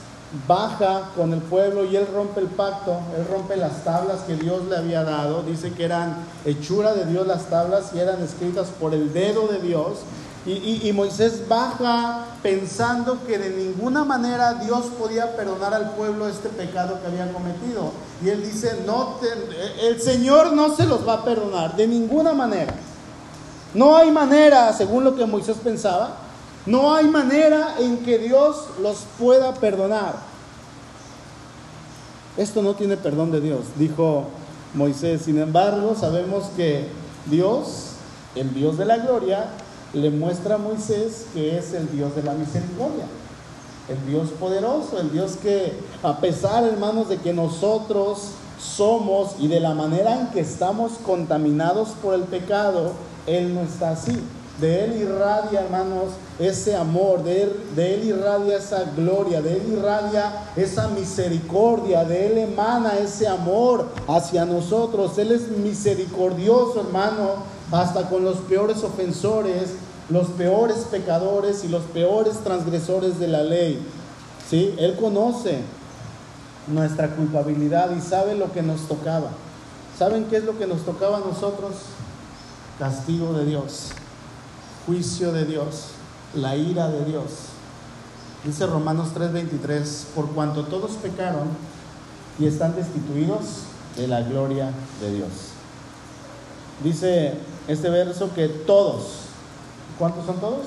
baja 0.48 1.10
con 1.16 1.34
el 1.34 1.40
pueblo 1.40 1.86
y 1.86 1.96
él 1.96 2.08
rompe 2.14 2.40
el 2.40 2.48
pacto, 2.48 3.00
él 3.18 3.26
rompe 3.32 3.56
las 3.56 3.84
tablas 3.84 4.20
que 4.28 4.36
Dios 4.36 4.66
le 4.68 4.78
había 4.78 5.04
dado, 5.04 5.42
dice 5.42 5.74
que 5.74 5.86
eran 5.86 6.18
hechura 6.46 6.94
de 6.94 7.06
Dios 7.06 7.26
las 7.26 7.46
tablas 7.46 7.92
y 7.96 8.00
eran 8.00 8.22
escritas 8.22 8.68
por 8.80 8.94
el 8.94 9.12
dedo 9.12 9.48
de 9.48 9.60
Dios. 9.60 10.00
Y, 10.46 10.92
Moisés 10.94 11.48
baja 11.48 12.26
pensando 12.42 13.20
que 13.28 13.38
de 13.38 13.50
ninguna 13.50 14.04
manera 14.04 14.56
Dios 14.56 14.86
podía 14.98 15.36
perdonar 15.36 15.74
al 15.74 15.92
pueblo 15.92 16.28
este 16.28 16.50
pecado 16.50 17.00
que 17.02 17.08
había 17.08 17.32
cometido. 17.32 17.92
Y 18.24 18.30
él 18.30 18.42
dice, 18.42 18.82
no 18.86 19.18
el 19.82 20.02
Señor 20.02 20.54
no 20.54 20.76
se 20.76 20.88
los 20.88 21.08
va 21.08 21.16
a 21.16 21.26
perdonar, 21.26 21.76
de 21.76 21.88
ninguna 21.88 22.34
manera. 22.34 22.74
No 23.74 23.96
hay 23.96 24.10
manera, 24.10 24.74
según 24.74 25.04
lo 25.04 25.16
que 25.16 25.26
Moisés 25.26 25.58
pensaba, 25.62 26.16
no 26.70 26.94
hay 26.94 27.08
manera 27.08 27.76
en 27.80 27.98
que 27.98 28.20
Dios 28.20 28.66
los 28.80 29.06
pueda 29.18 29.56
perdonar. 29.56 30.18
Esto 32.38 32.62
no 32.62 32.76
tiene 32.76 32.96
perdón 32.96 33.32
de 33.32 33.42
Dios, 33.42 33.62
dijo 33.76 34.26
Moisés. 34.76 35.24
Sin 35.24 35.40
embargo, 35.40 35.96
sabemos 36.00 36.46
que 36.56 36.88
Dios, 37.26 37.94
el 38.36 38.54
Dios 38.54 38.78
de 38.78 38.86
la 38.86 38.98
gloria, 38.98 39.50
le 39.94 40.12
muestra 40.12 40.56
a 40.56 40.58
Moisés 40.60 41.26
que 41.34 41.58
es 41.58 41.74
el 41.74 41.92
Dios 41.92 42.16
de 42.16 42.22
la 42.22 42.34
misericordia, 42.34 43.06
el 43.90 44.06
Dios 44.08 44.30
poderoso, 44.40 45.00
el 45.00 45.12
Dios 45.12 45.38
que 45.42 45.74
a 46.04 46.20
pesar, 46.20 46.64
hermanos, 46.66 47.10
de 47.10 47.18
que 47.18 47.34
nosotros 47.34 48.34
somos 48.60 49.32
y 49.40 49.48
de 49.48 49.60
la 49.60 49.74
manera 49.74 50.20
en 50.20 50.28
que 50.28 50.42
estamos 50.42 50.92
contaminados 51.04 51.90
por 52.04 52.14
el 52.14 52.26
pecado, 52.26 52.92
Él 53.26 53.56
no 53.56 53.62
está 53.62 53.90
así. 53.92 54.22
De 54.60 54.84
Él 54.84 55.02
irradia, 55.02 55.62
hermanos, 55.62 56.10
ese 56.38 56.76
amor, 56.76 57.24
de 57.24 57.44
él, 57.44 57.54
de 57.76 57.94
él, 57.96 58.04
irradia 58.08 58.58
esa 58.58 58.84
gloria, 58.96 59.42
de 59.42 59.58
Él 59.58 59.74
irradia 59.74 60.32
esa 60.56 60.88
misericordia, 60.90 62.04
de 62.04 62.28
Él 62.28 62.38
emana 62.38 62.98
ese 62.98 63.28
amor 63.28 63.88
hacia 64.08 64.46
nosotros. 64.46 65.18
Él 65.18 65.32
es 65.32 65.50
misericordioso, 65.50 66.82
hermano, 66.82 67.44
hasta 67.72 68.10
con 68.10 68.24
los 68.24 68.38
peores 68.38 68.84
ofensores, 68.84 69.76
los 70.10 70.28
peores 70.28 70.88
pecadores 70.92 71.64
y 71.64 71.68
los 71.68 71.84
peores 71.84 72.38
transgresores 72.44 73.20
de 73.20 73.28
la 73.28 73.44
ley. 73.44 73.80
¿Sí? 74.50 74.74
Él 74.78 74.96
conoce 74.96 75.60
nuestra 76.68 77.16
culpabilidad 77.16 77.96
y 77.96 78.02
sabe 78.02 78.36
lo 78.36 78.52
que 78.52 78.62
nos 78.62 78.88
tocaba. 78.88 79.30
¿Saben 79.98 80.26
qué 80.26 80.38
es 80.38 80.44
lo 80.44 80.58
que 80.58 80.68
nos 80.68 80.86
tocaba 80.86 81.18
a 81.18 81.22
nosotros? 81.22 81.76
Castigo 82.80 83.34
de 83.34 83.46
Dios, 83.46 83.90
juicio 84.90 85.32
de 85.32 85.46
Dios, 85.46 85.90
la 86.34 86.56
ira 86.56 86.90
de 86.90 87.06
Dios. 87.06 87.26
Dice 88.44 88.66
Romanos 88.66 89.10
3:23, 89.14 90.08
por 90.16 90.30
cuanto 90.32 90.64
todos 90.64 90.94
pecaron 90.94 91.48
y 92.40 92.48
están 92.48 92.76
destituidos 92.76 93.66
de 93.96 94.08
la 94.08 94.22
gloria 94.22 94.72
de 95.00 95.12
Dios. 95.12 95.30
Dice 96.84 97.36
este 97.68 97.90
verso 97.90 98.34
que 98.34 98.48
todos, 98.48 99.04
¿cuántos 100.00 100.26
son 100.26 100.40
todos? 100.40 100.66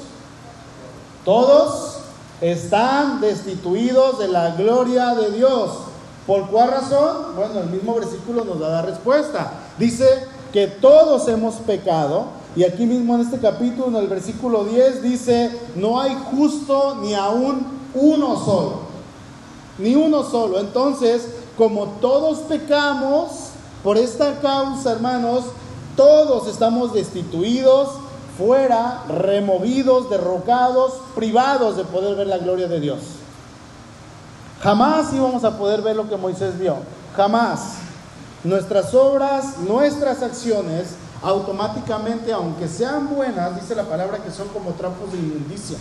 Todos 1.24 1.96
están 2.40 3.20
destituidos 3.20 4.20
de 4.20 4.28
la 4.28 4.50
gloria 4.50 5.16
de 5.16 5.32
Dios. 5.32 5.78
¿Por 6.28 6.48
cuál 6.48 6.70
razón? 6.70 7.34
Bueno, 7.34 7.58
el 7.58 7.70
mismo 7.70 7.96
versículo 7.96 8.44
nos 8.44 8.60
da 8.60 8.68
la 8.68 8.82
respuesta. 8.82 9.52
Dice 9.78 10.28
que 10.52 10.68
todos 10.68 11.26
hemos 11.26 11.56
pecado. 11.56 12.41
Y 12.54 12.64
aquí 12.64 12.84
mismo 12.84 13.14
en 13.14 13.22
este 13.22 13.38
capítulo, 13.38 13.88
en 13.88 13.96
el 13.96 14.08
versículo 14.08 14.64
10, 14.64 15.02
dice, 15.02 15.50
no 15.74 16.00
hay 16.00 16.16
justo 16.30 16.96
ni 17.00 17.14
aún 17.14 17.66
uno 17.94 18.36
solo. 18.36 18.92
Ni 19.78 19.94
uno 19.94 20.22
solo. 20.22 20.60
Entonces, 20.60 21.26
como 21.56 21.86
todos 22.00 22.40
pecamos, 22.40 23.50
por 23.82 23.96
esta 23.96 24.38
causa, 24.40 24.92
hermanos, 24.92 25.44
todos 25.96 26.46
estamos 26.46 26.92
destituidos, 26.92 27.88
fuera, 28.36 29.04
removidos, 29.08 30.08
derrocados, 30.10 30.94
privados 31.14 31.76
de 31.76 31.84
poder 31.84 32.16
ver 32.16 32.26
la 32.26 32.38
gloria 32.38 32.68
de 32.68 32.80
Dios. 32.80 33.00
Jamás 34.62 35.12
íbamos 35.12 35.42
a 35.44 35.58
poder 35.58 35.82
ver 35.82 35.96
lo 35.96 36.08
que 36.08 36.16
Moisés 36.16 36.58
vio. 36.58 36.76
Jamás. 37.16 37.76
Nuestras 38.44 38.94
obras, 38.94 39.58
nuestras 39.58 40.22
acciones, 40.22 40.96
automáticamente, 41.22 42.32
aunque 42.32 42.68
sean 42.68 43.14
buenas, 43.14 43.60
dice 43.60 43.74
la 43.74 43.84
palabra 43.84 44.18
que 44.18 44.30
son 44.30 44.48
como 44.48 44.70
trapos 44.72 45.12
de 45.12 45.18
inmundicia 45.18 45.78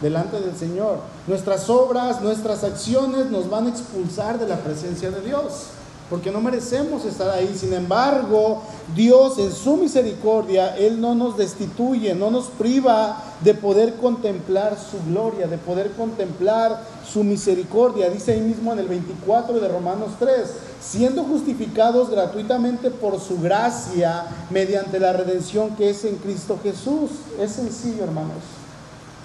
delante 0.00 0.40
del 0.40 0.56
Señor. 0.56 0.98
Nuestras 1.26 1.68
obras, 1.70 2.20
nuestras 2.20 2.64
acciones 2.64 3.30
nos 3.30 3.48
van 3.50 3.66
a 3.66 3.70
expulsar 3.70 4.38
de 4.38 4.48
la 4.48 4.56
presencia 4.56 5.10
de 5.10 5.20
Dios 5.20 5.68
porque 6.10 6.30
no 6.30 6.40
merecemos 6.40 7.04
estar 7.04 7.30
ahí. 7.30 7.54
Sin 7.56 7.72
embargo, 7.72 8.62
Dios 8.94 9.38
en 9.38 9.52
su 9.52 9.76
misericordia, 9.76 10.76
Él 10.76 11.00
no 11.00 11.14
nos 11.14 11.36
destituye, 11.36 12.14
no 12.14 12.30
nos 12.30 12.46
priva 12.46 13.22
de 13.40 13.54
poder 13.54 13.94
contemplar 13.94 14.76
su 14.78 15.02
gloria, 15.10 15.46
de 15.46 15.58
poder 15.58 15.92
contemplar 15.92 16.82
su 17.10 17.24
misericordia. 17.24 18.10
Dice 18.10 18.32
ahí 18.32 18.40
mismo 18.40 18.72
en 18.72 18.80
el 18.80 18.88
24 18.88 19.60
de 19.60 19.68
Romanos 19.68 20.12
3, 20.18 20.50
siendo 20.80 21.24
justificados 21.24 22.10
gratuitamente 22.10 22.90
por 22.90 23.18
su 23.18 23.40
gracia 23.40 24.26
mediante 24.50 25.00
la 25.00 25.14
redención 25.14 25.74
que 25.76 25.90
es 25.90 26.04
en 26.04 26.16
Cristo 26.16 26.58
Jesús. 26.62 27.10
Es 27.40 27.52
sencillo, 27.52 28.04
hermanos. 28.04 28.42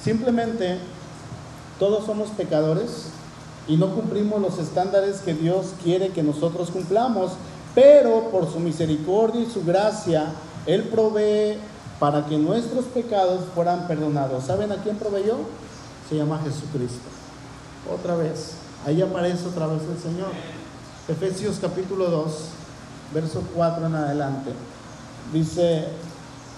Simplemente, 0.02 0.80
todos 1.78 2.06
somos 2.06 2.30
pecadores 2.30 3.18
y 3.69 3.77
no 3.77 3.93
cumplimos 3.93 4.41
los 4.41 4.58
estándares 4.58 5.17
que 5.17 5.36
Dios 5.36 5.67
quiere 5.84 6.10
que 6.10 6.23
nosotros 6.23 6.71
cumplamos, 6.71 7.34
pero 7.75 8.32
por 8.32 8.51
su 8.51 8.60
misericordia 8.60 9.41
y 9.41 9.45
su 9.45 9.63
gracia, 9.63 10.34
Él 10.65 10.86
provee 10.86 11.58
para 11.99 12.25
que 12.25 12.38
nuestros 12.38 12.86
pecados 12.86 13.41
fueran 13.53 13.88
perdonados. 13.88 14.45
¿Saben 14.45 14.71
a 14.71 14.77
quién 14.77 14.95
proveyó? 14.95 15.38
Se 16.10 16.15
llama 16.15 16.41
Jesucristo. 16.43 17.08
Otra 17.93 18.15
vez, 18.15 18.55
ahí 18.88 19.03
aparece 19.03 19.47
otra 19.47 19.67
vez 19.67 19.84
el 19.84 20.01
Señor. 20.01 20.32
Efesios 21.08 21.60
capítulo 21.62 22.10
2, 22.10 22.34
verso 23.13 23.43
4 23.55 23.86
en 23.86 23.95
adelante. 23.95 24.51
Dice, 25.32 25.86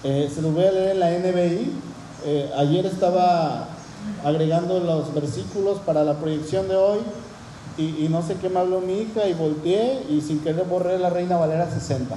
eh, 0.05 0.31
se 0.33 0.41
lo 0.41 0.51
voy 0.51 0.63
a 0.63 0.71
leer 0.71 0.91
en 0.91 0.99
la 1.01 1.09
NBI. 1.11 1.73
Eh, 2.23 2.51
ayer 2.55 2.85
estaba 2.85 3.67
agregando 4.23 4.79
los 4.79 5.13
versículos 5.13 5.79
para 5.79 6.03
la 6.03 6.15
proyección 6.15 6.67
de 6.67 6.75
hoy 6.75 6.99
y, 7.77 8.07
no 8.09 8.21
sé 8.21 8.35
qué 8.35 8.49
me 8.49 8.59
habló 8.59 8.81
mi 8.81 8.99
hija 8.99 9.27
y 9.27 9.33
volteé 9.33 10.03
y 10.09 10.21
sin 10.21 10.39
querer 10.39 10.65
borré 10.65 10.99
la 10.99 11.09
Reina 11.09 11.37
Valera 11.37 11.69
60. 11.71 12.15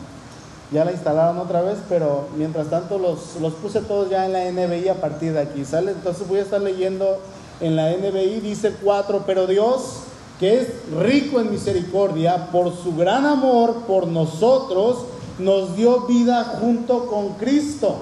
Ya 0.73 0.85
la 0.85 0.92
instalaron 0.92 1.38
otra 1.38 1.62
vez, 1.62 1.79
pero 1.88 2.27
mientras 2.37 2.68
tanto 2.68 2.99
los, 2.99 3.37
los 3.40 3.55
puse 3.55 3.81
todos 3.81 4.11
ya 4.11 4.27
en 4.27 4.33
la 4.33 4.51
NBI 4.51 4.88
a 4.88 5.01
partir 5.01 5.33
de 5.33 5.40
aquí, 5.40 5.64
¿sale? 5.64 5.92
Entonces 5.92 6.27
voy 6.27 6.40
a 6.40 6.42
estar 6.42 6.61
leyendo 6.61 7.18
en 7.61 7.77
la 7.77 7.92
NBI, 7.92 8.40
dice 8.40 8.75
4, 8.83 9.23
pero 9.27 9.47
Dios, 9.47 10.01
que 10.40 10.61
es 10.61 10.68
rico 10.99 11.40
en 11.40 11.51
misericordia, 11.51 12.49
por 12.51 12.75
su 12.77 12.97
gran 12.97 13.25
amor 13.25 13.83
por 13.87 14.09
nosotros, 14.09 15.05
nos 15.38 15.77
dio 15.77 16.03
vida 16.03 16.44
junto 16.61 17.07
con 17.07 17.35
Cristo. 17.35 17.97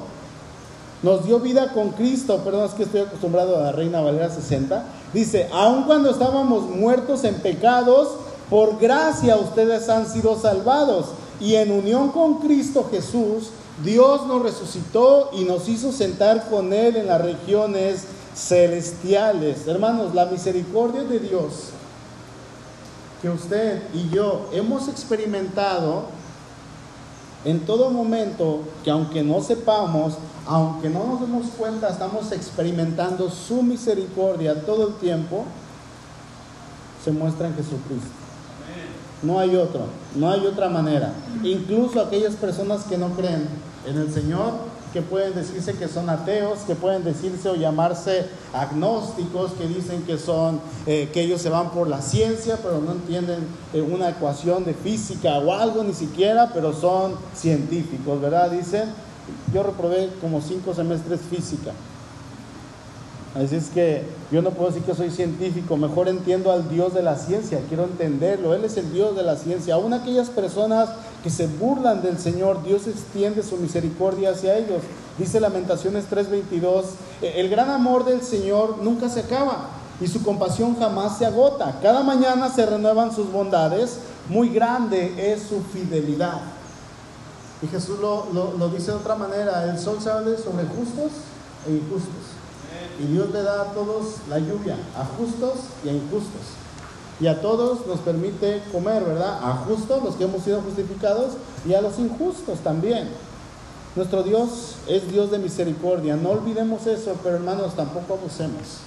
Nos 1.03 1.25
dio 1.27 1.41
vida 1.41 1.73
con 1.73 1.91
Cristo, 1.91 2.39
perdón, 2.45 2.67
es 2.67 2.75
que 2.75 2.85
estoy 2.85 3.01
acostumbrado 3.01 3.57
a 3.57 3.63
la 3.63 3.73
Reina 3.73 4.01
Valera 4.01 4.31
60. 4.31 4.85
Dice, 5.13 5.49
aun 5.53 5.85
cuando 5.85 6.11
estábamos 6.11 6.63
muertos 6.71 7.25
en 7.25 7.35
pecados, 7.37 8.09
por 8.49 8.79
gracia 8.79 9.37
ustedes 9.37 9.89
han 9.89 10.09
sido 10.09 10.39
salvados. 10.39 11.07
Y 11.41 11.57
en 11.57 11.73
unión 11.73 12.11
con 12.11 12.39
Cristo 12.39 12.87
Jesús, 12.89 13.51
Dios 13.83 14.27
nos 14.29 14.43
resucitó 14.43 15.31
y 15.33 15.45
nos 15.45 15.69
hizo 15.69 15.91
sentar 15.91 16.49
con 16.49 16.73
Él 16.73 16.95
en 16.97 17.09
las 17.09 17.21
regiones 17.21 18.05
celestiales. 18.37 19.67
Hermanos, 19.67 20.15
la 20.15 20.27
misericordia 20.27 21.03
de 21.03 21.19
Dios 21.19 21.71
que 23.21 23.31
usted 23.31 23.83
y 23.95 24.09
yo 24.11 24.49
hemos 24.53 24.89
experimentado 24.89 26.07
en 27.45 27.61
todo 27.61 27.91
momento, 27.91 28.61
que 28.85 28.91
aunque 28.91 29.23
no 29.23 29.41
sepamos, 29.43 30.15
aunque 30.47 30.89
no 30.89 31.07
nos 31.07 31.21
demos 31.21 31.47
cuenta, 31.57 31.89
estamos 31.89 32.33
experimentando 32.33 33.31
su 33.31 33.63
misericordia 33.63 34.63
todo 34.63 34.89
el 34.89 34.95
tiempo, 34.95 35.45
se 37.05 37.13
muestra 37.13 37.49
en 37.49 37.55
Jesucristo. 37.55 38.11
No 39.23 39.39
hay 39.39 39.55
otro, 39.55 39.83
no 40.17 40.31
hay 40.31 40.45
otra 40.47 40.69
manera. 40.69 41.13
Incluso 41.45 42.01
aquellas 42.01 42.35
personas 42.35 42.83
que 42.85 42.99
no 42.99 43.11
creen 43.11 43.49
en 43.87 43.97
el 43.99 44.13
Señor, 44.13 44.73
que 44.93 45.01
pueden 45.01 45.35
decirse 45.35 45.75
que 45.75 45.89
son 45.89 46.11
ateos, 46.11 46.61
que 46.67 46.75
pueden 46.75 47.03
decirse 47.03 47.49
o 47.49 47.55
llamarse 47.55 48.27
agnósticos, 48.53 49.53
que 49.53 49.67
dicen 49.67 50.03
que 50.03 50.19
son, 50.19 50.61
eh, 50.87 51.09
que 51.13 51.23
ellos 51.23 51.41
se 51.41 51.49
van 51.49 51.71
por 51.71 51.89
la 51.89 52.03
ciencia, 52.03 52.59
pero 52.63 52.81
no 52.81 52.93
entienden 52.93 53.47
eh, 53.73 53.81
una 53.81 54.11
ecuación 54.11 54.65
de 54.65 54.75
física 54.75 55.39
o 55.39 55.53
algo 55.53 55.83
ni 55.83 55.95
siquiera, 55.95 56.51
pero 56.53 56.75
son 56.75 57.15
científicos, 57.35 58.21
¿verdad? 58.21 58.51
Dicen, 58.51 58.93
yo 59.53 59.63
reprobé 59.63 60.11
como 60.21 60.41
cinco 60.41 60.75
semestres 60.75 61.21
física. 61.21 61.73
Así 63.35 63.57
es 63.57 63.71
que 63.71 64.03
yo 64.31 64.43
no 64.43 64.51
puedo 64.51 64.71
decir 64.71 64.83
que 64.83 64.95
soy 64.95 65.11
científico, 65.11 65.79
mejor 65.79 66.09
entiendo 66.09 66.53
al 66.53 66.69
Dios 66.69 66.93
de 66.93 67.03
la 67.03 67.17
ciencia, 67.17 67.61
quiero 67.67 67.85
entenderlo, 67.85 68.55
Él 68.55 68.63
es 68.65 68.77
el 68.77 68.93
Dios 68.93 69.17
de 69.17 69.23
la 69.23 69.37
ciencia. 69.37 69.75
Aún 69.75 69.95
aquellas 69.95 70.29
personas 70.29 70.91
que 71.23 71.31
se 71.31 71.47
burlan 71.47 72.03
del 72.03 72.19
Señor, 72.19 72.63
Dios 72.63 72.87
extiende 72.87 73.43
su 73.43 73.57
misericordia 73.57 74.33
hacia 74.33 74.59
ellos. 74.59 74.83
Dice 75.17 75.41
Lamentaciones 75.41 76.05
3:22, 76.11 76.85
e-, 77.23 77.41
el 77.41 77.49
gran 77.49 77.71
amor 77.71 78.05
del 78.05 78.21
Señor 78.21 78.79
nunca 78.83 79.09
se 79.09 79.21
acaba 79.21 79.69
y 79.99 80.09
su 80.09 80.23
compasión 80.23 80.77
jamás 80.79 81.17
se 81.17 81.25
agota. 81.25 81.79
Cada 81.81 82.03
mañana 82.03 82.51
se 82.51 82.67
renuevan 82.67 83.15
sus 83.15 83.33
bondades, 83.33 83.99
muy 84.29 84.51
grande 84.51 85.33
es 85.33 85.43
su 85.43 85.63
fidelidad. 85.73 86.43
Y 87.63 87.69
Jesús 87.69 87.99
lo, 88.01 88.27
lo 88.33 88.69
dice 88.69 88.91
de 88.91 88.97
otra 88.97 89.15
manera, 89.15 89.71
el 89.71 89.79
sol 89.79 89.99
sale 90.01 90.37
sobre 90.37 90.65
justos 90.67 91.13
e 91.67 91.73
injustos. 91.73 92.43
Y 93.01 93.07
Dios 93.07 93.31
le 93.33 93.43
da 93.43 93.63
a 93.63 93.65
todos 93.73 94.17
la 94.29 94.39
lluvia, 94.39 94.77
a 94.97 95.05
justos 95.05 95.55
y 95.85 95.89
a 95.89 95.93
injustos. 95.93 96.43
Y 97.21 97.27
a 97.29 97.41
todos 97.41 97.87
nos 97.87 98.01
permite 98.01 98.63
comer, 98.73 99.05
¿verdad? 99.05 99.39
A 99.43 99.65
justos, 99.67 100.03
los 100.03 100.17
que 100.17 100.25
hemos 100.25 100.43
sido 100.43 100.61
justificados, 100.61 101.35
y 101.67 101.75
a 101.75 101.81
los 101.81 101.99
injustos 101.99 102.59
también. 102.61 103.09
Nuestro 103.95 104.23
Dios 104.23 104.77
es 104.89 105.11
Dios 105.11 105.31
de 105.31 105.39
misericordia. 105.39 106.17
No 106.17 106.31
olvidemos 106.31 106.87
eso, 106.87 107.15
pero 107.23 107.37
hermanos, 107.37 107.77
tampoco 107.77 108.15
abusemos 108.15 108.81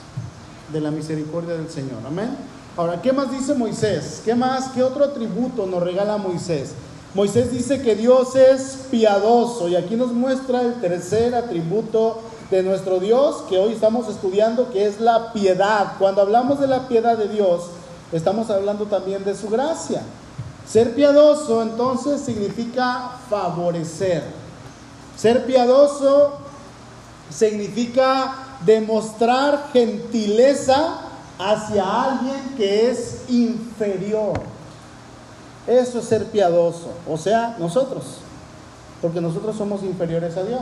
de 0.74 0.82
la 0.82 0.92
misericordia 0.92 1.54
del 1.54 1.70
Señor. 1.70 2.00
Amén. 2.06 2.36
Ahora, 2.76 3.02
¿qué 3.02 3.14
más 3.14 3.32
dice 3.32 3.54
Moisés? 3.54 4.22
¿Qué 4.26 4.36
más? 4.36 4.70
¿Qué 4.70 4.84
otro 4.84 5.06
atributo 5.06 5.66
nos 5.66 5.82
regala 5.82 6.18
Moisés? 6.18 6.72
Moisés 7.16 7.50
dice 7.50 7.82
que 7.82 7.96
Dios 7.96 8.36
es 8.36 8.88
piadoso 8.92 9.70
y 9.70 9.78
aquí 9.78 9.96
nos 9.96 10.12
muestra 10.12 10.62
el 10.62 10.82
tercer 10.82 11.34
atributo 11.34 12.20
de 12.52 12.62
nuestro 12.62 13.00
Dios 13.00 13.38
que 13.48 13.58
hoy 13.58 13.72
estamos 13.72 14.10
estudiando, 14.10 14.70
que 14.70 14.86
es 14.86 15.00
la 15.00 15.32
piedad. 15.32 15.94
Cuando 15.98 16.22
hablamos 16.22 16.60
de 16.60 16.68
la 16.68 16.90
piedad 16.90 17.18
de 17.18 17.30
Dios, 17.30 17.68
estamos 18.12 18.50
hablando 18.50 18.88
también 18.88 19.24
de 19.24 19.34
su 19.34 19.48
gracia. 19.48 20.02
Ser 20.68 20.94
piadoso 20.94 21.62
entonces 21.62 22.20
significa 22.20 23.12
favorecer. 23.30 24.24
Ser 25.16 25.46
piadoso 25.46 26.34
significa 27.30 28.58
demostrar 28.66 29.70
gentileza 29.72 31.00
hacia 31.40 32.04
alguien 32.04 32.56
que 32.58 32.90
es 32.90 33.22
inferior. 33.30 34.55
Eso 35.68 36.00
es 36.00 36.06
ser 36.06 36.26
piadoso, 36.26 36.90
o 37.10 37.18
sea, 37.18 37.56
nosotros, 37.60 38.04
porque 39.02 39.20
nosotros 39.20 39.56
somos 39.56 39.84
inferiores 39.84 40.38
a 40.38 40.44
Dios. 40.44 40.62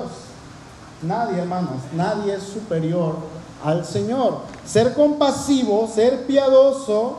Nadie, 1.01 1.39
hermanos, 1.39 1.81
nadie 1.93 2.35
es 2.35 2.43
superior 2.43 3.15
al 3.63 3.85
Señor. 3.85 4.37
Ser 4.65 4.93
compasivo, 4.93 5.89
ser 5.93 6.25
piadoso, 6.25 7.17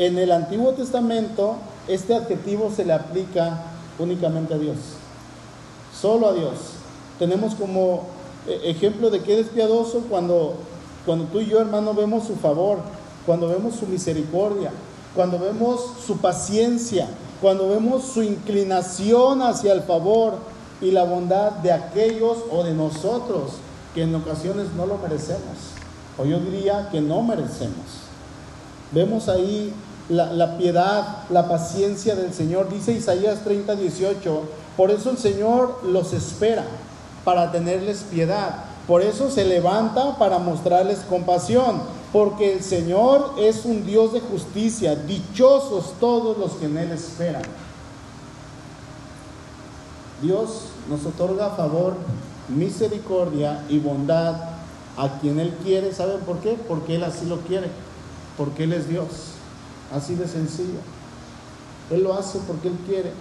en 0.00 0.18
el 0.18 0.32
Antiguo 0.32 0.72
Testamento, 0.72 1.56
este 1.86 2.14
adjetivo 2.14 2.72
se 2.74 2.86
le 2.86 2.94
aplica 2.94 3.64
únicamente 3.98 4.54
a 4.54 4.58
Dios. 4.58 4.76
Solo 5.94 6.28
a 6.28 6.32
Dios. 6.32 6.54
Tenemos 7.18 7.54
como 7.54 8.04
eh, 8.46 8.62
ejemplo 8.64 9.10
de 9.10 9.20
que 9.20 9.38
es 9.38 9.48
piadoso 9.48 10.04
cuando, 10.08 10.54
cuando 11.04 11.26
tú 11.26 11.40
y 11.40 11.46
yo, 11.48 11.60
hermano, 11.60 11.92
vemos 11.92 12.26
su 12.26 12.36
favor, 12.36 12.78
cuando 13.26 13.48
vemos 13.48 13.74
su 13.74 13.86
misericordia, 13.86 14.70
cuando 15.14 15.38
vemos 15.38 15.80
su 16.06 16.18
paciencia, 16.18 17.08
cuando 17.40 17.68
vemos 17.68 18.04
su 18.04 18.22
inclinación 18.22 19.42
hacia 19.42 19.72
el 19.72 19.82
favor, 19.82 20.34
y 20.80 20.90
la 20.90 21.04
bondad 21.04 21.52
de 21.52 21.72
aquellos 21.72 22.38
o 22.50 22.62
de 22.62 22.74
nosotros 22.74 23.52
que 23.94 24.02
en 24.02 24.14
ocasiones 24.14 24.68
no 24.76 24.86
lo 24.86 24.98
merecemos, 24.98 25.74
o 26.16 26.24
yo 26.24 26.38
diría 26.40 26.88
que 26.90 27.00
no 27.00 27.22
merecemos. 27.22 27.74
Vemos 28.92 29.28
ahí 29.28 29.72
la, 30.08 30.56
piedad, 30.56 31.24
la 31.28 31.48
paciencia 31.48 32.16
del 32.16 32.32
Señor. 32.32 32.68
Dice 32.68 32.92
Isaías 32.92 33.44
30, 33.44 33.76
18, 33.76 34.42
por 34.76 34.90
eso 34.90 35.10
el 35.10 35.18
Señor 35.18 35.80
los 35.84 36.12
espera 36.12 36.64
para 37.24 37.52
tenerles 37.52 38.04
piedad. 38.10 38.64
Por 38.86 39.02
eso 39.02 39.30
se 39.30 39.44
levanta 39.44 40.16
para 40.18 40.38
mostrarles 40.38 41.00
compasión, 41.00 41.82
porque 42.12 42.54
el 42.54 42.62
Señor 42.62 43.34
es 43.38 43.64
un 43.64 43.86
Dios 43.86 44.12
de 44.12 44.20
justicia. 44.20 44.96
Dichosos 44.96 45.94
todos 46.00 46.36
los 46.38 46.52
que 46.52 46.66
en 46.66 46.76
Él 46.76 46.90
esperan. 46.92 47.42
Dios 50.20 50.64
nos 50.88 51.06
otorga 51.06 51.50
favor, 51.50 51.94
misericordia 52.48 53.64
y 53.68 53.78
bondad 53.78 54.34
a 54.96 55.20
quien 55.20 55.38
Él 55.38 55.54
quiere. 55.62 55.92
¿Saben 55.92 56.20
por 56.20 56.40
qué? 56.40 56.58
Porque 56.68 56.96
Él 56.96 57.04
así 57.04 57.26
lo 57.26 57.38
quiere, 57.40 57.68
porque 58.36 58.64
Él 58.64 58.72
es 58.72 58.88
Dios. 58.88 59.06
Así 59.94 60.14
de 60.14 60.26
sencillo. 60.26 60.80
Él 61.90 62.02
lo 62.02 62.14
hace 62.14 62.38
porque 62.46 62.68
Él 62.68 62.78
quiere. 62.86 63.12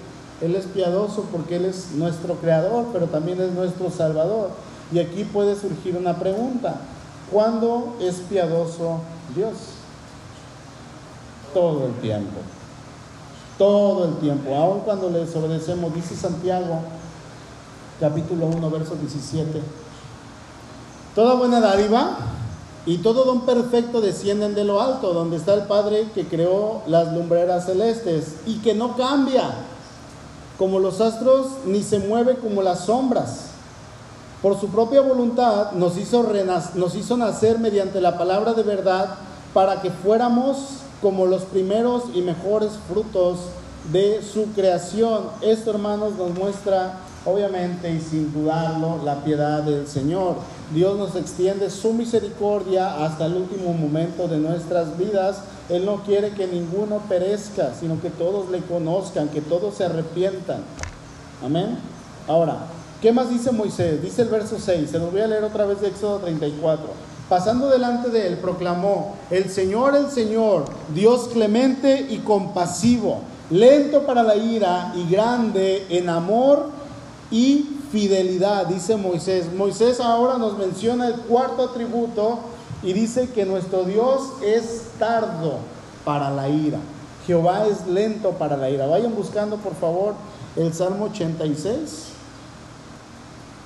Él 0.41 0.55
es 0.55 0.65
piadoso 0.65 1.25
porque 1.31 1.57
Él 1.57 1.65
es 1.65 1.91
nuestro 1.91 2.35
creador, 2.35 2.87
pero 2.91 3.07
también 3.07 3.39
es 3.39 3.51
nuestro 3.51 3.91
salvador. 3.91 4.49
Y 4.91 4.99
aquí 4.99 5.23
puede 5.23 5.55
surgir 5.55 5.95
una 5.95 6.17
pregunta. 6.17 6.81
¿Cuándo 7.31 7.95
es 7.99 8.15
piadoso 8.15 9.01
Dios? 9.35 9.53
Todo 11.53 11.87
el 11.87 11.93
tiempo 11.95 12.39
todo 13.59 14.05
el 14.05 14.15
tiempo, 14.15 14.55
aun 14.55 14.79
cuando 14.79 15.09
le 15.09 15.19
desobedecemos, 15.19 15.93
dice 15.93 16.15
Santiago, 16.15 16.79
capítulo 17.99 18.45
1, 18.45 18.69
verso 18.71 18.95
17. 18.95 19.61
Toda 21.13 21.35
buena 21.35 21.59
dádiva 21.59 22.17
y 22.85 22.99
todo 22.99 23.25
don 23.25 23.41
perfecto 23.41 23.99
descienden 23.99 24.55
de 24.55 24.63
lo 24.63 24.81
alto, 24.81 25.13
donde 25.13 25.35
está 25.35 25.53
el 25.53 25.63
Padre 25.63 26.07
que 26.15 26.25
creó 26.25 26.83
las 26.87 27.11
lumbreras 27.11 27.65
celestes 27.65 28.37
y 28.45 28.59
que 28.59 28.73
no 28.73 28.95
cambia 28.95 29.43
como 30.57 30.79
los 30.79 31.01
astros 31.01 31.47
ni 31.65 31.83
se 31.83 31.99
mueve 31.99 32.37
como 32.37 32.61
las 32.61 32.85
sombras. 32.85 33.48
Por 34.41 34.59
su 34.59 34.69
propia 34.69 35.01
voluntad 35.01 35.71
nos 35.73 35.97
hizo, 35.97 36.25
nos 36.75 36.95
hizo 36.95 37.17
nacer 37.17 37.59
mediante 37.59 37.99
la 37.99 38.17
palabra 38.17 38.53
de 38.53 38.63
verdad 38.63 39.15
para 39.53 39.81
que 39.81 39.91
fuéramos 39.91 40.79
como 41.01 41.25
los 41.25 41.43
primeros 41.43 42.03
y 42.13 42.21
mejores 42.21 42.71
frutos 42.89 43.39
de 43.91 44.21
su 44.21 44.45
creación. 44.53 45.23
Esto, 45.41 45.71
hermanos, 45.71 46.13
nos 46.17 46.37
muestra, 46.37 46.99
obviamente 47.25 47.91
y 47.91 47.99
sin 47.99 48.31
dudarlo, 48.31 48.99
la 49.03 49.23
piedad 49.23 49.63
del 49.63 49.87
Señor. 49.87 50.35
Dios 50.73 50.97
nos 50.97 51.15
extiende 51.15 51.69
su 51.69 51.93
misericordia 51.93 53.03
hasta 53.03 53.25
el 53.25 53.35
último 53.35 53.73
momento 53.73 54.27
de 54.27 54.37
nuestras 54.37 54.97
vidas 54.99 55.41
Él 55.67 55.83
no 55.83 56.03
quiere 56.03 56.31
que 56.31 56.47
ninguno 56.47 56.99
perezca, 57.09 57.73
sino 57.79 57.99
que 58.01 58.09
todos 58.09 58.49
le 58.49 58.59
conozcan, 58.61 59.29
que 59.29 59.41
todos 59.41 59.75
se 59.75 59.85
arrepientan. 59.85 60.61
Amén. 61.43 61.77
Ahora, 62.27 62.57
¿qué 63.01 63.11
más 63.11 63.29
dice 63.29 63.51
Moisés? 63.51 64.01
Dice 64.01 64.23
el 64.23 64.29
verso 64.29 64.57
6, 64.59 64.89
se 64.89 64.99
los 64.99 65.11
voy 65.11 65.21
a 65.21 65.27
leer 65.27 65.43
otra 65.43 65.65
vez 65.65 65.81
de 65.81 65.87
Éxodo 65.87 66.19
34. 66.19 66.85
Pasando 67.29 67.69
delante 67.69 68.09
de 68.09 68.27
él, 68.27 68.37
proclamó, 68.37 69.15
el 69.29 69.49
Señor, 69.49 69.95
el 69.95 70.09
Señor, 70.09 70.65
Dios 70.95 71.29
clemente 71.31 72.07
y 72.09 72.17
compasivo, 72.19 73.19
lento 73.51 74.05
para 74.05 74.23
la 74.23 74.35
ira 74.35 74.93
y 74.95 75.09
grande 75.11 75.85
en 75.89 76.09
amor 76.09 76.69
y 77.29 77.77
fidelidad, 77.91 78.65
dice 78.65 78.95
Moisés. 78.95 79.53
Moisés 79.53 79.99
ahora 79.99 80.37
nos 80.37 80.57
menciona 80.57 81.07
el 81.07 81.15
cuarto 81.15 81.63
atributo 81.63 82.39
y 82.81 82.93
dice 82.93 83.29
que 83.29 83.45
nuestro 83.45 83.83
Dios 83.83 84.21
es 84.43 84.83
tardo 84.97 85.57
para 86.05 86.29
la 86.31 86.49
ira. 86.49 86.79
Jehová 87.27 87.67
es 87.67 87.85
lento 87.87 88.31
para 88.31 88.57
la 88.57 88.69
ira. 88.69 88.87
Vayan 88.87 89.13
buscando, 89.13 89.57
por 89.57 89.75
favor, 89.75 90.13
el 90.55 90.73
Salmo 90.73 91.05
86. 91.05 92.08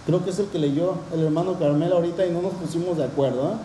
Creo 0.05 0.23
que 0.23 0.31
es 0.31 0.39
el 0.39 0.47
que 0.47 0.59
leyó 0.59 0.95
el 1.13 1.23
hermano 1.23 1.57
Carmelo 1.57 1.95
ahorita 1.95 2.25
y 2.25 2.31
no 2.31 2.41
nos 2.41 2.53
pusimos 2.53 2.97
de 2.97 3.05
acuerdo. 3.05 3.51
¿eh? 3.51 3.55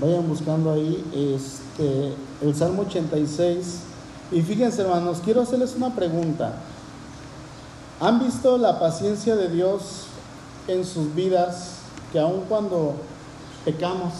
Vayan 0.00 0.28
buscando 0.28 0.72
ahí 0.72 1.04
este, 1.12 2.14
el 2.40 2.54
Salmo 2.54 2.82
86. 2.82 3.80
Y 4.30 4.42
fíjense 4.42 4.82
hermanos, 4.82 5.20
quiero 5.24 5.42
hacerles 5.42 5.74
una 5.74 5.94
pregunta. 5.94 6.54
¿Han 8.00 8.20
visto 8.20 8.58
la 8.58 8.78
paciencia 8.78 9.36
de 9.36 9.48
Dios 9.48 10.06
en 10.68 10.84
sus 10.84 11.14
vidas 11.14 11.78
que 12.12 12.18
aun 12.18 12.42
cuando 12.48 12.94
pecamos, 13.64 14.12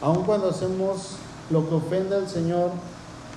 aun 0.00 0.24
cuando 0.24 0.50
hacemos 0.50 1.16
lo 1.50 1.68
que 1.68 1.74
ofende 1.74 2.16
al 2.16 2.28
Señor, 2.28 2.70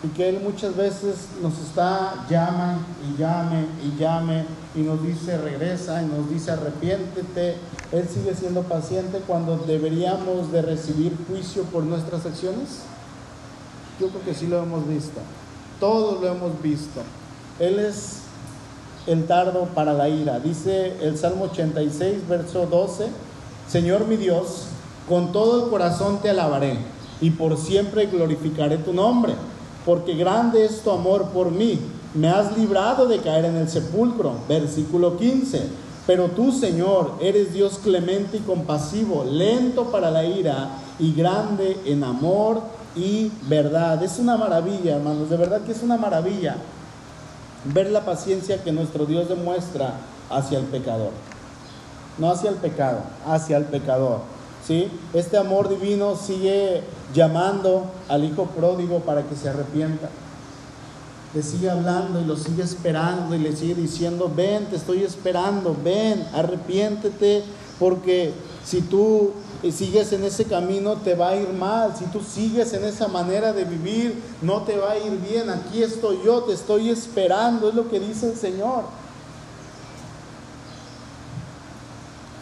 y 0.04 0.10
que 0.10 0.30
Él 0.30 0.42
muchas 0.44 0.76
veces 0.76 1.28
nos 1.42 1.58
está, 1.60 2.26
llama 2.30 2.80
y 3.04 3.20
llame 3.20 3.66
y 3.84 4.00
llame 4.00 4.46
y 4.76 4.82
nos 4.82 5.02
dice 5.02 5.38
regresa 5.38 6.04
y 6.04 6.06
nos 6.06 6.30
dice 6.30 6.52
arrepiéntete. 6.52 7.56
Él 7.92 8.08
sigue 8.08 8.36
siendo 8.36 8.64
paciente 8.64 9.22
cuando 9.26 9.58
deberíamos 9.58 10.52
de 10.52 10.62
recibir 10.62 11.18
juicio 11.28 11.64
por 11.64 11.84
nuestras 11.84 12.26
acciones. 12.26 12.82
Yo 14.00 14.10
creo 14.10 14.24
que 14.24 14.34
sí 14.36 14.46
lo 14.46 14.62
hemos 14.62 14.88
visto. 14.88 15.20
Todos 15.80 16.22
lo 16.22 16.28
hemos 16.28 16.62
visto. 16.62 17.02
Él 17.60 17.80
es 17.80 18.20
el 19.08 19.26
tardo 19.26 19.66
para 19.74 19.94
la 19.94 20.10
ira. 20.10 20.40
Dice 20.40 20.96
el 21.02 21.18
Salmo 21.18 21.46
86, 21.46 22.28
verso 22.28 22.68
12, 22.68 23.08
Señor 23.68 24.06
mi 24.06 24.18
Dios, 24.18 24.66
con 25.10 25.32
todo 25.32 25.64
el 25.64 25.72
corazón 25.72 26.20
te 26.22 26.30
alabaré 26.30 26.78
y 27.20 27.32
por 27.32 27.58
siempre 27.58 28.06
glorificaré 28.06 28.78
tu 28.78 28.94
nombre 28.94 29.34
porque 29.88 30.16
grande 30.16 30.66
es 30.66 30.82
tu 30.82 30.92
amor 30.92 31.30
por 31.30 31.50
mí. 31.50 31.80
Me 32.14 32.28
has 32.28 32.58
librado 32.58 33.08
de 33.08 33.20
caer 33.20 33.46
en 33.46 33.56
el 33.56 33.70
sepulcro. 33.70 34.34
Versículo 34.50 35.16
15. 35.18 35.64
Pero 36.06 36.26
tú, 36.28 36.52
Señor, 36.52 37.14
eres 37.22 37.54
Dios 37.54 37.80
clemente 37.82 38.38
y 38.38 38.42
compasivo, 38.42 39.24
lento 39.24 39.86
para 39.86 40.12
la 40.12 40.26
ira 40.26 40.72
y 41.00 41.14
grande 41.14 41.78
en 41.86 42.04
amor 42.04 42.62
y 42.98 43.32
verdad. 43.44 44.04
Es 44.04 44.20
una 44.20 44.36
maravilla, 44.36 44.98
hermanos, 44.98 45.30
de 45.30 45.38
verdad 45.38 45.62
que 45.62 45.72
es 45.72 45.82
una 45.82 45.98
maravilla 45.98 46.58
ver 47.74 47.90
la 47.90 48.02
paciencia 48.02 48.62
que 48.64 48.74
nuestro 48.74 49.06
Dios 49.06 49.30
demuestra 49.30 49.94
hacia 50.30 50.60
el 50.60 50.66
pecador. 50.66 51.12
No 52.18 52.30
hacia 52.30 52.50
el 52.50 52.58
pecado, 52.58 53.00
hacia 53.26 53.56
el 53.56 53.66
pecador. 53.66 54.20
Este 55.14 55.38
amor 55.38 55.70
divino 55.70 56.18
sigue 56.18 56.82
llamando 57.14 57.86
al 58.10 58.26
hijo 58.26 58.46
pródigo 58.48 59.00
para 59.00 59.24
que 59.24 59.36
se 59.36 59.48
arrepienta. 59.48 60.10
Le 61.34 61.42
sigue 61.42 61.70
hablando 61.70 62.20
y 62.20 62.26
lo 62.26 62.36
sigue 62.36 62.64
esperando 62.64 63.34
y 63.36 63.40
le 63.40 63.56
sigue 63.56 63.76
diciendo, 63.76 64.32
ven, 64.34 64.66
te 64.66 64.76
estoy 64.76 65.04
esperando, 65.04 65.76
ven, 65.84 66.26
arrepiéntete, 66.34 67.44
porque 67.80 68.34
si 68.66 68.82
tú 68.82 69.32
sigues 69.72 70.12
en 70.12 70.24
ese 70.26 70.46
camino 70.46 70.96
te 70.96 71.16
va 71.16 71.30
a 71.30 71.36
ir 71.38 71.50
mal, 71.50 71.94
si 71.98 72.06
tú 72.06 72.20
sigues 72.22 72.74
en 72.74 72.84
esa 72.84 73.08
manera 73.08 73.54
de 73.54 73.64
vivir 73.64 74.22
no 74.42 74.64
te 74.64 74.78
va 74.78 74.92
a 74.92 74.98
ir 74.98 75.18
bien, 75.30 75.50
aquí 75.50 75.82
estoy 75.82 76.20
yo, 76.26 76.44
te 76.44 76.54
estoy 76.54 76.90
esperando, 76.90 77.70
es 77.70 77.76
lo 77.76 77.90
que 77.90 78.00
dice 78.00 78.32
el 78.32 78.38
Señor. 78.38 78.84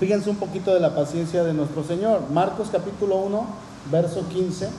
Fíjense 0.06 0.30
un 0.30 0.36
poquito 0.36 0.72
de 0.72 0.80
la 0.80 0.94
paciencia 0.94 1.44
de 1.44 1.52
nuestro 1.52 1.84
Señor. 1.84 2.30
Marcos 2.30 2.68
capítulo 2.72 3.16
1, 3.16 3.48
verso 3.92 4.24
15. 4.32 4.70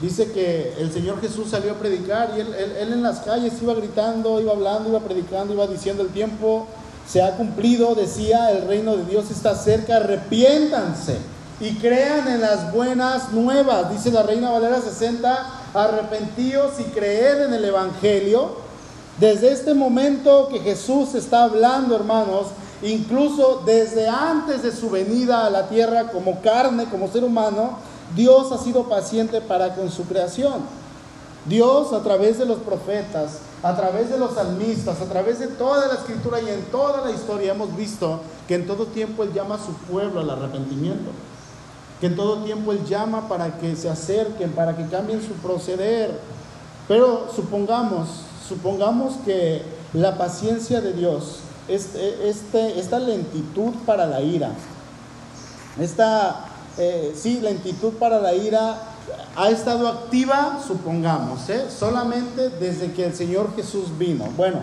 Dice 0.00 0.32
que 0.32 0.74
el 0.80 0.92
Señor 0.92 1.20
Jesús 1.20 1.50
salió 1.50 1.70
a 1.70 1.74
predicar 1.76 2.32
y 2.36 2.40
él, 2.40 2.52
en 2.80 3.00
las 3.00 3.20
calles 3.20 3.52
iba 3.62 3.74
gritando, 3.74 4.40
iba 4.40 4.50
hablando, 4.50 4.88
iba 4.88 4.98
predicando, 4.98 5.54
iba 5.54 5.68
diciendo 5.68 6.02
el 6.02 6.08
tiempo 6.08 6.66
se 7.06 7.22
ha 7.22 7.36
cumplido, 7.36 7.94
decía, 7.94 8.50
el 8.50 8.66
reino 8.66 8.96
de 8.96 9.04
Dios 9.04 9.30
está 9.30 9.54
cerca, 9.54 9.98
arrepiéntanse 9.98 11.18
y 11.60 11.76
crean 11.76 12.26
en 12.26 12.40
las 12.40 12.72
buenas 12.72 13.30
nuevas. 13.30 13.92
Dice 13.92 14.10
la 14.10 14.24
Reina 14.24 14.50
Valera 14.50 14.80
60, 14.80 15.60
arrepentíos 15.74 16.72
y 16.80 16.84
creed 16.90 17.42
en 17.42 17.54
el 17.54 17.64
Evangelio. 17.64 18.56
Desde 19.20 19.52
este 19.52 19.74
momento 19.74 20.48
que 20.48 20.58
Jesús 20.58 21.14
está 21.14 21.44
hablando, 21.44 21.94
hermanos, 21.94 22.48
Incluso 22.82 23.62
desde 23.64 24.08
antes 24.08 24.62
de 24.62 24.72
su 24.72 24.90
venida 24.90 25.46
a 25.46 25.50
la 25.50 25.68
tierra 25.68 26.10
como 26.10 26.40
carne, 26.40 26.86
como 26.90 27.08
ser 27.08 27.22
humano, 27.22 27.78
Dios 28.16 28.50
ha 28.50 28.58
sido 28.58 28.88
paciente 28.88 29.40
para 29.40 29.74
con 29.74 29.90
su 29.90 30.04
creación. 30.04 30.54
Dios 31.46 31.92
a 31.92 32.02
través 32.02 32.38
de 32.38 32.46
los 32.46 32.58
profetas, 32.58 33.38
a 33.62 33.76
través 33.76 34.10
de 34.10 34.18
los 34.18 34.34
salmistas, 34.34 35.00
a 35.00 35.06
través 35.06 35.38
de 35.38 35.48
toda 35.48 35.86
la 35.88 35.94
escritura 35.94 36.40
y 36.40 36.48
en 36.48 36.62
toda 36.66 37.04
la 37.04 37.12
historia 37.12 37.52
hemos 37.52 37.76
visto 37.76 38.20
que 38.46 38.56
en 38.56 38.66
todo 38.66 38.86
tiempo 38.86 39.22
Él 39.22 39.32
llama 39.32 39.56
a 39.56 39.58
su 39.58 39.72
pueblo 39.90 40.20
al 40.20 40.30
arrepentimiento. 40.30 41.10
Que 42.00 42.06
en 42.06 42.16
todo 42.16 42.38
tiempo 42.38 42.72
Él 42.72 42.84
llama 42.84 43.28
para 43.28 43.58
que 43.58 43.76
se 43.76 43.88
acerquen, 43.88 44.52
para 44.52 44.76
que 44.76 44.86
cambien 44.86 45.22
su 45.22 45.34
proceder. 45.34 46.18
Pero 46.88 47.28
supongamos, 47.34 48.08
supongamos 48.48 49.14
que 49.24 49.62
la 49.92 50.18
paciencia 50.18 50.80
de 50.80 50.92
Dios 50.92 51.41
este, 51.74 52.28
este, 52.28 52.78
esta 52.78 52.98
lentitud 52.98 53.72
para 53.86 54.06
la 54.06 54.20
ira, 54.20 54.50
esta, 55.80 56.46
eh, 56.78 57.12
sí, 57.16 57.40
lentitud 57.40 57.92
para 57.94 58.20
la 58.20 58.34
ira 58.34 58.82
ha 59.36 59.50
estado 59.50 59.88
activa, 59.88 60.60
supongamos, 60.66 61.48
¿eh? 61.48 61.66
solamente 61.70 62.50
desde 62.50 62.92
que 62.92 63.06
el 63.06 63.14
Señor 63.14 63.54
Jesús 63.56 63.96
vino. 63.98 64.26
Bueno, 64.36 64.60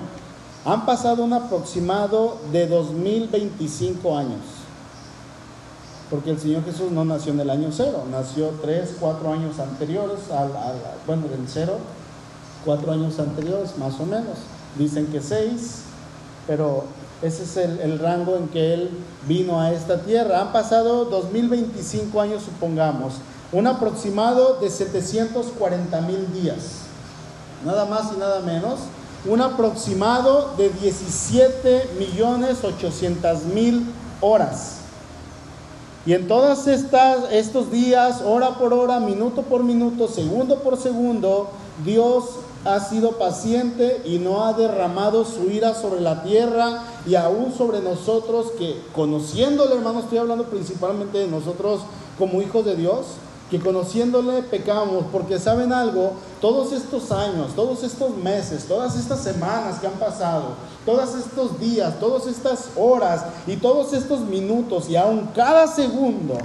han 0.65 0.86
pasado 0.86 1.24
un 1.24 1.34
aproximado 1.34 2.38
de 2.52 2.67
2025 2.67 4.17
años. 4.17 4.41
Porque 6.10 6.32
el 6.32 6.39
Señor 6.39 6.65
Jesús 6.65 6.91
no 6.91 7.06
nació 7.06 7.34
en 7.34 7.39
el 7.39 7.50
año 7.50 7.69
cero, 7.72 8.04
nació 8.10 8.50
tres, 8.62 8.95
cuatro 9.00 9.32
años 9.32 9.60
anteriores, 9.60 10.32
al, 10.32 10.52
bueno, 11.06 11.28
del 11.28 11.48
cero, 11.48 11.78
cuatro 12.65 12.91
años 12.91 13.19
anteriores, 13.19 13.78
más 13.78 14.00
o 14.00 14.06
menos. 14.06 14.39
Dicen 14.78 15.08
que 15.08 15.22
seis, 15.22 15.84
pero 16.48 16.86
ese 17.21 17.43
es 17.43 17.58
el, 17.58 17.99
rango 17.99 18.38
en 18.38 18.47
que 18.47 18.73
Él 18.73 18.89
vino 19.27 19.60
a 19.60 19.71
esta 19.71 20.01
tierra. 20.01 20.41
Han 20.41 20.53
pasado 20.53 21.05
2025 21.05 22.21
años, 22.21 22.43
supongamos, 22.43 23.15
un 23.51 23.67
aproximado 23.67 24.60
de 24.62 24.69
740 24.69 26.01
mil 26.01 26.32
días, 26.34 26.84
nada 27.65 27.86
más 27.86 28.13
y 28.15 28.19
nada 28.19 28.39
menos, 28.41 28.79
un 29.25 29.41
aproximado 29.41 30.53
de 30.58 30.69
17 30.69 31.89
millones 31.99 32.63
800 32.63 33.43
mil 33.45 33.86
horas. 34.21 34.75
Y 36.05 36.13
en 36.13 36.27
todos 36.29 36.67
estos 36.67 37.69
días, 37.69 38.21
hora 38.25 38.51
por 38.58 38.73
hora, 38.73 39.01
minuto 39.01 39.41
por 39.41 39.63
minuto, 39.63 40.08
segundo 40.08 40.60
por 40.60 40.77
segundo, 40.77 41.49
Dios 41.84 42.23
ha 42.63 42.79
sido 42.79 43.13
paciente 43.13 44.01
y 44.05 44.19
no 44.19 44.45
ha 44.45 44.53
derramado 44.53 45.25
su 45.25 45.49
ira 45.49 45.73
sobre 45.73 46.01
la 46.01 46.23
tierra 46.23 46.84
y 47.10 47.15
aún 47.15 47.52
sobre 47.52 47.82
nosotros 47.82 48.52
que 48.58 48.80
conociéndole, 48.93 49.76
hermano, 49.76 50.02
estoy 50.02 50.19
hablando 50.19 50.45
principalmente 50.45 51.17
de 51.17 51.28
nosotros 51.28 51.81
como 52.19 52.42
hijos 52.42 52.63
de 52.63 52.75
Dios, 52.75 53.06
que 53.50 53.60
conociéndole 53.60 54.44
pecamos, 54.44 55.06
porque 55.12 55.40
saben 55.40 55.73
algo, 55.73 56.12
todos 56.40 56.71
estos 56.71 57.12
años, 57.12 57.56
todos 57.56 57.83
estos 57.83 58.15
meses, 58.15 58.65
todas 58.65 58.96
estas 58.96 59.23
semanas 59.23 59.79
que 59.79 59.88
han 59.88 59.94
pasado, 59.94 60.50
todos 60.86 61.15
estos 61.15 61.60
días, 61.60 62.00
todas 62.00 62.27
estas 62.27 62.69
horas 62.75 63.25
y 63.48 63.56
todos 63.56 63.92
estos 63.94 64.19
minutos 64.19 64.88
y 64.88 64.96
aún 64.96 65.31
cada 65.33 65.65
segundo, 65.65 66.38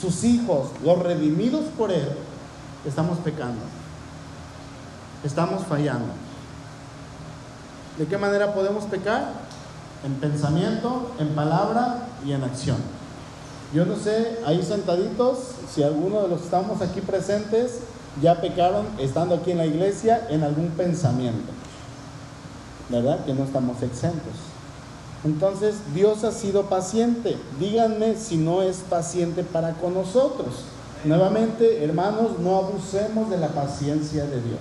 sus 0.00 0.24
hijos, 0.24 0.68
los 0.82 0.98
redimidos 0.98 1.64
por 1.76 1.92
Él, 1.92 2.08
estamos 2.86 3.18
pecando 3.18 3.60
estamos 5.24 5.64
fallando. 5.64 6.12
¿De 7.98 8.06
qué 8.06 8.18
manera 8.18 8.52
podemos 8.52 8.84
pecar? 8.84 9.43
En 10.04 10.14
pensamiento, 10.16 11.10
en 11.18 11.28
palabra 11.28 12.08
y 12.26 12.32
en 12.32 12.44
acción. 12.44 12.76
Yo 13.72 13.84
no 13.84 13.96
sé, 13.96 14.38
ahí 14.46 14.62
sentaditos, 14.62 15.38
si 15.72 15.82
alguno 15.82 16.22
de 16.22 16.28
los 16.28 16.40
que 16.40 16.44
estamos 16.44 16.80
aquí 16.80 17.00
presentes 17.00 17.80
ya 18.22 18.40
pecaron 18.40 18.86
estando 18.98 19.34
aquí 19.34 19.50
en 19.50 19.58
la 19.58 19.66
iglesia 19.66 20.26
en 20.30 20.44
algún 20.44 20.68
pensamiento. 20.68 21.52
¿Verdad? 22.88 23.24
Que 23.24 23.34
no 23.34 23.44
estamos 23.44 23.82
exentos. 23.82 24.34
Entonces 25.24 25.76
Dios 25.94 26.22
ha 26.22 26.32
sido 26.32 26.66
paciente. 26.66 27.36
Díganme 27.58 28.16
si 28.16 28.36
no 28.36 28.62
es 28.62 28.78
paciente 28.88 29.42
para 29.42 29.72
con 29.74 29.94
nosotros. 29.94 30.64
Nuevamente, 31.04 31.82
hermanos, 31.82 32.38
no 32.38 32.56
abusemos 32.56 33.30
de 33.30 33.38
la 33.38 33.48
paciencia 33.48 34.24
de 34.24 34.40
Dios. 34.42 34.60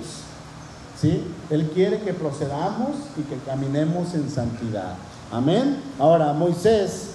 ¿Sí? 0.99 1.23
Él 1.49 1.69
quiere 1.73 2.01
que 2.01 2.13
procedamos 2.13 2.91
y 3.17 3.23
que 3.23 3.37
caminemos 3.45 4.13
en 4.13 4.29
santidad. 4.29 4.95
Amén. 5.33 5.81
Ahora, 5.97 6.31
Moisés, 6.31 7.07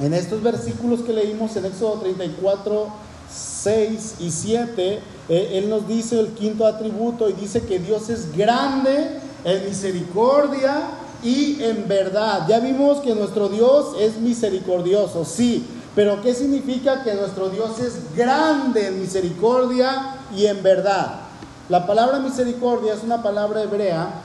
en 0.00 0.14
estos 0.14 0.40
versículos 0.40 1.00
que 1.00 1.12
leímos 1.12 1.56
en 1.56 1.64
Éxodo 1.64 1.94
34, 1.94 2.86
6 3.28 4.14
y 4.20 4.30
7, 4.30 5.00
eh, 5.28 5.50
él 5.54 5.68
nos 5.68 5.88
dice 5.88 6.20
el 6.20 6.28
quinto 6.28 6.64
atributo 6.64 7.28
y 7.28 7.32
dice 7.32 7.62
que 7.62 7.80
Dios 7.80 8.08
es 8.08 8.36
grande 8.36 9.18
en 9.42 9.64
misericordia 9.64 10.90
y 11.24 11.60
en 11.64 11.88
verdad. 11.88 12.46
Ya 12.48 12.60
vimos 12.60 13.00
que 13.00 13.16
nuestro 13.16 13.48
Dios 13.48 13.96
es 13.98 14.18
misericordioso, 14.18 15.24
sí, 15.24 15.66
pero 15.96 16.22
¿qué 16.22 16.34
significa 16.34 17.02
que 17.02 17.14
nuestro 17.14 17.48
Dios 17.50 17.80
es 17.80 18.14
grande 18.14 18.86
en 18.86 19.00
misericordia 19.00 20.18
y 20.36 20.46
en 20.46 20.62
verdad? 20.62 21.22
La 21.68 21.84
palabra 21.84 22.20
misericordia 22.20 22.94
es 22.94 23.02
una 23.02 23.24
palabra 23.24 23.64
hebrea, 23.64 24.22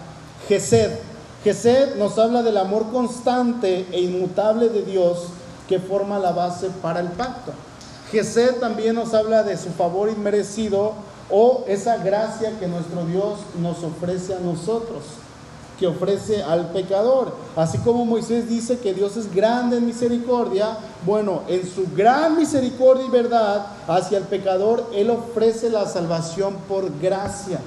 Gesed. 0.47 0.91
Gesed 1.45 1.97
nos 1.97 2.17
habla 2.17 2.41
del 2.41 2.57
amor 2.57 2.91
constante 2.91 3.85
e 3.91 4.01
inmutable 4.01 4.67
de 4.67 4.81
Dios 4.81 5.27
que 5.69 5.77
forma 5.77 6.17
la 6.17 6.31
base 6.31 6.71
para 6.81 6.99
el 6.99 7.09
pacto. 7.09 7.51
Gesed 8.09 8.55
también 8.55 8.95
nos 8.95 9.13
habla 9.13 9.43
de 9.43 9.55
su 9.55 9.69
favor 9.69 10.09
inmerecido 10.09 10.93
o 11.29 11.63
esa 11.67 11.97
gracia 11.97 12.57
que 12.59 12.67
nuestro 12.67 13.05
Dios 13.05 13.41
nos 13.61 13.83
ofrece 13.83 14.33
a 14.33 14.39
nosotros 14.39 15.03
que 15.77 15.85
ofrece 15.85 16.41
al 16.41 16.71
pecador. 16.71 17.35
Así 17.55 17.77
como 17.79 18.05
Moisés 18.05 18.49
dice 18.49 18.79
que 18.79 18.93
Dios 18.93 19.15
es 19.17 19.33
grande 19.33 19.77
en 19.77 19.85
misericordia, 19.85 20.77
bueno, 21.05 21.41
en 21.47 21.69
su 21.69 21.85
gran 21.95 22.37
misericordia 22.37 23.05
y 23.05 23.09
verdad 23.09 23.67
hacia 23.87 24.17
el 24.17 24.23
pecador, 24.23 24.89
Él 24.93 25.09
ofrece 25.11 25.69
la 25.69 25.85
salvación 25.85 26.55
por 26.67 26.89
gracia. 26.99 27.59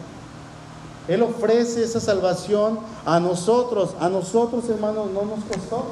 Él 1.08 1.22
ofrece 1.22 1.82
esa 1.82 2.00
salvación 2.00 2.78
a 3.04 3.18
nosotros. 3.18 3.90
A 3.98 4.08
nosotros, 4.08 4.68
hermanos, 4.68 5.08
no 5.12 5.22
nos 5.22 5.44
costó. 5.44 5.86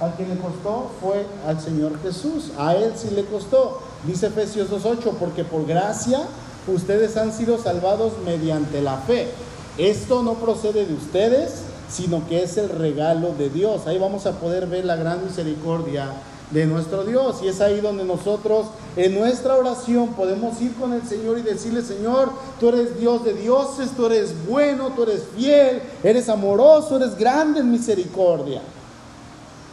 A 0.00 0.12
quien 0.12 0.30
le 0.30 0.36
costó 0.36 0.90
fue 1.00 1.26
al 1.46 1.60
Señor 1.60 2.00
Jesús. 2.00 2.52
A 2.56 2.74
Él 2.74 2.92
sí 2.96 3.10
le 3.10 3.24
costó. 3.24 3.80
Dice 4.06 4.28
Efesios 4.28 4.70
2.8, 4.70 5.12
porque 5.18 5.44
por 5.44 5.66
gracia 5.66 6.20
ustedes 6.66 7.16
han 7.16 7.32
sido 7.32 7.58
salvados 7.58 8.12
mediante 8.24 8.80
la 8.80 8.96
fe. 8.98 9.28
Esto 9.76 10.22
no 10.22 10.34
procede 10.34 10.86
de 10.86 10.94
ustedes, 10.94 11.62
sino 11.90 12.26
que 12.28 12.42
es 12.44 12.56
el 12.56 12.68
regalo 12.68 13.34
de 13.36 13.50
Dios. 13.50 13.86
Ahí 13.86 13.98
vamos 13.98 14.26
a 14.26 14.32
poder 14.38 14.66
ver 14.68 14.84
la 14.84 14.96
gran 14.96 15.24
misericordia 15.24 16.12
de 16.50 16.66
nuestro 16.66 17.04
Dios. 17.04 17.40
Y 17.42 17.48
es 17.48 17.60
ahí 17.60 17.80
donde 17.80 18.04
nosotros 18.04 18.66
en 18.96 19.14
nuestra 19.14 19.56
oración 19.56 20.08
podemos 20.14 20.60
ir 20.60 20.74
con 20.74 20.92
el 20.92 21.02
Señor 21.02 21.38
y 21.38 21.42
decirle, 21.42 21.82
Señor, 21.82 22.30
tú 22.58 22.68
eres 22.68 22.98
Dios 22.98 23.24
de 23.24 23.34
dioses, 23.34 23.90
tú 23.96 24.06
eres 24.06 24.34
bueno, 24.48 24.90
tú 24.94 25.04
eres 25.04 25.24
fiel, 25.36 25.82
eres 26.02 26.28
amoroso, 26.28 26.96
eres 26.96 27.16
grande 27.16 27.60
en 27.60 27.70
misericordia. 27.70 28.62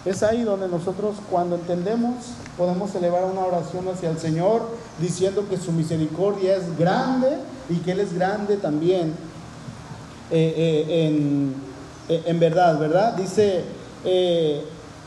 Es 0.06 0.24
ahí 0.24 0.44
donde 0.44 0.70
nosotros 0.70 1.16
cuando 1.30 1.56
entendemos 1.56 2.16
podemos 2.58 2.96
elevar 2.96 3.26
una 3.26 3.42
oración 3.42 3.88
hacia 3.90 4.10
el 4.10 4.18
Señor 4.18 4.62
diciendo 5.00 5.46
que 5.50 5.58
su 5.58 5.72
misericordia 5.72 6.56
es 6.56 6.78
grande 6.78 7.38
y 7.70 7.76
que 7.80 7.92
Él 7.92 8.00
es 8.00 8.14
grande 8.14 8.56
también 8.56 9.14
eh, 10.32 10.54
eh, 10.58 11.54
eh, 12.10 12.24
en, 12.26 12.40
verdad, 12.40 12.80
¿verdad? 12.80 13.14
Dice, 13.16 13.64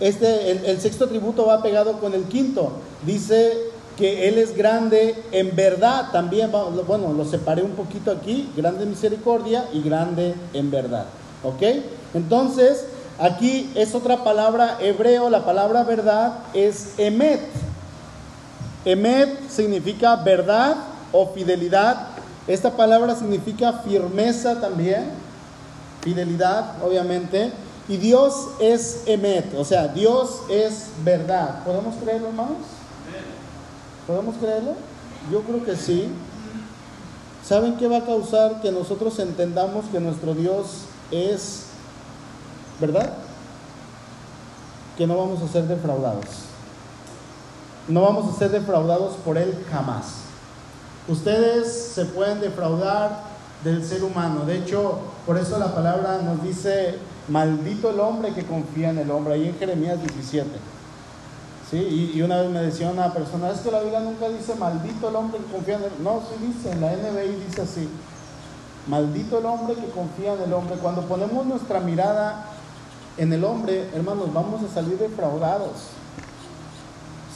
este, 0.01 0.71
el, 0.71 0.81
sexto 0.81 1.09
tributo 1.09 1.47
va 1.47 1.63
pegado 1.63 2.01
con 2.01 2.15
el 2.15 2.25
quinto. 2.25 2.73
Dice 3.07 3.53
que 3.97 4.29
Él 4.29 4.39
es 4.39 4.57
grande 4.57 5.15
en 5.33 5.55
verdad 5.55 6.11
también. 6.13 6.51
Bueno, 6.87 7.13
lo 7.13 7.25
separé 7.25 7.63
un 7.63 7.73
poquito 7.73 8.11
aquí, 8.11 8.51
grande 8.57 8.87
misericordia 8.87 9.67
y 9.73 9.83
grande 9.83 10.35
en 10.55 10.71
verdad. 10.71 11.07
¿Ok? 11.45 11.63
Entonces, 12.15 12.87
aquí 13.19 13.71
es 13.75 13.95
otra 13.95 14.25
palabra 14.25 14.79
hebreo, 14.81 15.31
la 15.31 15.45
palabra 15.45 15.85
verdad 15.85 16.39
es 16.55 16.95
emet. 16.99 17.41
Emet 18.85 19.49
significa 19.51 20.17
verdad 20.17 20.77
o 21.13 21.27
fidelidad 21.29 22.11
esta 22.51 22.73
palabra 22.77 23.15
significa 23.15 23.73
firmeza 23.75 24.61
también, 24.61 25.05
fidelidad, 26.01 26.83
obviamente. 26.85 27.53
Y 27.91 27.97
Dios 27.97 28.51
es 28.61 29.03
emet, 29.07 29.53
o 29.59 29.65
sea, 29.65 29.89
Dios 29.89 30.43
es 30.49 30.91
verdad. 31.05 31.65
¿Podemos 31.65 31.97
creerlo, 31.97 32.29
hermanos? 32.29 32.59
¿Podemos 34.07 34.37
creerlo? 34.37 34.75
Yo 35.33 35.43
creo 35.43 35.65
que 35.65 35.75
sí. 35.75 36.09
¿Saben 37.45 37.77
qué 37.79 37.89
va 37.89 37.97
a 37.97 38.05
causar 38.05 38.63
que 38.63 38.71
nosotros 38.71 39.19
entendamos 39.19 39.87
que 39.87 39.99
nuestro 39.99 40.35
Dios 40.35 40.83
es 41.11 41.65
verdad? 42.81 43.13
Que 44.97 45.09
no 45.09 45.17
vamos 45.19 45.43
a 45.43 45.49
ser 45.49 45.65
defraudados. 45.65 46.27
No 47.89 48.03
vamos 48.03 48.33
a 48.33 48.39
ser 48.39 48.53
defraudados 48.53 49.17
por 49.25 49.37
Él 49.37 49.67
jamás. 49.69 50.21
Ustedes 51.09 51.91
se 51.93 52.05
pueden 52.05 52.39
defraudar 52.39 53.25
del 53.65 53.85
ser 53.85 54.05
humano. 54.05 54.45
De 54.45 54.59
hecho, 54.59 55.01
por 55.27 55.37
eso 55.39 55.59
la 55.59 55.75
palabra 55.75 56.21
nos 56.23 56.41
dice, 56.45 57.01
maldito 57.29 57.91
el 57.91 58.01
hombre 58.01 58.33
que 58.33 58.45
confía 58.45 58.91
en 58.91 58.99
el 58.99 59.11
hombre, 59.11 59.35
ahí 59.35 59.49
en 59.49 59.59
Jeremías 59.59 59.99
17. 60.01 60.49
¿Sí? 61.71 62.13
Y, 62.15 62.21
una 62.23 62.41
vez 62.41 62.51
me 62.51 62.61
decía 62.61 62.91
una 62.91 63.13
persona, 63.13 63.51
es 63.51 63.61
que 63.61 63.71
la 63.71 63.81
Biblia 63.81 64.01
nunca 64.01 64.29
dice, 64.29 64.55
maldito 64.57 65.09
el 65.09 65.17
hombre 65.17 65.39
que 65.39 65.53
confía 65.53 65.77
en 65.77 65.85
el 65.85 65.91
hombre. 65.93 66.05
No, 66.05 66.21
sí 66.21 66.47
dice, 66.47 66.73
en 66.73 66.81
la 66.81 66.93
NBI 66.93 67.45
dice 67.47 67.63
así, 67.63 67.89
maldito 68.89 69.39
el 69.39 69.47
hombre 69.47 69.75
que 69.75 69.89
confía 69.91 70.35
en 70.35 70.43
el 70.43 70.53
hombre. 70.53 70.77
Cuando 70.77 71.03
ponemos 71.03 71.47
nuestra 71.47 71.79
mirada 71.81 72.47
en 73.17 73.33
el 73.33 73.45
hombre, 73.45 73.89
hermanos, 73.95 74.33
vamos 74.33 74.63
a 74.63 74.75
salir 74.75 74.99
defraudados. 74.99 75.91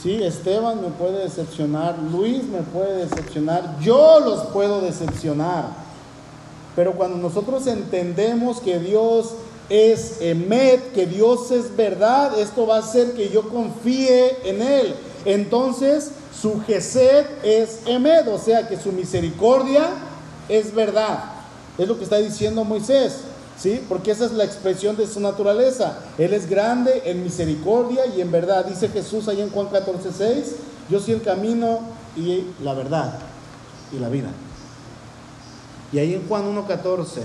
Sí, 0.01 0.21
Esteban 0.21 0.81
me 0.81 0.89
puede 0.89 1.23
decepcionar, 1.23 1.97
Luis 1.97 2.43
me 2.43 2.61
puede 2.61 3.07
decepcionar, 3.07 3.79
yo 3.79 4.19
los 4.19 4.47
puedo 4.47 4.81
decepcionar. 4.81 5.65
Pero 6.75 6.93
cuando 6.93 7.17
nosotros 7.17 7.65
entendemos 7.67 8.59
que 8.59 8.79
Dios 8.79 9.33
es 9.69 10.17
Emet, 10.21 10.93
que 10.93 11.05
Dios 11.05 11.51
es 11.51 11.75
verdad, 11.75 12.37
esto 12.39 12.67
va 12.67 12.77
a 12.77 12.79
hacer 12.79 13.13
que 13.13 13.29
yo 13.29 13.49
confíe 13.49 14.37
en 14.49 14.61
Él. 14.61 14.95
Entonces, 15.25 16.11
su 16.39 16.61
Gesed 16.61 17.25
es 17.43 17.79
Emet, 17.85 18.27
o 18.27 18.37
sea 18.37 18.67
que 18.67 18.77
su 18.77 18.91
misericordia 18.91 19.89
es 20.49 20.73
verdad. 20.73 21.23
Es 21.77 21.87
lo 21.87 21.97
que 21.97 22.03
está 22.03 22.17
diciendo 22.17 22.63
Moisés. 22.63 23.21
¿sí? 23.57 23.81
Porque 23.87 24.11
esa 24.11 24.25
es 24.25 24.33
la 24.33 24.43
expresión 24.43 24.95
de 24.95 25.07
su 25.07 25.19
naturaleza. 25.19 25.99
Él 26.17 26.33
es 26.33 26.49
grande 26.49 27.03
en 27.05 27.23
misericordia 27.23 28.05
y 28.05 28.21
en 28.21 28.31
verdad. 28.31 28.65
Dice 28.65 28.89
Jesús 28.89 29.27
ahí 29.27 29.41
en 29.41 29.49
Juan 29.49 29.67
14, 29.67 30.09
6, 30.15 30.55
yo 30.89 30.99
soy 30.99 31.15
el 31.15 31.21
camino 31.21 31.79
y 32.15 32.45
la 32.63 32.73
verdad 32.73 33.19
y 33.91 33.99
la 33.99 34.09
vida. 34.09 34.29
Y 35.91 35.99
ahí 35.99 36.13
en 36.13 36.27
Juan 36.27 36.55
1.14, 36.55 37.21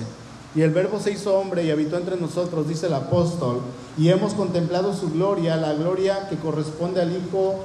y 0.55 0.63
el 0.63 0.71
verbo 0.71 0.99
se 0.99 1.13
hizo 1.13 1.39
hombre 1.39 1.65
y 1.65 1.71
habitó 1.71 1.97
entre 1.97 2.17
nosotros, 2.17 2.69
dice 2.69 2.87
el 2.87 2.95
apóstol, 2.95 3.61
y 3.97 4.09
hemos 4.09 4.35
contemplado 4.35 4.95
su 4.95 5.11
gloria, 5.11 5.57
la 5.57 5.75
gloria 5.75 6.29
que 6.29 6.37
corresponde 6.37 7.01
al 7.01 7.17
Hijo 7.17 7.57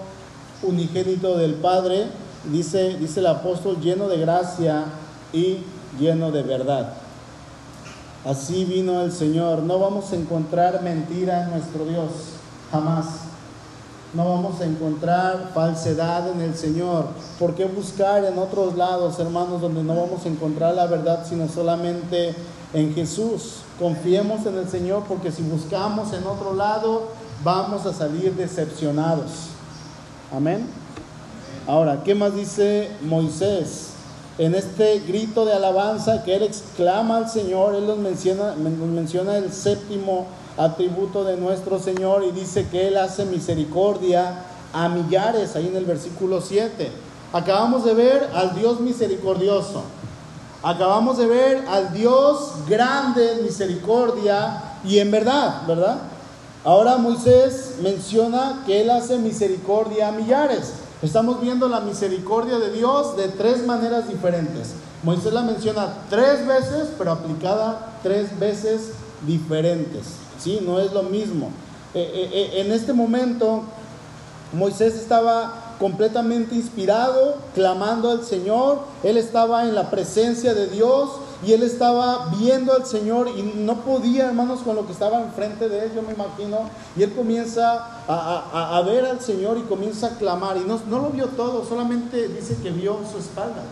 unigénito 0.62 1.38
del 1.38 1.56
Padre, 1.56 2.08
dice, 2.52 2.98
dice 3.00 3.20
el 3.22 3.28
apóstol, 3.28 3.80
lleno 3.82 4.08
de 4.08 4.18
gracia 4.18 4.86
y 5.34 5.60
lleno 6.00 6.32
de 6.32 6.44
verdad. 6.44 6.94
Así 8.26 8.66
vino 8.66 9.02
el 9.02 9.12
Señor. 9.12 9.60
No 9.60 9.78
vamos 9.78 10.12
a 10.12 10.16
encontrar 10.16 10.82
mentira 10.82 11.44
en 11.44 11.52
nuestro 11.52 11.86
Dios, 11.86 12.10
jamás. 12.72 13.25
No 14.16 14.30
vamos 14.30 14.62
a 14.62 14.66
encontrar 14.66 15.52
falsedad 15.54 16.30
en 16.32 16.40
el 16.40 16.56
Señor. 16.56 17.08
¿Por 17.38 17.54
qué 17.54 17.66
buscar 17.66 18.24
en 18.24 18.38
otros 18.38 18.78
lados, 18.78 19.20
hermanos, 19.20 19.60
donde 19.60 19.84
no 19.84 19.94
vamos 19.94 20.26
a 20.26 20.30
encontrar 20.30 20.74
la 20.74 20.86
verdad, 20.86 21.26
sino 21.28 21.50
solamente 21.50 22.34
en 22.74 22.94
Jesús? 22.94 23.58
Confiemos 23.78 24.46
en 24.46 24.58
el 24.58 24.70
Señor 24.70 25.04
porque 25.06 25.34
si 25.34 25.42
buscamos 25.44 26.14
en 26.14 26.26
otro 26.26 26.54
lado, 26.54 27.10
vamos 27.44 27.86
a 27.86 27.94
salir 27.94 28.34
decepcionados. 28.36 29.50
Amén. 30.34 30.66
Ahora, 31.68 32.02
¿qué 32.04 32.16
más 32.16 32.34
dice 32.34 32.92
Moisés? 33.02 33.96
en 34.38 34.54
este 34.54 35.00
grito 35.00 35.46
de 35.46 35.54
alabanza 35.54 36.24
que 36.24 36.36
él 36.36 36.44
exclama 36.44 37.18
al 37.18 37.30
Señor, 37.30 37.74
él 37.76 37.88
nos 37.88 37.98
menciona, 37.98 38.54
menciona 38.56 39.38
el 39.38 39.54
séptimo 39.54 40.26
atributo 40.58 41.24
de 41.24 41.38
nuestro 41.38 41.80
Señor 41.80 42.24
y 42.24 42.32
dice 42.32 42.68
que 42.70 42.88
Él 42.88 42.98
hace 42.98 43.26
misericordia 43.26 44.44
a 44.74 44.90
millares, 44.90 45.56
ahí 45.56 45.68
en 45.68 45.76
el 45.76 45.86
versículo 45.86 46.42
7. 46.42 46.92
Acabamos 47.34 47.84
de 47.84 47.94
ver 47.94 48.30
al 48.34 48.56
Dios 48.56 48.80
misericordioso. 48.80 49.84
Acabamos 50.64 51.18
de 51.18 51.28
ver 51.28 51.66
al 51.68 51.94
Dios 51.94 52.54
grande 52.68 53.40
misericordia 53.44 54.64
y 54.84 55.00
en 55.00 55.12
verdad, 55.12 55.62
¿verdad? 55.68 55.98
Ahora 56.64 56.98
Moisés 56.98 57.76
menciona 57.84 58.64
que 58.66 58.82
él 58.82 58.90
hace 58.90 59.18
misericordia 59.20 60.08
a 60.08 60.12
millares. 60.12 60.74
Estamos 61.02 61.40
viendo 61.40 61.68
la 61.68 61.82
misericordia 61.82 62.58
de 62.58 62.72
Dios 62.72 63.16
de 63.16 63.28
tres 63.28 63.66
maneras 63.66 64.08
diferentes. 64.08 64.74
Moisés 65.04 65.34
la 65.34 65.44
menciona 65.44 65.94
tres 66.10 66.48
veces, 66.48 66.90
pero 66.98 67.12
aplicada 67.12 68.00
tres 68.02 68.40
veces 68.40 68.94
diferentes. 69.28 70.25
¿Sí? 70.46 70.60
No 70.64 70.80
es 70.80 70.94
lo 70.94 71.04
mismo. 71.04 71.50
Eh, 71.96 72.12
eh, 72.14 72.30
eh, 72.32 72.62
en 72.62 72.72
este 72.72 72.94
momento, 72.94 73.64
Moisés 74.54 74.94
estaba 74.94 75.76
completamente 75.80 76.56
inspirado, 76.56 77.38
clamando 77.56 78.12
al 78.12 78.24
Señor. 78.24 78.80
Él 79.04 79.18
estaba 79.18 79.64
en 79.64 79.74
la 79.74 79.90
presencia 79.90 80.54
de 80.54 80.68
Dios 80.68 81.10
y 81.46 81.54
él 81.54 81.64
estaba 81.64 82.32
viendo 82.38 82.74
al 82.74 82.86
Señor 82.86 83.28
y 83.36 83.42
no 83.42 83.82
podía, 83.82 84.28
hermanos, 84.28 84.60
con 84.60 84.76
lo 84.76 84.86
que 84.86 84.94
estaba 84.94 85.20
enfrente 85.20 85.68
de 85.68 85.86
él, 85.86 85.92
yo 85.96 86.04
me 86.04 86.14
imagino. 86.14 86.70
Y 86.96 87.04
él 87.04 87.14
comienza 87.14 88.04
a, 88.08 88.82
ver 88.86 89.06
al 89.06 89.22
Señor 89.22 89.58
y 89.58 89.62
comienza 89.62 90.08
a 90.08 90.18
clamar. 90.18 90.58
Y 90.58 90.62
no, 90.62 90.80
no 90.88 91.00
lo 91.00 91.10
vio 91.10 91.26
todo, 91.30 91.66
solamente 91.66 92.28
dice 92.28 92.56
que 92.62 92.70
vio 92.70 93.00
su 93.12 93.18
espalda. 93.18 93.64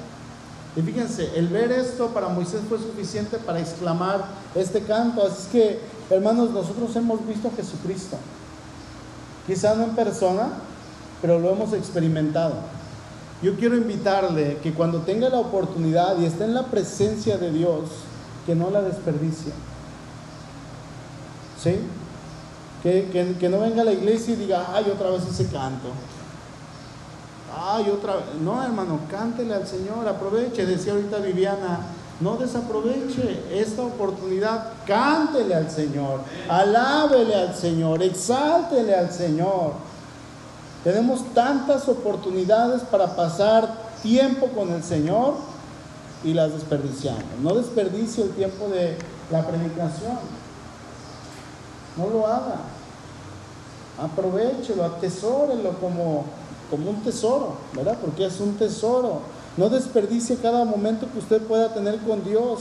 Y 0.76 0.82
fíjense, 0.82 1.30
el 1.36 1.49
ver 1.49 1.71
esto 1.71 2.07
para 2.07 2.30
Moisés 2.30 2.61
fue 2.67 2.80
suficiente 2.80 3.38
para 3.38 3.59
exclamar 3.59 4.26
este 4.55 4.82
canto. 4.82 5.24
Así 5.26 5.49
que, 5.51 5.80
hermanos, 6.10 6.51
nosotros 6.51 6.95
hemos 6.95 7.26
visto 7.28 7.47
a 7.47 7.51
Jesucristo. 7.51 8.18
Quizá 9.47 9.76
no 9.76 9.84
en 9.84 9.95
persona, 9.95 10.49
pero 11.22 11.39
lo 11.39 11.51
hemos 11.51 11.74
experimentado. 11.74 12.56
Yo 13.41 13.56
quiero 13.56 13.76
invitarle 13.76 14.58
que 14.64 14.74
cuando 14.74 14.99
tenga 14.99 15.30
la 15.30 15.39
oportunidad 15.39 16.18
y 16.18 16.26
esté 16.26 16.45
en 16.45 16.54
la 16.54 16.68
presencia 16.68 17.38
de 17.38 17.51
Dios, 17.51 17.89
que 18.45 18.56
no 18.56 18.70
la 18.70 18.82
desperdicie. 18.82 19.51
¿Sí? 21.62 21.80
Que, 22.82 23.38
que 23.39 23.49
no 23.49 23.60
venga 23.60 23.82
a 23.82 23.86
la 23.86 23.93
iglesia 23.93 24.34
y 24.34 24.38
diga, 24.38 24.68
ay, 24.74 24.89
otra 24.93 25.10
vez 25.10 25.24
ese 25.30 25.47
canto. 25.47 25.89
Ay, 27.58 27.89
otra 27.89 28.16
vez. 28.16 28.26
No, 28.41 28.64
hermano, 28.64 28.99
cántele 29.10 29.54
al 29.54 29.68
Señor, 29.68 30.08
aproveche. 30.08 30.66
Decía 30.66 30.93
ahorita 30.93 31.18
Viviana, 31.18 31.82
no 32.24 32.38
desaproveche 32.38 33.43
esta 33.51 33.84
oportunidad, 33.84 34.71
cántele 34.88 35.53
al 35.53 35.69
Señor, 35.69 36.21
alábele 36.49 37.36
al 37.36 37.55
Señor, 37.55 38.01
exáltele 38.01 38.95
al 38.95 39.11
Señor. 39.11 39.74
Tenemos 40.84 41.34
tantas 41.34 41.88
oportunidades 41.88 42.82
para 42.84 43.15
pasar 43.15 43.76
tiempo 44.01 44.47
con 44.47 44.71
el 44.71 44.84
Señor 44.84 45.36
y 46.24 46.34
las 46.34 46.53
desperdiciamos. 46.53 47.24
No 47.41 47.53
desperdicie 47.53 48.24
el 48.24 48.32
tiempo 48.32 48.67
de 48.67 48.97
la 49.32 49.45
predicación. 49.45 50.17
No 51.97 52.09
lo 52.09 52.26
haga. 52.26 52.55
Aprovechelo, 54.01 54.84
atesórelo 54.84 55.80
como 55.80 56.26
como 56.74 56.89
un 56.89 57.03
tesoro, 57.03 57.53
¿verdad? 57.74 57.97
Porque 58.01 58.26
es 58.26 58.39
un 58.39 58.55
tesoro. 58.55 59.21
No 59.56 59.70
desperdicie 59.70 60.38
cada 60.38 60.66
momento 60.66 61.08
que 61.12 61.20
usted 61.20 61.41
pueda 61.41 61.74
tener 61.74 61.99
con 61.99 62.24
Dios. 62.24 62.60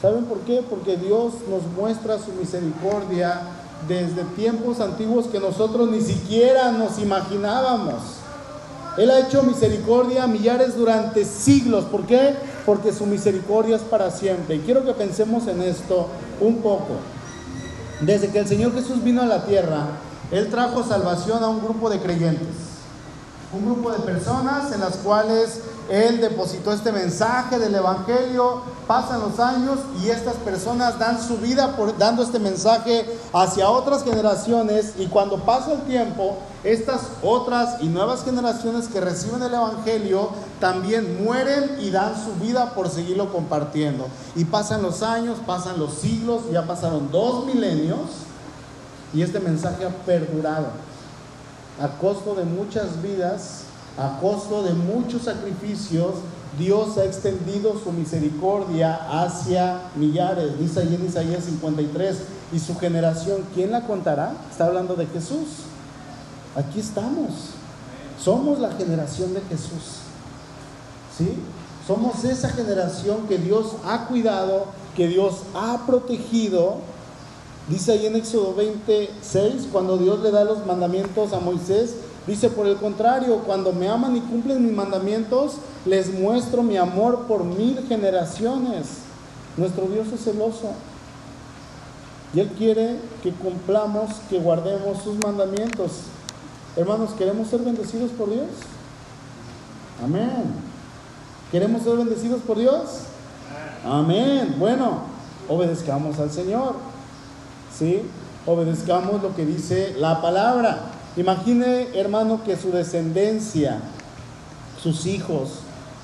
¿Saben 0.00 0.24
por 0.24 0.40
qué? 0.40 0.64
Porque 0.68 0.96
Dios 0.96 1.34
nos 1.48 1.62
muestra 1.76 2.18
su 2.18 2.32
misericordia 2.32 3.42
desde 3.86 4.24
tiempos 4.36 4.80
antiguos 4.80 5.26
que 5.26 5.38
nosotros 5.38 5.88
ni 5.88 6.00
siquiera 6.00 6.72
nos 6.72 6.98
imaginábamos. 6.98 8.02
Él 8.98 9.10
ha 9.10 9.20
hecho 9.20 9.44
misericordia 9.44 10.24
a 10.24 10.26
millares 10.26 10.76
durante 10.76 11.24
siglos. 11.24 11.84
¿Por 11.84 12.06
qué? 12.06 12.34
Porque 12.66 12.92
su 12.92 13.06
misericordia 13.06 13.76
es 13.76 13.82
para 13.82 14.10
siempre. 14.10 14.56
Y 14.56 14.60
quiero 14.60 14.84
que 14.84 14.92
pensemos 14.92 15.46
en 15.46 15.62
esto 15.62 16.08
un 16.40 16.56
poco. 16.56 16.96
Desde 18.00 18.28
que 18.28 18.40
el 18.40 18.48
Señor 18.48 18.74
Jesús 18.74 19.02
vino 19.04 19.22
a 19.22 19.26
la 19.26 19.46
tierra, 19.46 19.86
Él 20.32 20.50
trajo 20.50 20.82
salvación 20.82 21.44
a 21.44 21.48
un 21.48 21.60
grupo 21.60 21.88
de 21.88 22.00
creyentes 22.00 22.72
un 23.52 23.66
grupo 23.66 23.90
de 23.90 23.98
personas 23.98 24.72
en 24.72 24.80
las 24.80 24.96
cuales 24.96 25.60
él 25.92 26.22
depositó 26.22 26.72
este 26.72 26.90
mensaje 26.90 27.58
del 27.58 27.74
Evangelio, 27.74 28.62
pasan 28.86 29.20
los 29.20 29.38
años 29.38 29.78
y 30.02 30.08
estas 30.08 30.36
personas 30.36 30.98
dan 30.98 31.22
su 31.22 31.36
vida 31.36 31.76
por, 31.76 31.98
dando 31.98 32.22
este 32.22 32.38
mensaje 32.38 33.04
hacia 33.34 33.68
otras 33.68 34.02
generaciones 34.02 34.94
y 34.96 35.08
cuando 35.08 35.40
pasa 35.40 35.72
el 35.72 35.82
tiempo, 35.82 36.38
estas 36.64 37.02
otras 37.22 37.82
y 37.82 37.88
nuevas 37.88 38.24
generaciones 38.24 38.88
que 38.88 39.02
reciben 39.02 39.42
el 39.42 39.52
Evangelio 39.52 40.30
también 40.60 41.22
mueren 41.22 41.76
y 41.78 41.90
dan 41.90 42.14
su 42.14 42.42
vida 42.42 42.70
por 42.74 42.88
seguirlo 42.88 43.30
compartiendo. 43.30 44.06
Y 44.34 44.46
pasan 44.46 44.80
los 44.80 45.02
años, 45.02 45.36
pasan 45.46 45.78
los 45.78 45.92
siglos, 45.92 46.44
ya 46.50 46.66
pasaron 46.66 47.10
dos 47.10 47.44
milenios 47.44 48.08
y 49.12 49.20
este 49.20 49.40
mensaje 49.40 49.84
ha 49.84 49.90
perdurado 50.06 50.68
a 51.78 51.88
costo 51.98 52.34
de 52.34 52.44
muchas 52.44 53.02
vidas, 53.02 53.64
a 53.98 54.18
costo 54.20 54.62
de 54.62 54.72
muchos 54.72 55.22
sacrificios, 55.22 56.14
Dios 56.58 56.98
ha 56.98 57.04
extendido 57.04 57.78
su 57.82 57.92
misericordia 57.92 58.94
hacia 59.22 59.80
millares. 59.96 60.58
Dice 60.58 60.80
ahí 60.80 60.94
en 60.94 61.06
Isaías 61.06 61.44
53, 61.44 62.16
y 62.52 62.58
su 62.58 62.76
generación, 62.78 63.44
¿quién 63.54 63.70
la 63.70 63.86
contará? 63.86 64.34
Está 64.50 64.66
hablando 64.66 64.94
de 64.94 65.06
Jesús. 65.06 65.48
Aquí 66.54 66.80
estamos. 66.80 67.54
Somos 68.22 68.58
la 68.58 68.72
generación 68.72 69.32
de 69.32 69.40
Jesús. 69.42 70.00
¿Sí? 71.16 71.34
Somos 71.86 72.24
esa 72.24 72.50
generación 72.50 73.26
que 73.26 73.38
Dios 73.38 73.72
ha 73.84 74.06
cuidado, 74.06 74.66
que 74.94 75.08
Dios 75.08 75.42
ha 75.54 75.86
protegido 75.86 76.78
Dice 77.68 77.92
ahí 77.92 78.06
en 78.06 78.16
Éxodo 78.16 78.54
26, 78.54 79.68
cuando 79.70 79.96
Dios 79.96 80.20
le 80.20 80.32
da 80.32 80.42
los 80.42 80.66
mandamientos 80.66 81.32
a 81.32 81.38
Moisés, 81.38 81.94
dice, 82.26 82.48
por 82.50 82.66
el 82.66 82.76
contrario, 82.76 83.38
cuando 83.46 83.72
me 83.72 83.88
aman 83.88 84.16
y 84.16 84.20
cumplen 84.20 84.64
mis 84.64 84.74
mandamientos, 84.74 85.54
les 85.84 86.12
muestro 86.12 86.62
mi 86.62 86.76
amor 86.76 87.26
por 87.26 87.44
mil 87.44 87.84
generaciones. 87.88 88.86
Nuestro 89.56 89.86
Dios 89.86 90.08
es 90.12 90.24
celoso. 90.24 90.72
Y 92.34 92.40
Él 92.40 92.50
quiere 92.56 92.98
que 93.22 93.32
cumplamos, 93.32 94.10
que 94.30 94.38
guardemos 94.38 95.02
sus 95.02 95.16
mandamientos. 95.18 95.92
Hermanos, 96.76 97.10
¿queremos 97.18 97.48
ser 97.48 97.60
bendecidos 97.60 98.10
por 98.12 98.30
Dios? 98.30 98.48
Amén. 100.02 100.44
¿Queremos 101.50 101.82
ser 101.82 101.96
bendecidos 101.96 102.40
por 102.42 102.58
Dios? 102.58 103.00
Amén. 103.84 104.56
Bueno, 104.58 105.02
obedezcamos 105.48 106.18
al 106.18 106.30
Señor. 106.30 106.92
¿sí? 107.76 108.02
Obedezcamos 108.46 109.22
lo 109.22 109.34
que 109.34 109.46
dice 109.46 109.94
la 109.98 110.20
palabra. 110.20 110.91
Imagine, 111.16 111.88
hermano, 111.94 112.42
que 112.44 112.56
su 112.56 112.70
descendencia, 112.70 113.80
sus 114.82 115.04
hijos, 115.06 115.50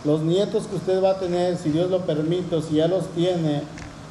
los 0.05 0.21
nietos 0.21 0.67
que 0.67 0.77
usted 0.77 1.03
va 1.03 1.13
a 1.13 1.19
tener, 1.19 1.57
si 1.57 1.71
Dios 1.71 1.91
lo 1.91 2.05
permite, 2.05 2.61
si 2.63 2.77
ya 2.77 2.89
los 2.89 3.07
tiene, 3.15 3.63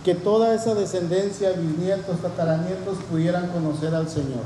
que 0.03 0.15
toda 0.15 0.55
esa 0.55 0.73
descendencia, 0.73 1.51
bisnietos, 1.51 2.19
tataranietos, 2.21 2.97
pudieran 3.09 3.49
conocer 3.49 3.93
al 3.93 4.09
Señor. 4.09 4.43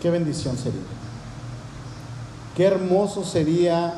Qué 0.00 0.10
bendición 0.10 0.56
sería. 0.56 0.80
Qué 2.56 2.66
hermoso 2.66 3.24
sería 3.24 3.94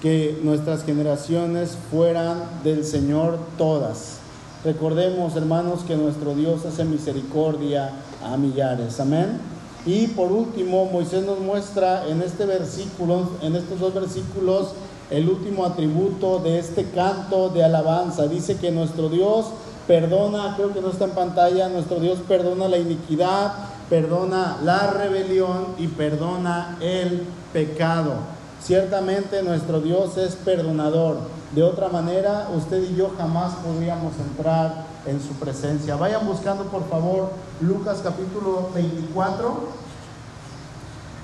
que 0.00 0.38
nuestras 0.44 0.84
generaciones 0.84 1.76
fueran 1.90 2.42
del 2.62 2.84
Señor 2.84 3.38
todas. 3.58 4.18
Recordemos, 4.64 5.34
hermanos, 5.36 5.80
que 5.86 5.96
nuestro 5.96 6.34
Dios 6.34 6.64
hace 6.66 6.84
misericordia 6.84 7.92
a 8.22 8.36
millares. 8.36 9.00
Amén. 9.00 9.55
Y 9.86 10.08
por 10.08 10.32
último, 10.32 10.86
Moisés 10.86 11.24
nos 11.24 11.38
muestra 11.38 12.08
en 12.08 12.20
este 12.20 12.44
versículo, 12.44 13.30
en 13.40 13.54
estos 13.54 13.78
dos 13.78 13.94
versículos, 13.94 14.72
el 15.10 15.28
último 15.28 15.64
atributo 15.64 16.40
de 16.40 16.58
este 16.58 16.90
canto 16.90 17.50
de 17.50 17.62
alabanza. 17.62 18.26
Dice 18.26 18.56
que 18.56 18.72
nuestro 18.72 19.08
Dios 19.08 19.46
perdona, 19.86 20.54
creo 20.56 20.74
que 20.74 20.80
no 20.80 20.90
está 20.90 21.04
en 21.04 21.12
pantalla, 21.12 21.68
nuestro 21.68 22.00
Dios 22.00 22.18
perdona 22.26 22.66
la 22.66 22.78
iniquidad, 22.78 23.52
perdona 23.88 24.56
la 24.64 24.88
rebelión 24.88 25.66
y 25.78 25.86
perdona 25.86 26.76
el 26.80 27.22
pecado. 27.52 28.14
Ciertamente 28.60 29.44
nuestro 29.44 29.80
Dios 29.80 30.16
es 30.16 30.34
perdonador. 30.34 31.18
De 31.54 31.62
otra 31.62 31.88
manera, 31.88 32.48
usted 32.56 32.82
y 32.90 32.96
yo 32.96 33.12
jamás 33.16 33.54
podríamos 33.64 34.14
entrar 34.18 34.95
en 35.06 35.20
su 35.20 35.34
presencia. 35.34 35.96
Vayan 35.96 36.26
buscando, 36.26 36.64
por 36.64 36.88
favor, 36.88 37.30
Lucas 37.60 38.00
capítulo 38.02 38.70
24. 38.74 39.56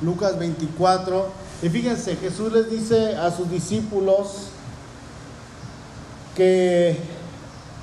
Lucas 0.02 0.38
24. 0.38 1.26
Y 1.62 1.68
fíjense, 1.68 2.16
Jesús 2.16 2.52
les 2.52 2.70
dice 2.70 3.16
a 3.16 3.30
sus 3.30 3.50
discípulos 3.50 4.48
que 6.36 6.98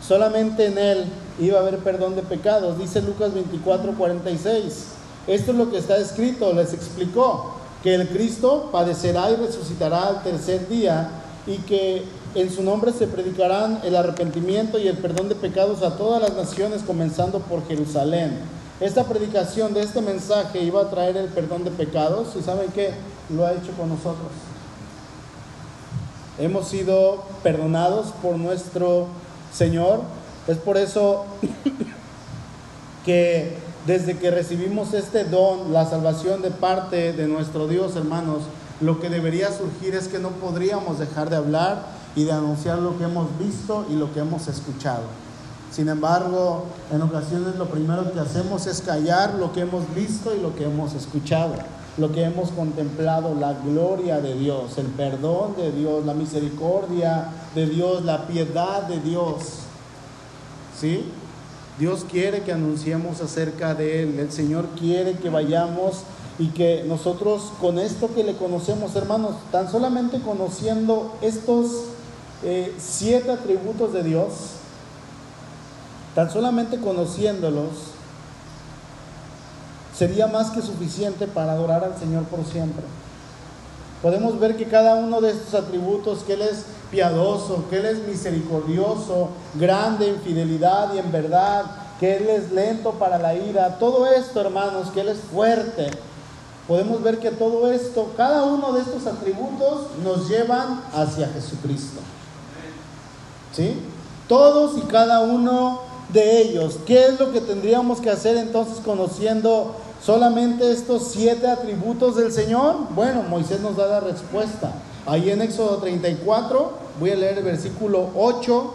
solamente 0.06 0.66
en 0.66 0.78
Él 0.78 1.06
iba 1.40 1.58
a 1.58 1.62
haber 1.62 1.78
perdón 1.80 2.16
de 2.16 2.24
pecados. 2.24 2.78
Dice 2.78 3.02
Lucas 3.02 3.34
24, 3.34 3.94
46. 3.94 4.86
esto 5.28 5.52
es 5.52 5.58
lo 5.58 5.70
que 5.70 5.78
está 5.78 5.98
escrito, 5.98 6.54
les 6.54 6.74
explicó 6.74 7.56
que 7.84 7.96
el 7.96 8.10
Cristo 8.10 8.70
padecerá 8.72 9.32
y 9.32 9.36
resucitará 9.36 10.08
al 10.08 10.24
tercer 10.24 10.68
día 10.68 11.12
y 11.48 11.58
que 11.60 12.04
en 12.36 12.52
su 12.52 12.62
nombre 12.62 12.92
se 12.92 13.08
predicarán 13.08 13.80
el 13.84 13.96
arrepentimiento 13.96 14.78
y 14.78 14.88
el 14.88 14.98
perdón 14.98 15.30
de 15.30 15.36
pecados 15.36 15.82
a 15.82 15.98
todas 15.98 16.22
las 16.22 16.36
naciones, 16.36 16.84
comenzando 16.84 17.40
por 17.40 17.68
Jerusalén. 17.68 18.40
Esta 18.80 19.04
predicación 19.06 19.74
de 19.74 19.82
este 19.82 20.02
mensaje 20.02 20.62
iba 20.62 20.82
a 20.82 20.90
traer 20.90 21.18
el 21.18 21.28
perdón 21.28 21.64
de 21.64 21.72
pecados 21.72 22.30
y 22.40 22.44
¿saben 22.44 22.72
qué? 22.72 22.92
Lo 23.30 23.46
ha 23.46 23.52
hecho 23.52 23.72
con 23.78 23.90
nosotros. 23.90 24.32
Hemos 26.38 26.70
sido 26.70 27.24
perdonados 27.44 28.14
por 28.22 28.38
nuestro 28.38 29.08
Señor. 29.54 30.02
Es 30.48 30.58
por 30.58 30.78
eso 30.78 31.26
que 33.06 33.58
desde 33.86 34.18
que 34.18 34.32
recibimos 34.32 34.94
este 34.94 35.26
don, 35.26 35.74
la 35.74 35.86
salvación 35.86 36.42
de 36.42 36.52
parte 36.52 37.12
de 37.12 37.28
nuestro 37.28 37.68
Dios, 37.68 37.96
hermanos, 37.96 38.44
lo 38.82 39.00
que 39.02 39.10
debería 39.10 39.52
surgir 39.52 39.96
es 39.96 40.08
que 40.08 40.20
no 40.20 40.30
podríamos 40.30 41.00
dejar 41.00 41.30
de 41.30 41.36
hablar 41.36 41.99
y 42.20 42.26
de 42.26 42.34
anunciar 42.34 42.80
lo 42.80 42.98
que 42.98 43.06
hemos 43.06 43.28
visto 43.40 43.86
y 43.90 43.94
lo 43.94 44.14
que 44.14 44.20
hemos 44.20 44.50
escuchado. 44.50 45.04
Sin 45.72 45.88
embargo, 45.88 46.66
en 46.92 47.02
ocasiones 47.02 47.56
lo 47.56 47.68
primero 47.70 48.12
que 48.12 48.20
hacemos 48.20 48.68
es 48.68 48.82
callar 48.82 49.36
lo 49.36 49.54
que 49.54 49.62
hemos 49.62 49.84
visto 49.96 50.36
y 50.36 50.42
lo 50.42 50.54
que 50.54 50.66
hemos 50.66 50.94
escuchado, 50.96 51.54
lo 51.98 52.12
que 52.12 52.24
hemos 52.24 52.50
contemplado, 52.52 53.36
la 53.36 53.54
gloria 53.54 54.20
de 54.20 54.34
Dios, 54.34 54.78
el 54.78 54.88
perdón 54.88 55.56
de 55.56 55.72
Dios, 55.72 56.06
la 56.06 56.14
misericordia 56.14 57.30
de 57.56 57.68
Dios, 57.68 58.04
la 58.04 58.28
piedad 58.28 58.84
de 58.84 59.00
Dios. 59.00 59.36
¿Sí? 60.78 61.06
Dios 61.80 62.06
quiere 62.12 62.42
que 62.42 62.52
anunciemos 62.52 63.22
acerca 63.22 63.76
de 63.76 64.04
Él. 64.04 64.20
El 64.20 64.34
Señor 64.34 64.66
quiere 64.78 65.14
que 65.14 65.30
vayamos 65.30 66.04
y 66.38 66.48
que 66.48 66.84
nosotros 66.86 67.52
con 67.62 67.80
esto 67.80 68.14
que 68.14 68.26
le 68.26 68.36
conocemos, 68.36 68.94
hermanos, 68.98 69.36
tan 69.54 69.72
solamente 69.72 70.20
conociendo 70.20 71.14
estos 71.22 71.89
eh, 72.44 72.76
siete 72.80 73.32
atributos 73.32 73.94
de 73.94 74.04
Dios, 74.04 74.32
tan 76.16 76.32
solamente 76.32 76.80
conociéndolos, 76.80 77.70
sería 79.96 80.28
más 80.28 80.52
que 80.52 80.62
suficiente 80.62 81.28
para 81.28 81.52
adorar 81.52 81.84
al 81.84 81.98
Señor 81.98 82.24
por 82.24 82.46
siempre. 82.46 82.84
Podemos 84.02 84.40
ver 84.40 84.56
que 84.56 84.66
cada 84.66 84.96
uno 84.96 85.20
de 85.20 85.32
estos 85.32 85.54
atributos, 85.54 86.24
que 86.24 86.34
Él 86.34 86.44
es 86.44 86.64
piadoso, 86.90 87.66
que 87.70 87.78
Él 87.78 87.86
es 87.86 88.08
misericordioso, 88.08 89.30
grande 89.56 90.10
en 90.10 90.22
fidelidad 90.22 90.94
y 90.94 91.00
en 91.00 91.12
verdad, 91.12 91.66
que 92.00 92.16
Él 92.16 92.30
es 92.30 92.52
lento 92.52 92.94
para 92.94 93.18
la 93.18 93.36
ira. 93.36 93.78
Todo 93.78 94.08
esto, 94.08 94.40
hermanos, 94.40 94.90
que 94.92 95.02
Él 95.02 95.10
es 95.10 95.20
fuerte. 95.20 95.92
Podemos 96.66 97.04
ver 97.04 97.20
que 97.20 97.32
todo 97.32 97.70
esto, 97.70 98.14
cada 98.16 98.44
uno 98.46 98.72
de 98.72 98.82
estos 98.82 99.06
atributos 99.06 99.88
nos 100.02 100.30
llevan 100.30 100.82
hacia 100.94 101.28
Jesucristo. 101.28 102.00
Todos 104.28 104.78
y 104.78 104.82
cada 104.82 105.22
uno 105.22 105.82
de 106.14 106.42
ellos. 106.42 106.80
¿Qué 106.86 107.06
es 107.06 107.20
lo 107.20 107.32
que 107.32 107.42
tendríamos 107.42 108.00
que 108.00 108.10
hacer 108.10 108.38
entonces 108.38 108.80
conociendo 108.84 109.76
solamente 110.04 110.72
estos 110.72 111.10
siete 111.12 111.48
atributos 111.48 112.16
del 112.16 112.32
Señor? 112.32 112.76
Bueno, 112.96 113.24
Moisés 113.24 113.62
nos 113.62 113.76
da 113.76 113.88
la 113.88 114.00
respuesta. 114.00 114.72
Ahí 115.06 115.30
en 115.30 115.42
Éxodo 115.42 115.78
34, 115.78 116.72
voy 117.00 117.12
a 117.12 117.16
leer 117.16 117.40
el 117.40 117.44
versículo 117.44 118.10
8, 118.16 118.74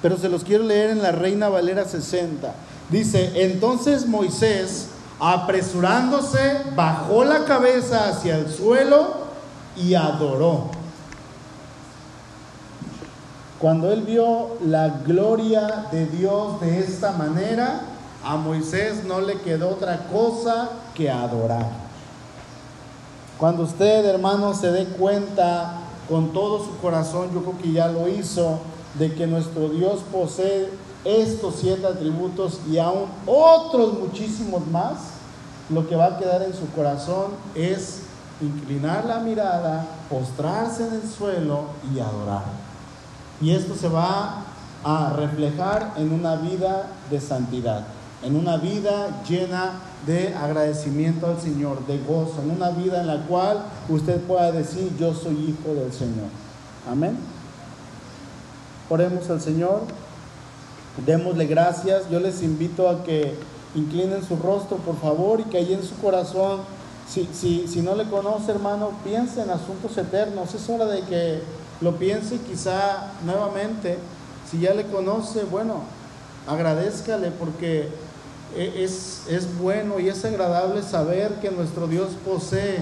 pero 0.00 0.16
se 0.16 0.28
los 0.28 0.44
quiero 0.44 0.64
leer 0.64 0.90
en 0.90 1.02
la 1.02 1.12
Reina 1.12 1.48
Valera 1.48 1.84
60. 1.84 2.52
Dice, 2.90 3.32
entonces 3.44 4.06
Moisés, 4.06 4.88
apresurándose, 5.20 6.62
bajó 6.74 7.24
la 7.24 7.44
cabeza 7.44 8.08
hacia 8.08 8.36
el 8.36 8.50
suelo 8.50 9.22
y 9.76 9.94
adoró. 9.94 10.81
Cuando 13.62 13.92
él 13.92 14.02
vio 14.02 14.56
la 14.66 14.88
gloria 14.88 15.86
de 15.92 16.06
Dios 16.06 16.60
de 16.60 16.80
esta 16.80 17.12
manera, 17.12 17.82
a 18.24 18.36
Moisés 18.36 19.04
no 19.04 19.20
le 19.20 19.38
quedó 19.38 19.68
otra 19.68 20.08
cosa 20.08 20.68
que 20.96 21.08
adorar. 21.08 21.70
Cuando 23.38 23.62
usted, 23.62 24.04
hermano, 24.04 24.52
se 24.52 24.72
dé 24.72 24.86
cuenta 24.86 25.74
con 26.08 26.32
todo 26.32 26.58
su 26.64 26.76
corazón, 26.78 27.30
yo 27.32 27.42
creo 27.42 27.58
que 27.58 27.70
ya 27.70 27.86
lo 27.86 28.08
hizo, 28.08 28.58
de 28.98 29.14
que 29.14 29.28
nuestro 29.28 29.68
Dios 29.68 30.00
posee 30.10 30.68
estos 31.04 31.54
siete 31.60 31.86
atributos 31.86 32.58
y 32.68 32.78
aún 32.78 33.04
otros 33.26 33.96
muchísimos 33.96 34.66
más, 34.66 34.94
lo 35.70 35.88
que 35.88 35.94
va 35.94 36.06
a 36.06 36.18
quedar 36.18 36.42
en 36.42 36.52
su 36.52 36.68
corazón 36.74 37.26
es 37.54 38.00
inclinar 38.40 39.04
la 39.04 39.20
mirada, 39.20 39.86
postrarse 40.10 40.84
en 40.84 40.94
el 40.94 41.08
suelo 41.08 41.66
y 41.94 42.00
adorar. 42.00 42.61
Y 43.42 43.50
esto 43.50 43.74
se 43.74 43.88
va 43.88 44.44
a 44.84 45.12
reflejar 45.16 45.94
en 45.96 46.12
una 46.12 46.36
vida 46.36 46.92
de 47.10 47.20
santidad, 47.20 47.84
en 48.22 48.36
una 48.36 48.56
vida 48.56 49.22
llena 49.28 49.80
de 50.06 50.32
agradecimiento 50.34 51.26
al 51.26 51.40
Señor, 51.40 51.84
de 51.86 51.98
gozo, 51.98 52.40
en 52.42 52.52
una 52.52 52.70
vida 52.70 53.00
en 53.00 53.08
la 53.08 53.26
cual 53.26 53.64
usted 53.88 54.20
pueda 54.22 54.52
decir, 54.52 54.92
yo 54.96 55.12
soy 55.12 55.34
hijo 55.34 55.74
del 55.74 55.92
Señor. 55.92 56.28
Amén. 56.88 57.16
Oremos 58.88 59.28
al 59.28 59.40
Señor, 59.40 59.82
démosle 61.04 61.46
gracias. 61.46 62.08
Yo 62.10 62.20
les 62.20 62.42
invito 62.42 62.88
a 62.88 63.02
que 63.02 63.34
inclinen 63.74 64.22
su 64.24 64.36
rostro, 64.36 64.76
por 64.76 65.00
favor, 65.00 65.40
y 65.40 65.44
que 65.44 65.58
ahí 65.58 65.72
en 65.72 65.82
su 65.82 65.96
corazón, 65.96 66.60
si, 67.08 67.28
si, 67.32 67.66
si 67.66 67.80
no 67.82 67.96
le 67.96 68.08
conoce, 68.08 68.52
hermano, 68.52 68.90
piense 69.04 69.42
en 69.42 69.50
asuntos 69.50 69.96
eternos. 69.98 70.54
Es 70.54 70.68
hora 70.68 70.86
de 70.86 71.02
que 71.02 71.42
lo 71.82 71.96
piense 71.96 72.38
quizá 72.38 73.12
nuevamente. 73.24 73.98
Si 74.50 74.60
ya 74.60 74.72
le 74.74 74.86
conoce, 74.86 75.44
bueno, 75.44 75.82
agradezcale 76.46 77.30
porque 77.30 77.88
e, 78.56 78.84
es, 78.84 79.22
es 79.28 79.58
bueno 79.58 79.98
y 79.98 80.08
es 80.08 80.24
agradable 80.24 80.82
saber 80.82 81.40
que 81.40 81.50
nuestro 81.50 81.88
Dios 81.88 82.10
posee 82.24 82.78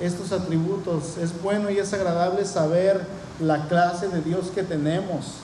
estos 0.00 0.32
atributos. 0.32 1.16
Es 1.18 1.40
bueno 1.42 1.70
y 1.70 1.78
es 1.78 1.92
agradable 1.92 2.44
saber 2.44 3.06
la 3.40 3.66
clase 3.66 4.08
de 4.08 4.20
Dios 4.20 4.50
que 4.54 4.62
tenemos. 4.62 5.34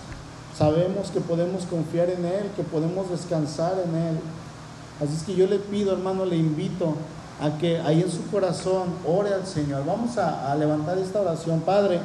Sabemos 0.56 1.10
que 1.10 1.20
podemos 1.20 1.64
confiar 1.64 2.10
en 2.10 2.24
Él, 2.24 2.50
que 2.54 2.62
podemos 2.62 3.10
descansar 3.10 3.74
en 3.84 3.94
Él. 3.94 4.18
Así 5.02 5.14
es 5.16 5.22
que 5.24 5.34
yo 5.34 5.46
le 5.46 5.58
pido, 5.58 5.92
hermano, 5.92 6.24
le 6.24 6.36
invito 6.36 6.94
a 7.40 7.58
que 7.58 7.80
ahí 7.80 8.02
en 8.02 8.10
su 8.10 8.24
corazón 8.30 8.94
ore 9.04 9.34
al 9.34 9.46
Señor. 9.46 9.84
Vamos 9.84 10.16
a, 10.18 10.52
a 10.52 10.54
levantar 10.54 10.98
esta 10.98 11.20
oración. 11.20 11.60
Padre, 11.60 12.00